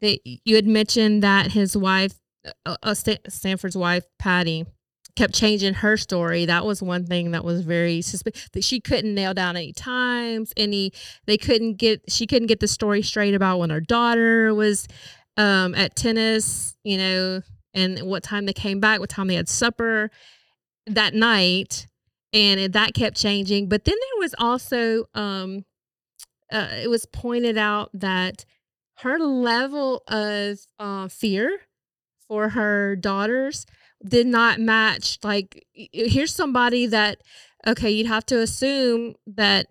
That 0.00 0.20
you 0.24 0.56
had 0.56 0.66
mentioned 0.66 1.22
that 1.22 1.52
his 1.52 1.76
wife, 1.76 2.14
uh, 2.66 2.76
uh, 2.82 2.92
Sta- 2.94 3.22
Stanford's 3.28 3.76
wife, 3.76 4.04
Patty, 4.18 4.66
kept 5.16 5.34
changing 5.34 5.74
her 5.74 5.96
story. 5.96 6.46
That 6.46 6.64
was 6.64 6.82
one 6.82 7.06
thing 7.06 7.30
that 7.32 7.44
was 7.44 7.60
very 7.62 8.02
suspicious. 8.02 8.48
That 8.52 8.64
she 8.64 8.80
couldn't 8.80 9.14
nail 9.14 9.34
down 9.34 9.56
any 9.56 9.72
times, 9.72 10.52
any 10.56 10.92
they 11.26 11.36
couldn't 11.36 11.74
get 11.74 12.02
she 12.08 12.26
couldn't 12.26 12.48
get 12.48 12.60
the 12.60 12.68
story 12.68 13.02
straight 13.02 13.34
about 13.34 13.58
when 13.58 13.70
her 13.70 13.80
daughter 13.80 14.54
was 14.54 14.86
um 15.36 15.74
at 15.74 15.96
tennis 15.96 16.76
you 16.84 16.96
know 16.96 17.40
and 17.72 17.98
what 18.02 18.22
time 18.22 18.46
they 18.46 18.52
came 18.52 18.78
back 18.78 19.00
what 19.00 19.10
time 19.10 19.26
they 19.26 19.34
had 19.34 19.48
supper 19.48 20.10
that 20.86 21.12
night 21.12 21.88
and 22.32 22.60
it, 22.60 22.72
that 22.72 22.94
kept 22.94 23.16
changing 23.16 23.68
but 23.68 23.84
then 23.84 23.96
there 23.98 24.20
was 24.20 24.34
also 24.38 25.06
um 25.14 25.64
uh, 26.52 26.68
it 26.82 26.88
was 26.88 27.04
pointed 27.06 27.58
out 27.58 27.90
that 27.92 28.44
her 28.98 29.18
level 29.18 30.02
of 30.06 30.58
uh, 30.78 31.08
fear 31.08 31.58
for 32.28 32.50
her 32.50 32.94
daughters 32.94 33.66
did 34.06 34.26
not 34.26 34.60
match 34.60 35.18
like 35.22 35.64
here's 35.74 36.34
somebody 36.34 36.86
that 36.86 37.18
okay 37.66 37.90
you'd 37.90 38.06
have 38.06 38.26
to 38.26 38.38
assume 38.40 39.14
that 39.26 39.66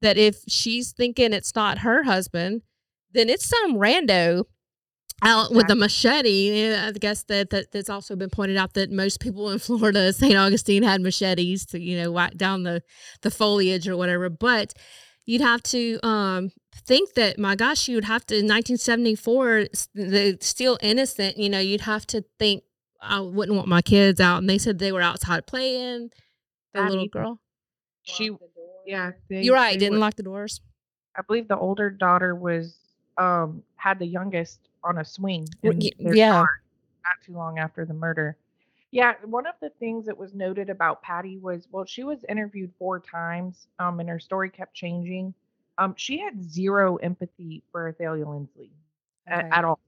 that 0.00 0.18
if 0.18 0.42
she's 0.48 0.92
thinking 0.92 1.32
it's 1.32 1.54
not 1.54 1.78
her 1.78 2.04
husband 2.04 2.62
then 3.12 3.28
it's 3.28 3.46
some 3.48 3.74
rando 3.76 4.44
out 5.24 5.52
with 5.52 5.70
a 5.70 5.76
machete. 5.76 6.74
I 6.74 6.90
guess 6.92 7.22
that, 7.24 7.50
that 7.50 7.70
that's 7.72 7.90
also 7.90 8.16
been 8.16 8.30
pointed 8.30 8.56
out 8.56 8.74
that 8.74 8.90
most 8.90 9.20
people 9.20 9.50
in 9.50 9.58
florida 9.60 10.12
st 10.12 10.34
augustine 10.36 10.82
had 10.82 11.00
machetes 11.00 11.64
to 11.66 11.80
you 11.80 12.00
know 12.00 12.10
whack 12.10 12.36
down 12.36 12.64
the 12.64 12.82
the 13.22 13.30
foliage 13.30 13.88
or 13.88 13.96
whatever. 13.96 14.28
But 14.28 14.74
you'd 15.24 15.40
have 15.40 15.62
to 15.64 16.04
um 16.06 16.50
think 16.74 17.14
that 17.14 17.38
my 17.38 17.54
gosh 17.54 17.86
you 17.88 17.94
would 17.94 18.04
have 18.04 18.26
to 18.26 18.34
in 18.34 18.46
1974 18.46 19.58
s- 19.72 19.88
the 19.94 20.38
still 20.40 20.78
innocent 20.82 21.36
you 21.36 21.48
know 21.48 21.60
you'd 21.60 21.82
have 21.82 22.06
to 22.08 22.24
think 22.38 22.64
i 23.02 23.20
wouldn't 23.20 23.56
want 23.56 23.68
my 23.68 23.82
kids 23.82 24.20
out 24.20 24.38
and 24.38 24.48
they 24.48 24.58
said 24.58 24.78
they 24.78 24.92
were 24.92 25.00
outside 25.02 25.46
playing 25.46 26.10
the 26.72 26.80
Abby, 26.80 26.90
little 26.90 27.08
girl 27.08 27.40
She, 28.04 28.30
yeah, 28.86 29.12
they, 29.28 29.42
you're 29.42 29.54
right 29.54 29.78
didn't 29.78 29.94
were- 29.94 29.98
lock 30.00 30.14
the 30.16 30.22
doors 30.22 30.60
I 31.14 31.20
believe 31.20 31.46
the 31.46 31.58
older 31.58 31.90
daughter 31.90 32.34
was 32.34 32.76
um 33.18 33.62
had 33.76 33.98
the 33.98 34.06
youngest 34.06 34.60
on 34.82 34.96
a 34.98 35.04
swing. 35.04 35.46
In 35.62 35.78
y- 35.78 35.90
their 35.98 36.14
yeah. 36.16 36.32
yard 36.36 36.48
not 37.04 37.16
too 37.26 37.34
long 37.34 37.58
after 37.58 37.84
the 37.84 37.92
murder. 37.92 38.36
Yeah, 38.92 39.14
one 39.24 39.46
of 39.46 39.54
the 39.60 39.68
things 39.78 40.06
that 40.06 40.16
was 40.16 40.32
noted 40.32 40.70
about 40.70 41.02
Patty 41.02 41.36
was 41.36 41.68
well, 41.70 41.84
she 41.84 42.02
was 42.02 42.24
interviewed 42.30 42.72
four 42.78 42.98
times, 42.98 43.66
um, 43.78 44.00
and 44.00 44.08
her 44.08 44.18
story 44.18 44.48
kept 44.48 44.72
changing. 44.74 45.34
Um, 45.76 45.92
she 45.98 46.18
had 46.18 46.42
zero 46.42 46.96
empathy 46.96 47.62
for 47.70 47.88
Athalia 47.92 48.26
Lindsley 48.26 48.70
a- 49.28 49.38
Okay. 49.40 49.48
at 49.52 49.64
all. 49.66 49.78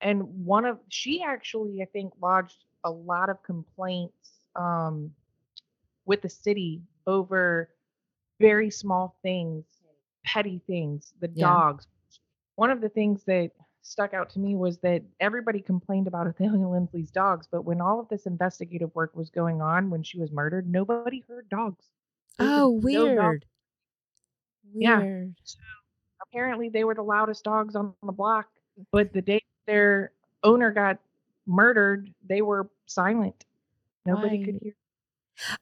And 0.00 0.22
one 0.44 0.64
of 0.64 0.78
she 0.88 1.22
actually, 1.22 1.82
I 1.82 1.86
think, 1.86 2.12
lodged 2.20 2.64
a 2.84 2.90
lot 2.90 3.28
of 3.30 3.42
complaints 3.42 4.40
um 4.56 5.12
with 6.06 6.22
the 6.22 6.28
city 6.28 6.82
over 7.06 7.70
very 8.40 8.70
small 8.70 9.16
things, 9.22 9.64
petty 10.24 10.60
things, 10.66 11.12
the 11.20 11.28
Yeah. 11.34 11.46
dogs. 11.46 11.86
One 12.56 12.70
of 12.70 12.80
the 12.80 12.88
things 12.88 13.24
that 13.24 13.50
stuck 13.82 14.14
out 14.14 14.28
to 14.30 14.38
me 14.40 14.54
was 14.56 14.78
that 14.78 15.02
everybody 15.20 15.60
complained 15.60 16.06
about 16.06 16.26
Athalia 16.28 16.66
Lindsley's 16.66 17.10
dogs, 17.10 17.48
but 17.50 17.62
when 17.62 17.80
all 17.80 18.00
of 18.00 18.08
this 18.08 18.26
investigative 18.26 18.94
work 18.94 19.14
was 19.16 19.30
going 19.30 19.60
on 19.62 19.90
when 19.90 20.02
she 20.02 20.18
was 20.18 20.32
murdered, 20.32 20.68
nobody 20.70 21.10
heard 21.20 21.48
dogs. 21.48 21.74
There 22.38 22.48
oh 22.48 22.70
no 22.82 23.08
dog- 23.10 23.36
weird 23.36 23.44
Yeah. 24.78 25.04
weird 25.04 25.34
Apparently, 26.22 26.68
they 26.68 26.84
were 26.84 26.94
the 26.94 27.02
loudest 27.02 27.44
dogs 27.44 27.74
on 27.76 27.94
the 28.02 28.12
block, 28.12 28.48
but 28.92 29.12
the 29.12 29.22
day 29.22 29.42
their 29.66 30.12
owner 30.42 30.70
got 30.72 30.98
murdered, 31.46 32.12
they 32.28 32.42
were 32.42 32.68
silent. 32.86 33.44
Nobody 34.04 34.44
could 34.44 34.58
hear. 34.62 34.74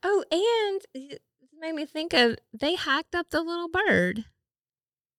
oh 0.02 0.24
and 0.30 0.82
it 1.10 1.22
made 1.58 1.74
me 1.74 1.84
think 1.86 2.12
of 2.12 2.36
they 2.52 2.74
hacked 2.74 3.14
up 3.14 3.30
the 3.30 3.42
little 3.42 3.68
bird 3.68 4.24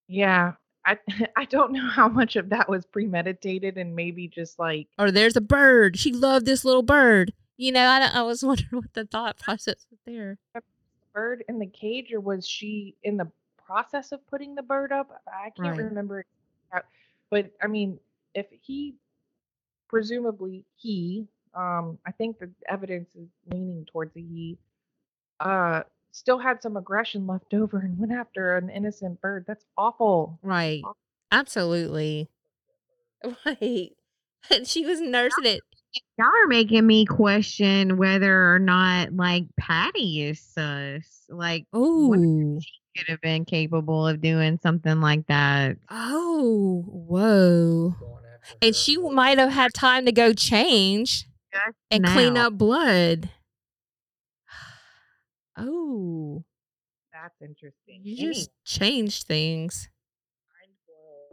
Yeah, 0.07 0.53
I 0.85 0.97
I 1.35 1.45
don't 1.45 1.71
know 1.73 1.87
how 1.89 2.07
much 2.07 2.35
of 2.35 2.49
that 2.49 2.69
was 2.69 2.85
premeditated 2.85 3.77
and 3.77 3.95
maybe 3.95 4.27
just 4.27 4.59
like 4.59 4.87
or 4.97 5.11
there's 5.11 5.35
a 5.35 5.41
bird 5.41 5.97
she 5.97 6.11
loved 6.13 6.45
this 6.45 6.63
little 6.63 6.83
bird 6.83 7.33
You 7.57 7.71
know, 7.71 7.85
I, 7.87 8.19
I 8.19 8.21
was 8.21 8.43
wondering 8.45 8.69
what 8.81 8.93
the 8.93 9.05
thought 9.05 9.37
process 9.39 9.85
was 9.89 9.99
there. 10.05 10.37
bird 11.13 11.43
in 11.49 11.59
the 11.59 11.67
cage, 11.67 12.13
or 12.13 12.19
was 12.19 12.47
she 12.47 12.95
in 13.03 13.17
the 13.17 13.29
process 13.65 14.11
of 14.11 14.25
putting 14.27 14.53
the 14.53 14.61
bird 14.61 14.91
up? 14.91 15.21
I 15.27 15.49
can't 15.49 15.77
Right. 15.77 15.85
remember. 15.85 16.25
But 17.31 17.51
I 17.61 17.67
mean, 17.67 17.99
if 18.35 18.45
he, 18.61 18.95
presumably 19.87 20.65
he, 20.75 21.27
um, 21.55 21.97
I 22.05 22.11
think 22.11 22.37
the 22.37 22.51
evidence 22.69 23.09
is 23.15 23.29
leaning 23.49 23.85
towards 23.91 24.15
a 24.15 24.19
he, 24.19 24.57
uh, 25.39 25.83
still 26.11 26.37
had 26.37 26.61
some 26.61 26.77
aggression 26.77 27.25
left 27.27 27.53
over 27.53 27.79
and 27.79 27.97
went 27.97 28.11
after 28.11 28.57
an 28.57 28.69
innocent 28.69 29.19
bird. 29.21 29.45
That's 29.47 29.65
awful. 29.77 30.37
Right. 30.43 30.83
Absolutely. 31.31 32.29
Right. 33.43 33.89
And 34.51 34.67
she 34.67 34.85
was 34.85 35.01
nursing 35.01 35.45
it. 35.45 35.61
Y'all 36.19 36.27
are 36.27 36.47
making 36.47 36.85
me 36.85 37.05
question 37.05 37.97
whether 37.97 38.53
or 38.53 38.59
not 38.59 39.13
like 39.13 39.45
Patty 39.57 40.21
is 40.21 40.39
sus. 40.39 41.25
Like 41.29 41.65
Oh. 41.73 42.59
could 42.95 43.07
have 43.07 43.21
been 43.21 43.45
capable 43.45 44.07
of 44.07 44.21
doing 44.21 44.59
something 44.61 45.01
like 45.01 45.25
that. 45.27 45.77
Oh. 45.89 46.83
Whoa. 46.87 47.95
And 48.61 48.75
she 48.75 48.97
might 48.97 49.37
have 49.37 49.51
had 49.51 49.73
time 49.73 50.05
to 50.05 50.11
go 50.11 50.33
change 50.33 51.27
Just 51.51 51.77
and 51.91 52.05
clean 52.05 52.37
up 52.37 52.57
blood. 52.57 53.29
Oh. 55.57 56.43
That's 57.13 57.41
interesting. 57.41 58.01
You 58.03 58.33
just 58.33 58.49
changed 58.65 59.23
things. 59.23 59.87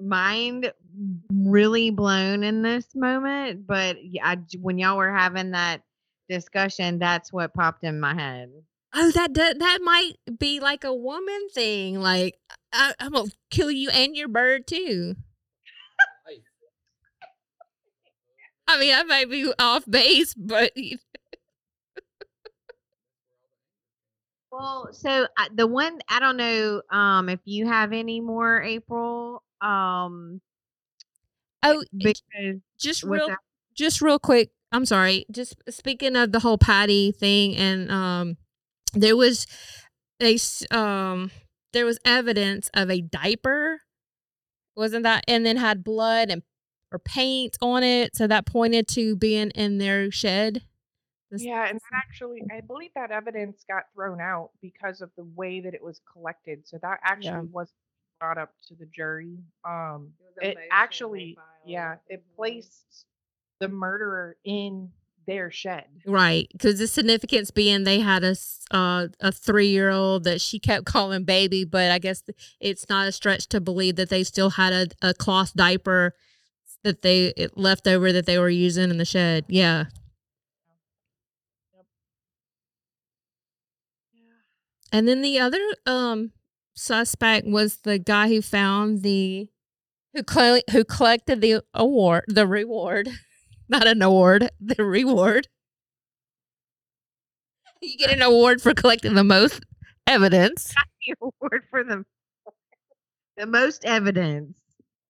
mind 0.00 0.72
really 1.30 1.90
blown 1.90 2.44
in 2.44 2.62
this 2.62 2.86
moment, 2.94 3.66
but 3.66 3.96
I, 4.22 4.38
when 4.60 4.78
y'all 4.78 4.96
were 4.96 5.12
having 5.12 5.50
that 5.50 5.82
discussion, 6.28 6.98
that's 6.98 7.32
what 7.32 7.52
popped 7.52 7.82
in 7.84 7.98
my 7.98 8.14
head. 8.14 8.50
Oh, 8.94 9.10
that 9.10 9.32
do- 9.32 9.54
that 9.58 9.78
might 9.82 10.12
be 10.38 10.60
like 10.60 10.84
a 10.84 10.94
woman 10.94 11.48
thing. 11.52 12.00
Like 12.00 12.36
I, 12.72 12.94
I'm 13.00 13.12
gonna 13.12 13.30
kill 13.50 13.70
you 13.70 13.90
and 13.90 14.16
your 14.16 14.28
bird 14.28 14.66
too. 14.66 15.16
I 18.72 18.80
mean, 18.80 18.94
I 18.94 19.02
might 19.02 19.30
be 19.30 19.52
off 19.58 19.84
base, 19.88 20.34
but 20.34 20.72
Well, 24.50 24.88
so 24.92 25.26
uh, 25.38 25.48
the 25.54 25.66
one 25.66 25.98
I 26.08 26.20
don't 26.20 26.36
know 26.36 26.82
um 26.90 27.30
if 27.30 27.40
you 27.44 27.66
have 27.66 27.92
any 27.92 28.20
more 28.20 28.62
April 28.62 29.42
um 29.62 30.42
oh, 31.62 31.82
because 31.96 32.22
just 32.78 33.02
real, 33.02 33.28
that? 33.28 33.38
just 33.74 34.02
real 34.02 34.18
quick. 34.18 34.50
I'm 34.70 34.86
sorry. 34.86 35.26
Just 35.30 35.56
speaking 35.68 36.16
of 36.16 36.32
the 36.32 36.40
whole 36.40 36.58
Patty 36.58 37.12
thing, 37.12 37.56
and 37.56 37.90
um, 37.90 38.36
there 38.94 39.16
was 39.16 39.46
a 40.20 40.38
um, 40.70 41.30
there 41.72 41.84
was 41.84 41.98
evidence 42.04 42.70
of 42.74 42.90
a 42.90 43.00
diaper, 43.00 43.80
wasn't 44.76 45.04
that? 45.04 45.24
And 45.28 45.44
then 45.44 45.56
had 45.56 45.84
blood 45.84 46.30
and 46.30 46.42
or 46.92 46.98
paint 46.98 47.56
on 47.60 47.82
it, 47.82 48.14
so 48.16 48.26
that 48.26 48.46
pointed 48.46 48.86
to 48.88 49.16
being 49.16 49.50
in 49.50 49.78
their 49.78 50.10
shed. 50.10 50.62
This- 51.30 51.42
Yeah, 51.42 51.66
and 51.68 51.78
that 51.78 51.82
actually, 52.06 52.42
I 52.50 52.60
believe 52.60 52.90
that 52.94 53.10
evidence 53.10 53.64
got 53.68 53.84
thrown 53.94 54.20
out 54.20 54.50
because 54.60 55.00
of 55.00 55.10
the 55.16 55.24
way 55.24 55.60
that 55.60 55.74
it 55.74 55.82
was 55.82 56.00
collected. 56.12 56.66
So 56.66 56.78
that 56.82 57.00
actually 57.04 57.30
Yeah. 57.30 57.40
was 57.50 57.72
brought 58.20 58.38
up 58.38 58.52
to 58.68 58.74
the 58.74 58.86
jury. 58.86 59.38
Um, 59.64 60.12
it 60.40 60.56
actually, 60.70 61.36
yeah, 61.66 61.96
it 62.08 62.22
placed 62.36 63.06
the 63.58 63.68
murderer 63.68 64.36
in 64.44 64.90
their 65.26 65.50
shed. 65.50 65.86
Right, 66.04 66.48
because 66.52 66.78
the 66.80 66.86
significance 66.88 67.50
being 67.52 67.84
they 67.84 68.00
had 68.00 68.24
a 68.24 68.28
s- 68.30 68.64
uh, 68.72 69.08
a 69.20 69.30
three 69.32 69.68
year 69.68 69.90
old 69.90 70.24
that 70.24 70.40
she 70.40 70.58
kept 70.58 70.84
calling 70.86 71.24
baby, 71.24 71.64
but 71.64 71.90
I 71.90 71.98
guess 71.98 72.22
it's 72.60 72.88
not 72.88 73.06
a 73.08 73.12
stretch 73.12 73.46
to 73.48 73.60
believe 73.60 73.96
that 73.96 74.08
they 74.08 74.24
still 74.24 74.50
had 74.50 74.72
a, 74.72 74.86
a 75.10 75.14
cloth 75.14 75.54
diaper 75.54 76.14
that 76.84 77.02
they 77.02 77.28
it 77.36 77.56
left 77.56 77.86
over 77.86 78.12
that 78.12 78.26
they 78.26 78.38
were 78.38 78.50
using 78.50 78.90
in 78.90 78.98
the 78.98 79.04
shed. 79.04 79.44
Yeah, 79.48 79.86
and 84.90 85.08
then 85.08 85.22
the 85.22 85.38
other 85.38 85.60
um 85.86 86.32
suspect 86.74 87.46
was 87.46 87.78
the 87.78 87.98
guy 87.98 88.28
who 88.28 88.40
found 88.42 89.02
the 89.02 89.48
who 90.14 90.22
cle- 90.22 90.62
who 90.72 90.84
collected 90.84 91.40
the 91.40 91.62
award, 91.74 92.24
the 92.28 92.46
reward, 92.46 93.08
not 93.68 93.86
an 93.86 94.02
award, 94.02 94.50
the 94.60 94.84
reward. 94.84 95.48
You 97.80 97.96
get 97.98 98.10
an 98.10 98.22
award 98.22 98.62
for 98.62 98.74
collecting 98.74 99.14
the 99.14 99.24
most 99.24 99.64
evidence. 100.06 100.74
the 101.06 101.14
award 101.20 101.64
for 101.70 101.82
the 101.84 102.04
the 103.36 103.46
most 103.46 103.84
evidence. 103.84 104.54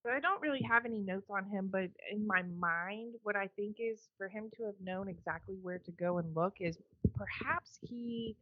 But 0.05 0.14
I 0.14 0.20
don't 0.20 0.40
really 0.42 0.62
have 0.62 0.84
any 0.84 0.98
notes 0.98 1.30
on 1.30 1.44
him, 1.44 1.68
but 1.70 1.88
in 2.11 2.26
my 2.26 2.42
mind, 2.59 3.14
what 3.22 3.36
I 3.36 3.48
think 3.57 3.76
is 3.78 4.09
for 4.18 4.28
him 4.28 4.50
to 4.57 4.64
have 4.64 4.74
known 4.82 5.09
exactly 5.09 5.57
where 5.62 5.78
to 5.78 5.90
go 5.92 6.18
and 6.18 6.34
look 6.34 6.55
is 6.61 6.76
perhaps 7.14 7.78
he 7.82 8.36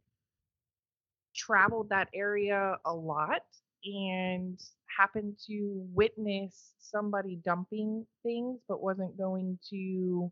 traveled 1.35 1.89
that 1.89 2.09
area 2.13 2.77
a 2.85 2.93
lot 2.93 3.43
and 3.85 4.59
happened 4.95 5.37
to 5.47 5.85
witness 5.93 6.73
somebody 6.79 7.35
dumping 7.43 8.05
things, 8.23 8.59
but 8.67 8.81
wasn't 8.81 9.17
going 9.17 9.57
to 9.69 10.31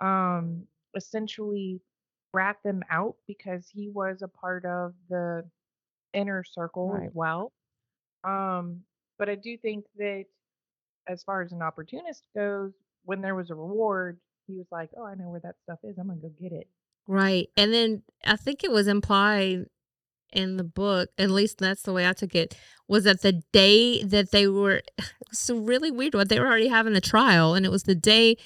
um, 0.00 0.62
essentially 0.96 1.80
rat 2.32 2.56
them 2.64 2.82
out 2.90 3.16
because 3.26 3.68
he 3.68 3.88
was 3.90 4.22
a 4.22 4.28
part 4.28 4.64
of 4.64 4.94
the 5.10 5.44
inner 6.14 6.44
circle 6.44 6.92
Right. 6.92 7.06
as 7.08 7.12
well. 7.14 7.52
Um, 8.24 8.80
but 9.18 9.28
I 9.28 9.34
do 9.34 9.56
think 9.56 9.84
that 9.96 10.26
as 11.08 11.22
far 11.22 11.42
as 11.42 11.52
an 11.52 11.62
opportunist 11.62 12.22
goes, 12.34 12.72
when 13.04 13.20
there 13.20 13.34
was 13.34 13.50
a 13.50 13.54
reward, 13.54 14.18
he 14.46 14.56
was 14.56 14.66
like, 14.70 14.90
"Oh, 14.96 15.04
I 15.04 15.14
know 15.14 15.30
where 15.30 15.40
that 15.40 15.56
stuff 15.62 15.78
is. 15.84 15.98
I'm 15.98 16.08
gonna 16.08 16.20
go 16.20 16.30
get 16.40 16.52
it." 16.52 16.68
Right. 17.06 17.48
And 17.56 17.72
then 17.72 18.02
I 18.24 18.36
think 18.36 18.62
it 18.62 18.70
was 18.70 18.86
implied 18.86 19.66
in 20.32 20.56
the 20.56 20.64
book, 20.64 21.10
at 21.18 21.30
least 21.30 21.58
that's 21.58 21.82
the 21.82 21.92
way 21.92 22.08
I 22.08 22.12
took 22.12 22.34
it, 22.34 22.56
was 22.88 23.04
that 23.04 23.22
the 23.22 23.42
day 23.52 24.02
that 24.02 24.30
they 24.30 24.46
were 24.46 24.82
so 25.32 25.58
really 25.58 25.90
weird 25.90 26.14
what 26.14 26.28
they 26.28 26.40
were 26.40 26.46
already 26.46 26.68
having 26.68 26.94
the 26.94 27.00
trial 27.00 27.54
and 27.54 27.64
it 27.66 27.70
was 27.70 27.84
the 27.84 27.94
day 27.94 28.36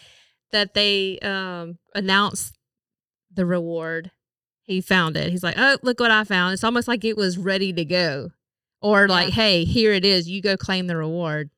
that 0.53 0.75
they 0.75 1.19
um 1.21 1.79
announced 1.95 2.57
the 3.33 3.47
reward. 3.47 4.11
He 4.63 4.81
found 4.81 5.17
it. 5.17 5.31
He's 5.31 5.45
like, 5.45 5.57
"Oh, 5.59 5.79
look 5.83 6.01
what 6.01 6.11
I 6.11 6.25
found." 6.25 6.55
It's 6.55 6.65
almost 6.65 6.89
like 6.89 7.05
it 7.05 7.17
was 7.17 7.39
ready 7.39 7.73
to 7.73 7.85
go. 7.85 8.31
Or 8.83 9.07
like, 9.09 9.33
"Hey, 9.33 9.65
here 9.65 9.93
it 9.93 10.05
is. 10.05 10.29
You 10.29 10.43
go 10.43 10.57
claim 10.57 10.87
the 10.87 10.97
reward." 10.97 11.51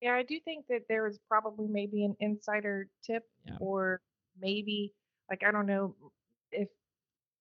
Yeah, 0.00 0.14
I 0.14 0.22
do 0.22 0.38
think 0.44 0.66
that 0.68 0.82
there 0.88 1.02
was 1.04 1.18
probably 1.28 1.66
maybe 1.68 2.04
an 2.04 2.16
insider 2.20 2.88
tip, 3.04 3.24
Yeah. 3.46 3.56
or 3.60 4.00
maybe 4.40 4.92
like 5.30 5.42
I 5.46 5.50
don't 5.50 5.66
know 5.66 5.94
if 6.52 6.68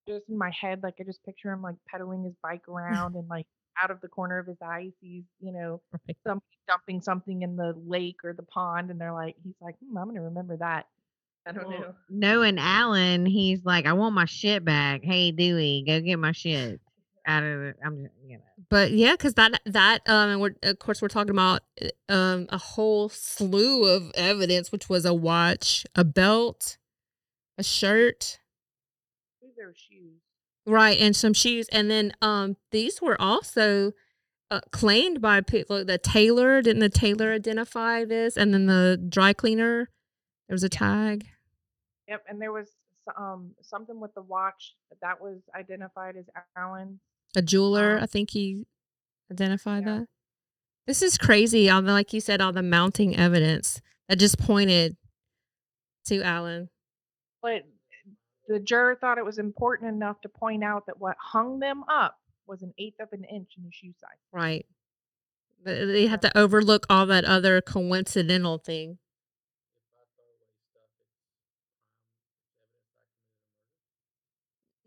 just 0.08 0.28
in 0.30 0.38
my 0.38 0.50
head, 0.52 0.82
like 0.84 0.96
I 1.00 1.04
just 1.04 1.24
picture 1.24 1.52
him 1.52 1.62
like 1.62 1.76
pedaling 1.88 2.24
his 2.24 2.34
bike 2.42 2.68
around 2.70 3.16
and 3.16 3.28
like 3.30 3.46
out 3.82 3.92
of 3.92 4.02
the 4.02 4.08
corner 4.08 4.40
of 4.40 4.48
his 4.48 4.58
eye, 4.62 4.92
he 5.02 5.08
sees 5.20 5.24
you 5.40 5.54
know 5.54 5.82
Right. 6.08 6.18
somebody 6.26 6.46
dumping 6.68 7.02
something 7.02 7.42
in 7.44 7.56
the 7.56 7.74
lake 7.86 8.18
or 8.24 8.34
the 8.34 8.44
pond, 8.44 8.90
and 8.92 9.00
they're 9.00 9.14
like, 9.14 9.36
he's 9.44 9.56
like, 9.62 9.76
hmm, 9.80 9.98
I'm 9.98 10.08
gonna 10.08 10.24
remember 10.24 10.58
that. 10.58 10.88
I 11.48 11.52
don't 11.54 11.70
know. 11.70 11.94
Knowing 12.10 12.58
Alan, 12.60 13.26
he's 13.26 13.64
like, 13.64 13.86
I 13.86 13.94
want 13.94 14.14
my 14.16 14.26
shit 14.26 14.66
back. 14.66 15.02
Hey 15.04 15.32
Dewey, 15.32 15.84
go 15.88 16.02
get 16.02 16.20
my 16.20 16.32
shit 16.34 16.82
out 17.28 17.44
of 17.44 17.60
the 17.60 17.74
I'm 17.86 17.98
just 18.04 18.14
you 18.26 18.38
know. 18.38 18.44
but 18.70 18.92
yeah 18.92 19.12
because 19.12 19.34
that 19.36 19.60
that 19.66 20.00
um 20.08 20.30
and 20.30 20.42
we're 20.42 20.56
of 20.64 20.80
course 20.80 21.02
we're 21.02 21.08
talking 21.10 21.32
about 21.32 21.62
uh, 21.82 22.14
um 22.14 22.48
a 22.50 22.58
whole 22.58 23.10
slew 23.10 23.86
of 23.86 24.12
evidence 24.16 24.72
which 24.72 24.88
was 24.90 25.06
a 25.06 25.14
watch 25.14 25.86
a 25.96 26.04
belt 26.04 26.78
a 27.58 27.64
shirt 27.64 28.40
These 29.42 29.58
are 29.64 29.74
shoes. 29.76 30.22
right 30.66 30.98
and 31.00 31.16
some 31.16 31.34
shoes 31.34 31.68
and 31.72 31.92
then 31.92 32.14
um 32.22 32.56
these 32.72 33.02
were 33.02 33.20
also 33.22 33.92
uh, 34.50 34.62
claimed 34.72 35.22
by 35.22 35.42
people 35.42 35.84
the 35.84 35.98
tailor 35.98 36.62
didn't 36.62 36.80
the 36.80 36.90
tailor 36.90 37.34
identify 37.34 38.06
this 38.06 38.38
and 38.38 38.54
then 38.54 38.66
the 38.68 38.98
dry 39.10 39.34
cleaner 39.34 39.90
there 40.48 40.56
was 40.56 40.64
a 40.64 40.70
tag 40.70 41.26
Yep, 42.08 42.24
and 42.30 42.42
there 42.42 42.54
was 42.54 42.70
um 43.18 43.52
something 43.62 44.00
with 44.00 44.14
the 44.14 44.22
watch 44.22 44.76
that 45.02 45.20
was 45.22 45.40
identified 45.54 46.16
as 46.16 46.24
Alan. 46.56 47.02
A 47.36 47.42
jeweler 47.42 47.98
Um, 47.98 48.04
i 48.04 48.06
think 48.06 48.32
he 48.32 48.66
identified 49.32 49.86
yeah. 49.86 49.98
that 50.00 50.08
this 50.86 51.02
is 51.02 51.18
crazy 51.18 51.70
all 51.70 51.82
the 51.82 51.92
like 51.92 52.14
you 52.14 52.22
said 52.22 52.42
all 52.42 52.54
the 52.54 52.64
mounting 52.64 53.16
evidence 53.16 53.82
that 54.08 54.18
just 54.18 54.38
pointed 54.40 54.96
to 56.06 56.22
alan 56.22 56.70
But 57.42 57.64
the 58.48 58.60
juror 58.60 58.96
thought 58.96 59.18
it 59.18 59.26
was 59.26 59.40
important 59.40 59.90
enough 59.94 60.22
to 60.22 60.30
point 60.30 60.64
out 60.64 60.86
that 60.86 61.00
what 61.00 61.18
hung 61.20 61.60
them 61.60 61.84
up 61.90 62.18
was 62.46 62.62
an 62.62 62.74
eighth 62.80 63.00
of 63.02 63.10
an 63.12 63.26
inch 63.26 63.52
in 63.58 63.64
the 63.66 63.72
shoe 63.72 63.94
size. 64.00 64.18
right 64.32 64.66
Th- 65.66 65.86
they 65.88 66.08
have 66.08 66.22
to 66.22 66.38
overlook 66.38 66.86
all 66.90 67.06
that 67.08 67.26
other 67.26 67.60
coincidental 67.62 68.58
thing 68.58 69.00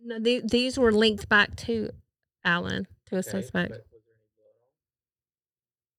No, 0.02 0.18
the, 0.18 0.40
these 0.44 0.78
were 0.78 0.92
linked 0.92 1.28
back 1.28 1.56
to 1.56 1.90
Alan 2.44 2.86
to 3.06 3.16
a 3.16 3.18
Okay, 3.18 3.30
suspect. 3.30 3.70
but 3.70 3.86
was 3.92 4.02
there 4.04 4.14
any 4.14 4.28
blood 4.36 4.54
on 4.56 4.66
'em? 4.66 4.74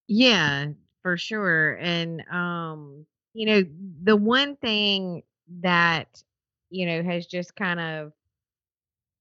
Yeah, 0.07 0.71
for 1.01 1.17
sure. 1.17 1.77
And 1.79 2.21
um, 2.29 3.05
you 3.33 3.45
know, 3.45 3.63
the 4.03 4.15
one 4.15 4.55
thing 4.57 5.23
that, 5.61 6.21
you 6.69 6.85
know, 6.85 7.03
has 7.03 7.25
just 7.27 7.55
kind 7.55 7.79
of 7.79 8.13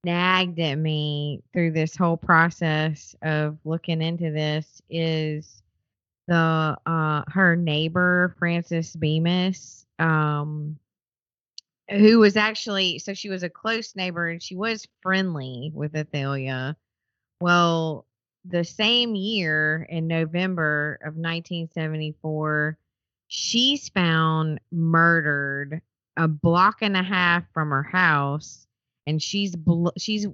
nagged 0.05 0.59
at 0.59 0.77
me 0.77 1.43
through 1.53 1.73
this 1.73 1.95
whole 1.95 2.17
process 2.17 3.15
of 3.23 3.59
looking 3.65 4.01
into 4.01 4.31
this 4.31 4.81
is 4.89 5.63
the 6.27 6.77
uh 6.87 7.23
her 7.29 7.55
neighbor 7.57 8.35
Frances 8.39 8.95
Bemis 8.97 9.85
um 9.99 10.79
who 11.91 12.19
was 12.19 12.37
actually 12.37 12.99
so 12.99 13.13
she 13.13 13.29
was 13.29 13.43
a 13.43 13.51
close 13.51 13.95
neighbor 13.95 14.29
and 14.29 14.43
she 14.43 14.57
was 14.57 14.87
friendly 15.03 15.71
with 15.75 15.95
Athalia. 15.95 16.77
Well, 17.41 18.07
the 18.45 18.65
same 18.65 19.15
year 19.15 19.87
in 19.89 20.07
November 20.07 20.95
of 21.03 21.15
1974, 21.17 22.77
she's 23.29 23.89
found 23.89 24.61
murdered 24.73 25.81
a 26.17 26.29
block 26.29 26.79
and 26.83 26.97
a 26.97 27.03
half 27.03 27.45
from 27.53 27.71
her 27.71 27.83
house, 27.83 28.67
and 29.07 29.23
she's 29.23 29.57
bl- 29.57 29.89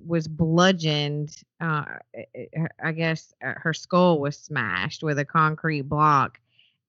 was 0.04 0.26
bludgeoned. 0.28 1.36
Uh, 1.60 1.84
I- 2.16 2.68
I 2.82 2.92
guess 2.92 3.32
uh, 3.44 3.54
her 3.56 3.72
skull 3.72 4.20
was 4.20 4.36
smashed 4.36 5.02
with 5.02 5.18
a 5.18 5.24
concrete 5.24 5.82
block, 5.82 6.40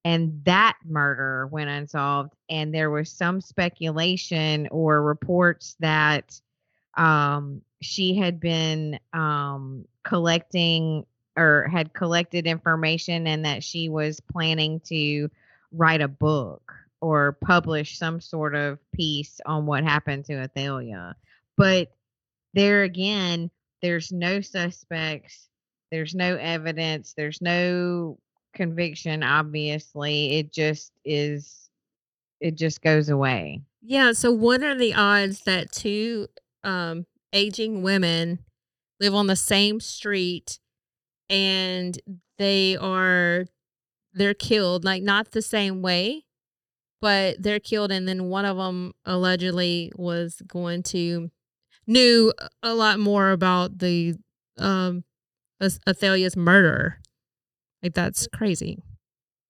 and 0.04 0.44
that 0.46 0.78
murder 0.86 1.48
went 1.48 1.70
unsolved. 1.70 2.34
And 2.50 2.74
there 2.74 2.90
was 2.90 3.12
some 3.12 3.42
speculation 3.42 4.68
or 4.72 5.02
reports 5.04 5.76
that 5.80 6.40
um, 6.96 7.62
she 7.82 8.16
had 8.16 8.40
been 8.40 9.00
um, 9.14 9.86
collecting 10.04 11.06
or 11.38 11.68
had 11.72 11.94
collected 11.94 12.48
information 12.48 13.28
and 13.28 13.46
that 13.46 13.64
she 13.64 13.90
was 13.90 14.20
planning 14.20 14.80
to 14.80 15.30
write 15.72 16.02
a 16.02 16.08
book 16.08 16.74
or 17.00 17.38
publish 17.44 17.98
some 17.98 18.20
sort 18.20 18.56
of 18.56 18.80
piece 18.92 19.40
on 19.46 19.68
what 19.68 19.84
happened 19.84 20.26
to 20.26 20.34
Athalia. 20.34 21.16
But 21.56 21.92
there 22.54 22.84
again, 22.84 23.52
there's 23.84 24.12
no 24.12 24.42
suspects, 24.42 25.48
there's 25.92 26.16
no 26.16 26.38
evidence, 26.38 27.14
there's 27.16 27.42
no 27.42 28.18
conviction, 28.56 29.22
obviously. 29.22 30.40
It 30.40 30.52
just 30.52 30.92
is, 31.06 31.70
it 32.40 32.56
just 32.56 32.82
goes 32.82 33.10
away. 33.10 33.62
Yeah. 33.84 34.14
So, 34.14 34.32
what 34.32 34.64
are 34.64 34.76
the 34.76 34.96
odds 34.96 35.42
that 35.42 35.72
two 35.72 36.28
um, 36.64 37.06
aging 37.34 37.82
women 37.82 38.40
live 39.00 39.14
on 39.14 39.28
the 39.28 39.36
same 39.36 39.80
street 39.80 40.60
and 41.30 42.00
they 42.38 42.78
are 42.78 43.46
they're 44.14 44.34
killed 44.34 44.84
like 44.84 45.04
not 45.04 45.32
the 45.32 45.42
same 45.42 45.82
way, 45.82 46.26
but 47.02 47.42
they're 47.42 47.60
killed, 47.60 47.92
and 47.92 48.08
then 48.08 48.26
one 48.26 48.46
of 48.46 48.58
them 48.58 48.94
allegedly 49.06 49.92
was 49.96 50.42
going 50.48 50.84
to 50.84 51.30
knew 51.86 52.34
a 52.64 52.74
lot 52.74 53.00
more 53.00 53.32
about 53.32 53.80
the 53.80 54.16
um 54.58 55.04
Athalia's 55.88 56.36
murder. 56.36 57.00
Like 57.84 57.94
that's 57.94 58.28
crazy. 58.34 58.80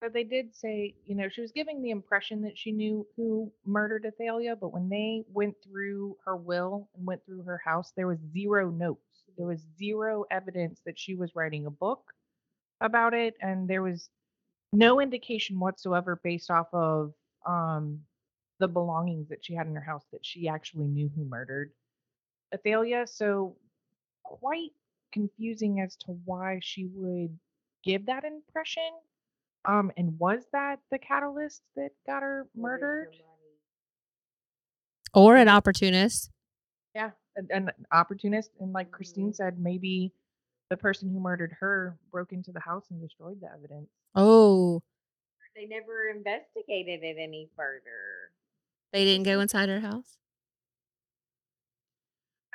But 0.02 0.14
they 0.14 0.24
did 0.24 0.56
say, 0.56 0.96
you 1.06 1.16
know, 1.16 1.28
she 1.28 1.42
was 1.42 1.52
giving 1.52 1.82
the 1.82 1.90
impression 1.90 2.42
that 2.44 2.58
she 2.58 2.72
knew 2.72 3.08
who 3.16 3.52
murdered 3.66 4.06
Athalia, 4.06 4.56
but 4.56 4.72
when 4.72 4.90
they 4.90 5.24
went 5.34 5.56
through 5.64 6.18
her 6.24 6.36
will 6.36 6.88
and 6.96 7.06
went 7.06 7.26
through 7.26 7.44
her 7.44 7.60
house, 7.64 7.94
there 7.96 8.08
was 8.08 8.20
zero 8.32 8.70
notes. 8.70 9.24
There 9.38 9.48
was 9.48 9.66
zero 9.78 10.26
evidence 10.30 10.82
that 10.86 11.00
she 11.00 11.16
was 11.16 11.36
writing 11.36 11.66
a 11.66 11.72
book 11.72 12.14
about 12.82 13.14
it, 13.14 13.36
and 13.42 13.68
there 13.68 13.82
was 13.82 14.10
no 14.74 15.00
indication 15.02 15.60
whatsoever 15.60 16.20
based 16.24 16.52
off 16.52 16.68
of 16.74 17.14
um, 17.46 18.00
the 18.60 18.68
belongings 18.68 19.30
that 19.30 19.44
she 19.44 19.56
had 19.56 19.68
in 19.68 19.76
her 19.76 19.82
house 19.82 20.06
that 20.12 20.26
she 20.26 20.48
actually 20.48 20.88
knew 20.88 21.10
who 21.16 21.26
murdered 21.26 21.72
Athalia. 22.54 23.08
So 23.08 23.56
quite 24.24 24.72
confusing 25.12 25.80
as 25.80 25.96
to 25.98 26.12
why 26.26 26.60
she 26.62 26.88
would 26.94 27.38
give 27.84 28.06
that 28.06 28.26
impression. 28.26 28.84
Um, 29.68 29.92
and 29.98 30.18
was 30.18 30.44
that 30.54 30.80
the 30.92 30.98
catalyst 30.98 31.62
that 31.76 31.90
got 32.06 32.24
her 32.24 32.48
murdered? 32.56 33.10
Or 35.14 35.36
an 35.36 35.50
opportunist. 35.50 36.32
Yeah, 36.96 37.12
an, 37.36 37.48
an 37.52 37.72
opportunist. 37.92 38.52
And 38.62 38.72
like 38.72 38.92
Christine 38.92 39.34
said, 39.34 39.60
maybe 39.60 40.14
the 40.70 40.78
person 40.78 41.10
who 41.10 41.20
murdered 41.20 41.56
her 41.60 41.98
broke 42.12 42.32
into 42.32 42.52
the 42.52 42.60
house 42.60 42.86
and 42.92 43.02
destroyed 43.02 43.40
the 43.42 43.48
evidence. 43.54 43.90
Oh, 44.16 44.82
They 45.56 45.66
never 45.66 46.10
investigated 46.16 47.04
it 47.04 47.18
any 47.20 47.50
further. 47.56 48.32
they 48.94 49.04
didn't 49.06 49.24
go 49.26 49.40
inside 49.42 49.70
her 49.70 49.80
house. 49.82 50.18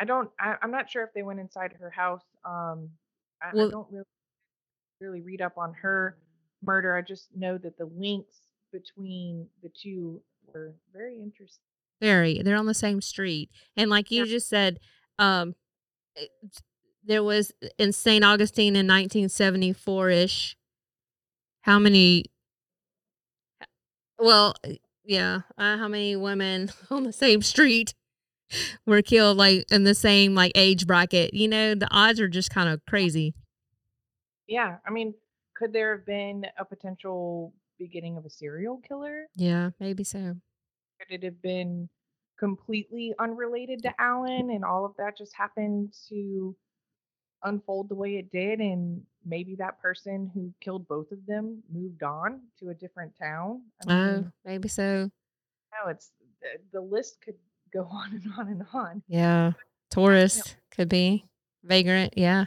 I 0.01 0.05
don't. 0.05 0.31
I, 0.41 0.57
I'm 0.63 0.71
not 0.71 0.91
sure 0.91 1.05
if 1.05 1.13
they 1.15 1.23
went 1.23 1.39
inside 1.41 1.75
her 1.79 1.91
house. 1.91 2.25
Um, 2.45 2.89
I, 3.41 3.51
I 3.51 3.69
don't 3.71 3.87
really 3.91 4.05
really 5.01 5.21
read 5.21 5.41
up 5.43 5.59
on 5.59 5.75
her 5.75 6.17
murder. 6.63 6.97
I 6.97 7.03
just 7.03 7.29
know 7.35 7.59
that 7.59 7.77
the 7.79 7.87
links 7.87 8.37
between 8.73 9.49
the 9.63 9.69
two 9.71 10.23
were 10.53 10.75
very 10.93 11.21
interesting. 11.21 11.65
Very. 12.01 12.41
They're 12.43 12.57
on 12.57 12.67
the 12.67 12.75
same 12.75 13.01
street. 13.01 13.51
And 13.77 13.91
like 13.91 14.11
you 14.11 14.25
Yeah. 14.25 14.31
just 14.31 14.49
said, 14.49 14.79
um 15.19 15.55
it- 16.15 16.31
there 17.05 17.23
was 17.25 17.53
in 17.79 17.93
St. 17.93 18.25
Augustine 18.25 18.77
in 18.77 18.87
1974 18.87 20.11
ish. 20.11 20.57
How 21.63 21.79
many? 21.81 22.27
Well, 24.19 24.55
yeah. 25.05 25.41
Uh, 25.59 25.79
how 25.79 25.89
many 25.89 26.15
women 26.17 26.71
on 26.91 27.03
the 27.05 27.13
same 27.13 27.43
street 27.43 27.95
were 28.87 29.03
killed, 29.03 29.37
like 29.37 29.65
in 29.73 29.85
the 29.85 29.95
same 29.95 30.35
like 30.35 30.53
age 30.55 30.87
bracket? 30.87 31.35
You 31.35 31.49
know, 31.49 31.75
the 31.75 31.89
odds 31.91 32.21
are 32.21 32.29
just 32.29 32.51
kind 32.51 32.69
of 32.69 32.85
crazy. 32.87 33.35
Yeah, 34.47 34.77
I 34.87 34.91
mean, 34.91 35.15
could 35.63 35.73
there 35.73 35.97
have 35.97 36.05
been 36.05 36.45
a 36.59 36.65
potential 36.65 37.53
beginning 37.79 38.17
of 38.17 38.27
a 38.27 38.31
serial 38.31 38.79
killer? 38.79 39.29
Yeah, 39.37 39.71
maybe 39.79 40.03
so. 40.03 40.35
Could 40.99 41.11
it 41.11 41.23
have 41.23 41.41
been 41.41 41.89
completely 42.37 43.15
unrelated 43.21 43.81
to 43.85 43.93
Alan 44.01 44.51
and 44.51 44.65
all 44.65 44.85
of 44.85 44.97
that 44.99 45.17
just 45.17 45.33
happened 45.37 45.95
to 46.09 46.57
unfold 47.45 47.89
the 47.89 47.95
way 47.95 48.17
it 48.17 48.33
did 48.33 48.59
and 48.59 49.03
maybe 49.25 49.55
that 49.55 49.81
person 49.81 50.29
who 50.35 50.53
killed 50.61 50.89
both 50.89 51.13
of 51.13 51.25
them 51.27 51.63
moved 51.73 52.03
on 52.03 52.41
to 52.59 52.71
a 52.71 52.75
different 52.75 53.13
town? 53.17 53.63
I 53.87 53.93
Oh, 53.93 54.25
maybe 54.45 54.67
so. 54.67 55.11
no, 55.73 55.91
it's 55.91 56.11
the, 56.41 56.49
the 56.73 56.81
list 56.81 57.19
could 57.25 57.37
go 57.73 57.83
on 57.93 58.11
and 58.15 58.33
on 58.37 58.49
and 58.49 58.67
on. 58.73 59.03
Yeah. 59.07 59.53
Tourist 59.91 60.57
could 60.73 60.89
be. 60.89 61.25
Vagrant. 61.63 62.15
Yeah. 62.17 62.47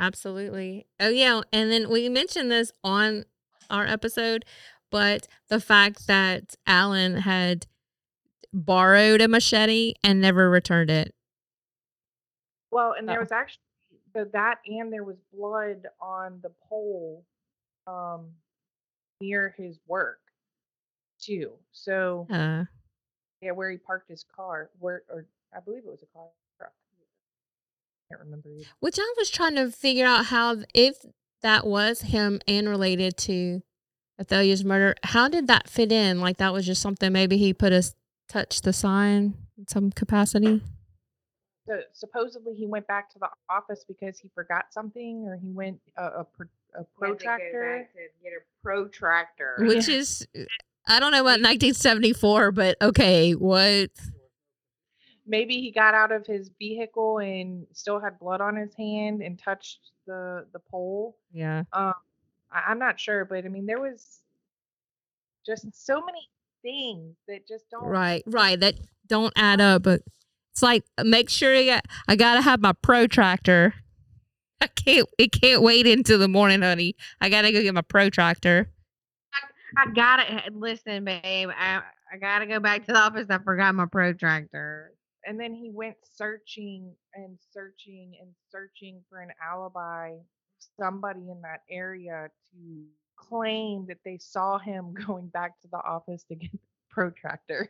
Absolutely. 0.00 0.86
Oh, 0.98 1.10
yeah. 1.10 1.42
And 1.52 1.70
then 1.70 1.90
we 1.90 2.08
mentioned 2.08 2.50
this 2.50 2.72
on 2.82 3.26
our 3.68 3.84
episode, 3.84 4.46
but 4.90 5.28
the 5.48 5.60
fact 5.60 6.06
that 6.06 6.54
Alan 6.66 7.16
had 7.18 7.66
borrowed 8.52 9.20
a 9.20 9.28
machete 9.28 9.92
and 10.02 10.20
never 10.20 10.48
returned 10.48 10.90
it. 10.90 11.14
Well, 12.70 12.94
and 12.98 13.06
there 13.06 13.20
was 13.20 13.30
actually 13.30 13.60
so 14.14 14.24
that 14.32 14.58
and 14.66 14.92
there 14.92 15.04
was 15.04 15.18
blood 15.32 15.86
on 16.00 16.40
the 16.42 16.50
pole 16.68 17.24
um 17.86 18.30
near 19.20 19.54
his 19.56 19.78
work 19.86 20.20
too. 21.20 21.52
So 21.72 22.26
Uh, 22.30 22.64
yeah, 23.42 23.52
where 23.52 23.70
he 23.70 23.76
parked 23.76 24.08
his 24.08 24.24
car, 24.24 24.70
where 24.78 25.02
or 25.10 25.26
I 25.54 25.60
believe 25.60 25.84
it 25.84 25.90
was 25.90 26.02
a 26.02 26.06
car. 26.06 26.28
Can't 28.10 28.20
remember 28.22 28.48
either. 28.50 28.66
which 28.80 28.98
I 28.98 29.14
was 29.16 29.30
trying 29.30 29.54
to 29.54 29.70
figure 29.70 30.04
out 30.04 30.26
how, 30.26 30.56
if 30.74 30.96
that 31.42 31.66
was 31.66 32.02
him 32.02 32.40
and 32.46 32.68
related 32.68 33.16
to 33.18 33.62
Athalia's 34.20 34.64
murder, 34.64 34.96
how 35.04 35.28
did 35.28 35.46
that 35.46 35.68
fit 35.68 35.92
in? 35.92 36.20
Like 36.20 36.38
that 36.38 36.52
was 36.52 36.66
just 36.66 36.82
something 36.82 37.12
maybe 37.12 37.36
he 37.38 37.54
put 37.54 37.72
us 37.72 37.94
touch 38.28 38.60
the 38.62 38.72
sign 38.72 39.34
in 39.56 39.66
some 39.68 39.90
capacity. 39.90 40.62
So 41.66 41.80
supposedly 41.92 42.54
he 42.54 42.66
went 42.66 42.86
back 42.88 43.10
to 43.12 43.18
the 43.18 43.28
office 43.48 43.84
because 43.86 44.18
he 44.18 44.28
forgot 44.34 44.66
something, 44.72 45.24
or 45.26 45.38
he 45.40 45.50
went 45.52 45.80
a 45.96 46.04
a, 46.04 46.24
pro, 46.24 46.46
a 46.74 46.84
protractor. 46.98 47.88
to 47.92 48.00
get 48.24 48.32
a 48.32 48.42
protractor. 48.62 49.56
which 49.60 49.88
is 49.88 50.26
uh, 50.36 50.42
I 50.88 50.98
don't 50.98 51.12
know 51.12 51.20
about 51.20 51.40
1974, 51.40 52.52
but 52.52 52.76
okay, 52.82 53.32
what? 53.32 53.90
Maybe 55.30 55.60
he 55.60 55.70
got 55.70 55.94
out 55.94 56.10
of 56.10 56.26
his 56.26 56.50
vehicle 56.58 57.18
and 57.18 57.64
still 57.72 58.00
had 58.00 58.18
blood 58.18 58.40
on 58.40 58.56
his 58.56 58.74
hand 58.74 59.22
and 59.22 59.38
touched 59.38 59.92
the 60.06 60.44
the 60.52 60.58
pole. 60.58 61.16
Yeah, 61.32 61.62
Um, 61.72 61.94
I, 62.50 62.64
I'm 62.66 62.80
not 62.80 62.98
sure, 62.98 63.24
but 63.24 63.44
I 63.44 63.48
mean, 63.48 63.64
there 63.64 63.80
was 63.80 64.22
just 65.46 65.66
so 65.72 66.04
many 66.04 66.28
things 66.62 67.16
that 67.28 67.46
just 67.46 67.70
don't. 67.70 67.84
right, 67.84 68.24
right. 68.26 68.58
That 68.58 68.74
don't 69.06 69.32
add 69.36 69.60
up, 69.60 69.84
but 69.84 70.02
It's 70.52 70.62
like 70.62 70.84
make 71.04 71.30
sure 71.30 71.54
I 71.54 71.64
got 71.64 71.84
I 72.08 72.16
gotta 72.16 72.40
have 72.42 72.60
my 72.60 72.72
protractor. 72.72 73.72
I 74.60 74.66
can't 74.66 75.08
it 75.16 75.30
can't 75.32 75.62
wait 75.62 75.86
into 75.86 76.18
the 76.18 76.28
morning, 76.28 76.62
honey. 76.62 76.96
I 77.20 77.28
gotta 77.28 77.52
go 77.52 77.62
get 77.62 77.72
my 77.72 77.82
protractor. 77.82 78.68
I 79.76 79.86
gotta 79.94 80.50
listen, 80.52 81.04
babe. 81.04 81.50
I 81.56 81.82
I 82.12 82.16
gotta 82.20 82.46
go 82.46 82.58
back 82.58 82.84
to 82.86 82.92
the 82.92 82.98
office. 82.98 83.26
I 83.30 83.38
forgot 83.38 83.74
my 83.76 83.86
protractor. 83.86 84.92
And 85.26 85.38
then 85.38 85.54
he 85.54 85.70
went 85.70 85.96
searching 86.02 86.94
and 87.14 87.36
searching 87.52 88.14
and 88.20 88.30
searching 88.50 89.02
for 89.08 89.20
an 89.20 89.30
alibi, 89.46 90.12
somebody 90.78 91.30
in 91.30 91.40
that 91.42 91.60
area 91.70 92.28
to 92.52 92.84
claim 93.16 93.86
that 93.88 93.98
they 94.04 94.18
saw 94.18 94.58
him 94.58 94.94
going 95.06 95.28
back 95.28 95.60
to 95.60 95.68
the 95.68 95.78
office 95.84 96.24
to 96.24 96.34
get 96.34 96.50
the 96.52 96.58
protractor. 96.90 97.68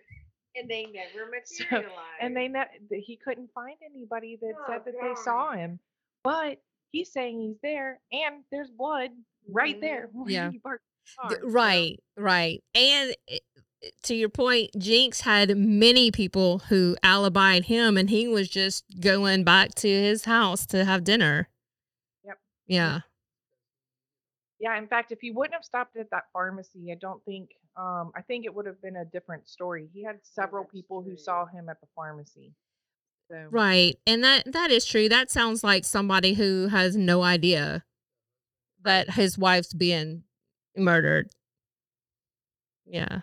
And 0.57 0.69
they 0.69 0.87
never 0.87 1.31
So- 1.45 1.65
materialized. 1.65 1.97
And 2.21 2.37
they 2.37 2.49
ne- 2.49 3.01
he 3.05 3.17
couldn't 3.17 3.51
find 3.55 3.77
anybody 3.85 4.39
that 4.41 4.53
Oh, 4.59 4.65
said 4.69 4.83
that 4.85 4.95
they 5.01 5.15
saw 5.23 5.53
him. 5.53 5.79
But 6.23 6.59
he's 6.93 7.13
saying 7.13 7.41
he's 7.41 7.59
there 7.63 8.01
and 8.13 8.45
there's 8.53 8.71
blood 8.71 9.11
right 9.49 9.75
mm-hmm. 9.75 9.81
there. 9.81 10.09
where 10.13 10.31
Yeah. 10.31 10.51
he 10.51 10.59
parked 10.59 10.85
the 11.29 11.35
D- 11.35 11.35
car, 11.37 11.41
so- 11.43 11.49
right, 11.51 12.01
right. 12.17 12.63
And 12.75 13.11
it- 13.11 13.19
it- 13.27 13.43
to 14.03 14.15
your 14.15 14.29
point, 14.29 14.71
Jinx 14.79 15.23
had 15.23 15.57
many 15.57 16.11
people 16.11 16.59
who 16.69 16.97
alibied 17.03 17.65
him, 17.65 17.97
and 17.97 18.11
he 18.11 18.29
was 18.29 18.49
just 18.49 18.85
going 19.01 19.45
back 19.45 19.75
to 19.77 19.89
his 19.89 20.25
house 20.25 20.67
to 20.67 20.85
have 20.85 21.05
dinner. 21.05 21.49
Yep. 22.25 22.39
Yeah. 22.67 23.01
Yeah, 24.59 24.77
in 24.77 24.87
fact, 24.87 25.11
if 25.11 25.21
he 25.21 25.31
wouldn't 25.31 25.55
have 25.55 25.65
stopped 25.65 25.97
at 25.97 26.11
that 26.11 26.25
pharmacy, 26.33 26.93
I 26.93 26.97
don't 26.97 27.25
think 27.25 27.51
um 27.77 28.13
I 28.15 28.21
think 28.23 28.45
it 28.45 28.55
would 28.55 28.67
have 28.67 28.83
been 28.83 28.97
a 28.97 29.05
different 29.05 29.49
story. 29.49 29.89
He 29.95 30.05
had 30.05 30.19
several 30.23 30.65
that's 30.65 30.75
people 30.75 31.03
who 31.03 31.17
saw 31.17 31.47
him 31.47 31.69
at 31.69 31.81
the 31.81 31.87
pharmacy. 31.95 32.53
So 33.31 33.47
Right. 33.51 33.99
And 34.07 34.23
that 34.23 34.53
that 34.53 34.71
is 34.71 34.85
true. 34.85 35.09
That 35.09 35.31
sounds 35.31 35.65
like 35.65 35.85
somebody 35.85 36.35
who 36.35 36.69
has 36.69 36.97
no 36.97 37.23
idea 37.23 37.85
that 38.83 39.11
his 39.11 39.39
wife's 39.39 39.73
being 39.73 40.25
murdered. 40.77 41.31
Yeah. 42.85 43.21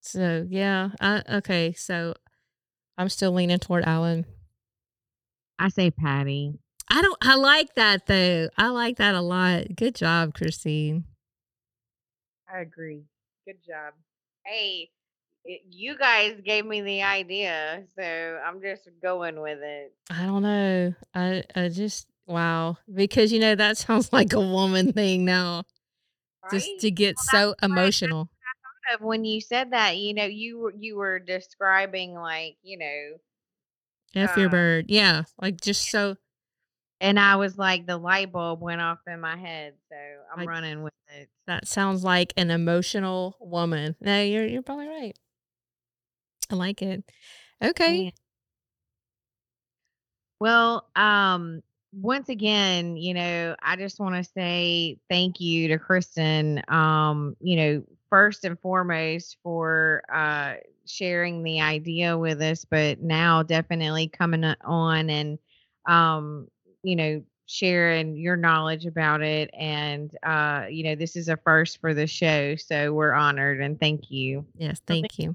So, 0.00 0.46
yeah. 0.48 0.90
I, 1.00 1.22
okay. 1.36 1.72
So 1.76 2.14
I'm 2.96 3.08
still 3.08 3.32
leaning 3.32 3.58
toward 3.58 3.84
Alan. 3.84 4.24
I 5.58 5.68
say 5.68 5.90
Patty. 5.90 6.58
I 6.90 7.02
don't 7.02 7.18
I 7.20 7.34
like 7.34 7.74
that 7.74 8.06
though. 8.06 8.48
I 8.56 8.68
like 8.68 8.96
that 8.96 9.14
a 9.14 9.20
lot. 9.20 9.64
Good 9.76 9.94
job, 9.94 10.32
Christine. 10.34 11.04
I 12.52 12.60
agree. 12.60 13.02
Good 13.46 13.58
job. 13.66 13.92
Hey, 14.46 14.88
it, 15.44 15.62
you 15.70 15.98
guys 15.98 16.40
gave 16.44 16.64
me 16.64 16.80
the 16.80 17.02
idea, 17.02 17.82
so 17.98 18.02
I'm 18.02 18.62
just 18.62 18.88
going 19.02 19.40
with 19.40 19.58
it. 19.62 19.92
I 20.10 20.24
don't 20.24 20.42
know. 20.42 20.94
I 21.14 21.42
I 21.54 21.68
just 21.68 22.06
wow. 22.26 22.78
Because 22.92 23.32
you 23.32 23.40
know 23.40 23.54
that 23.54 23.76
sounds 23.78 24.12
like 24.12 24.32
a 24.32 24.40
woman 24.40 24.92
thing 24.92 25.24
now. 25.26 25.64
Just 26.50 26.80
to 26.80 26.90
get 26.90 27.16
Well, 27.16 27.24
so 27.30 27.48
that's 27.50 27.62
I- 27.62 27.66
emotional. 27.66 28.30
Of 28.94 29.00
When 29.02 29.24
you 29.24 29.40
said 29.40 29.72
that, 29.72 29.96
you 29.98 30.14
know, 30.14 30.24
you 30.24 30.58
were 30.58 30.74
you 30.78 30.96
were 30.96 31.18
describing 31.18 32.14
like, 32.14 32.56
you 32.62 32.78
know, 32.78 33.18
F 34.14 34.36
your 34.36 34.48
uh, 34.48 34.50
bird. 34.50 34.86
Yeah. 34.88 35.24
Like 35.40 35.60
just 35.60 35.90
so 35.90 36.16
and 37.00 37.18
I 37.20 37.36
was 37.36 37.56
like, 37.58 37.86
the 37.86 37.96
light 37.96 38.32
bulb 38.32 38.60
went 38.60 38.80
off 38.80 38.98
in 39.06 39.20
my 39.20 39.36
head, 39.36 39.74
so 39.88 39.96
I'm 40.32 40.40
Like- 40.40 40.48
running 40.48 40.82
with 40.82 40.92
it. 41.16 41.28
that 41.46 41.68
sounds 41.68 42.02
like 42.04 42.32
an 42.36 42.50
emotional 42.50 43.36
woman. 43.40 43.94
No, 44.00 44.20
you're 44.22 44.46
you're 44.46 44.62
probably 44.62 44.88
right. 44.88 45.16
I 46.50 46.54
like 46.54 46.82
it. 46.82 47.04
Okay. 47.62 48.04
Yeah. 48.04 48.10
Well, 50.40 50.88
um, 50.94 51.62
once 51.92 52.28
again, 52.28 52.96
you 52.96 53.14
know, 53.14 53.56
I 53.62 53.76
just 53.76 53.98
want 53.98 54.14
to 54.14 54.30
say 54.32 54.98
thank 55.08 55.40
you 55.40 55.68
to 55.68 55.78
Kristen. 55.78 56.62
Um, 56.68 57.36
you 57.40 57.56
know, 57.56 57.82
first 58.10 58.44
and 58.44 58.58
foremost 58.58 59.36
for 59.42 60.02
uh 60.12 60.54
sharing 60.86 61.42
the 61.42 61.60
idea 61.60 62.16
with 62.16 62.40
us, 62.40 62.64
but 62.64 63.00
now 63.00 63.42
definitely 63.42 64.08
coming 64.08 64.44
on 64.64 65.10
and 65.10 65.38
um, 65.86 66.48
you 66.82 66.96
know, 66.96 67.22
sharing 67.46 68.16
your 68.16 68.36
knowledge 68.36 68.86
about 68.86 69.22
it. 69.22 69.50
And 69.58 70.14
uh, 70.22 70.66
you 70.70 70.84
know, 70.84 70.94
this 70.94 71.16
is 71.16 71.28
a 71.28 71.36
first 71.36 71.80
for 71.80 71.94
the 71.94 72.06
show, 72.06 72.56
so 72.56 72.92
we're 72.92 73.12
honored 73.12 73.60
and 73.60 73.78
thank 73.78 74.10
you. 74.10 74.44
Yes, 74.56 74.80
Well, 74.88 74.96
thank 74.96 75.18
you. 75.18 75.34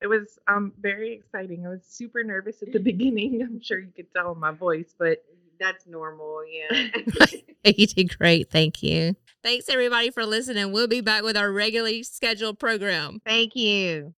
It 0.00 0.06
was 0.06 0.38
um 0.48 0.72
very 0.80 1.12
exciting. 1.12 1.66
I 1.66 1.70
was 1.70 1.84
super 1.86 2.22
nervous 2.22 2.62
at 2.62 2.72
the 2.72 2.78
beginning. 2.80 3.42
I'm 3.42 3.60
sure 3.60 3.78
you 3.78 3.92
could 3.94 4.12
tell 4.14 4.32
in 4.32 4.38
my 4.38 4.52
voice, 4.52 4.94
but 4.98 5.24
That's 5.58 5.86
normal, 5.86 6.42
yeah. 6.46 6.88
You 7.64 7.86
did 7.86 8.18
great. 8.18 8.50
Thank 8.50 8.82
you. 8.82 9.16
Thanks 9.44 9.68
everybody 9.68 10.10
for 10.10 10.24
listening. 10.24 10.72
We'll 10.72 10.88
be 10.88 11.02
back 11.02 11.22
with 11.22 11.36
our 11.36 11.52
regularly 11.52 12.02
scheduled 12.02 12.58
program. 12.58 13.20
Thank 13.26 13.54
you. 13.54 14.14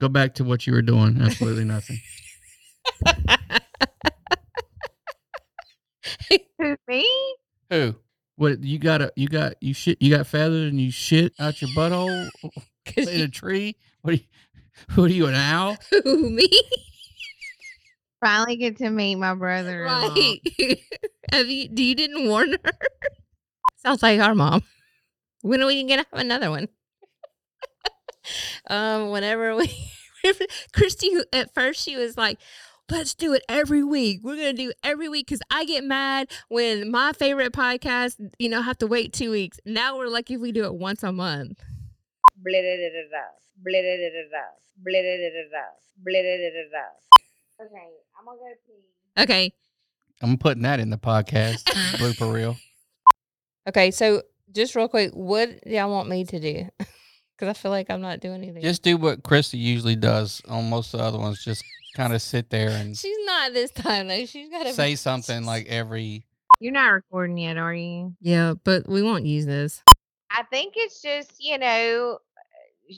Go 0.00 0.08
back 0.08 0.34
to 0.34 0.42
what 0.44 0.66
you 0.66 0.72
were 0.72 0.82
doing. 0.82 1.22
Absolutely 1.22 1.64
nothing. 1.64 2.00
Who 6.58 6.76
me? 6.88 7.08
Who? 7.70 7.94
What 8.34 8.64
you 8.64 8.80
got? 8.80 9.00
A, 9.00 9.12
you 9.14 9.28
got 9.28 9.54
you 9.60 9.72
shit. 9.72 10.02
You 10.02 10.16
got 10.16 10.26
feathers 10.26 10.70
and 10.70 10.80
you 10.80 10.90
shit 10.90 11.32
out 11.38 11.62
your 11.62 11.70
butthole 11.70 12.28
in 12.96 13.20
a 13.20 13.28
tree. 13.28 13.76
What? 14.02 14.14
Are 14.14 14.16
you, 14.16 14.24
what 14.96 15.10
are 15.10 15.14
you 15.14 15.26
an 15.28 15.34
owl? 15.36 15.76
Who 15.90 16.30
me? 16.30 16.50
Finally 18.20 18.56
get 18.56 18.76
to 18.78 18.90
meet 18.90 19.14
my 19.14 19.34
brother. 19.34 19.82
Right. 19.82 20.40
Have 21.30 21.48
you 21.48 21.68
do 21.68 21.84
you 21.84 21.94
didn't 21.94 22.26
warn 22.26 22.56
her? 22.64 22.72
Sounds 23.86 24.02
like 24.02 24.18
our 24.18 24.34
mom. 24.34 24.64
When 25.42 25.62
are 25.62 25.66
we 25.66 25.80
gonna 25.84 26.04
have 26.10 26.20
another 26.20 26.50
one? 26.50 26.66
um, 28.68 29.10
whenever 29.10 29.54
we 29.54 29.70
Christy 30.72 31.12
at 31.32 31.54
first 31.54 31.84
she 31.84 31.94
was 31.94 32.18
like, 32.18 32.40
let's 32.90 33.14
do 33.14 33.32
it 33.32 33.44
every 33.48 33.84
week. 33.84 34.22
We're 34.24 34.34
gonna 34.34 34.54
do 34.54 34.72
every 34.82 35.08
week 35.08 35.28
because 35.28 35.40
I 35.52 35.64
get 35.66 35.84
mad 35.84 36.32
when 36.48 36.90
my 36.90 37.12
favorite 37.12 37.52
podcast, 37.52 38.16
you 38.40 38.48
know, 38.48 38.60
have 38.60 38.76
to 38.78 38.88
wait 38.88 39.12
two 39.12 39.30
weeks. 39.30 39.60
Now 39.64 39.96
we're 39.96 40.08
lucky 40.08 40.34
if 40.34 40.40
we 40.40 40.50
do 40.50 40.64
it 40.64 40.74
once 40.74 41.04
a 41.04 41.12
month. 41.12 41.62
Okay, 47.60 47.86
I'm 48.18 48.24
gonna 48.24 48.36
go 48.36 48.46
pee. 48.66 49.22
Okay. 49.22 49.52
I'm 50.22 50.38
putting 50.38 50.64
that 50.64 50.80
in 50.80 50.90
the 50.90 50.98
podcast 50.98 51.62
blooper 51.98 52.34
reel. 52.34 52.56
Okay, 53.68 53.90
so 53.90 54.22
just 54.52 54.74
real 54.74 54.88
quick, 54.88 55.10
what 55.12 55.48
do 55.64 55.70
y'all 55.70 55.90
want 55.90 56.08
me 56.08 56.24
to 56.24 56.40
do? 56.40 56.68
Because 57.38 57.50
I 57.50 57.60
feel 57.60 57.70
like 57.70 57.90
I'm 57.90 58.00
not 58.00 58.20
doing 58.20 58.42
anything. 58.42 58.62
Just 58.62 58.82
do 58.82 58.96
what 58.96 59.22
Christy 59.22 59.58
usually 59.58 59.94
does 59.94 60.40
on 60.48 60.70
most 60.70 60.94
of 60.94 61.00
the 61.00 61.04
other 61.04 61.18
ones. 61.18 61.44
Just 61.44 61.62
kind 61.94 62.14
of 62.14 62.22
sit 62.22 62.48
there 62.48 62.70
and 62.80 62.96
She's 62.96 63.18
not 63.26 63.52
this 63.52 63.70
time 63.72 64.08
though. 64.08 64.24
She's 64.24 64.48
got 64.48 64.62
to 64.64 64.72
say 64.72 64.94
something 64.94 65.44
like 65.44 65.66
every. 65.66 66.24
You're 66.60 66.72
not 66.72 66.88
recording 66.92 67.36
yet, 67.36 67.58
are 67.58 67.74
you? 67.74 68.14
Yeah, 68.22 68.54
but 68.64 68.88
we 68.88 69.02
won't 69.02 69.26
use 69.26 69.44
this. 69.44 69.82
I 70.30 70.44
think 70.44 70.72
it's 70.78 71.02
just 71.02 71.34
you 71.38 71.58
know 71.58 72.20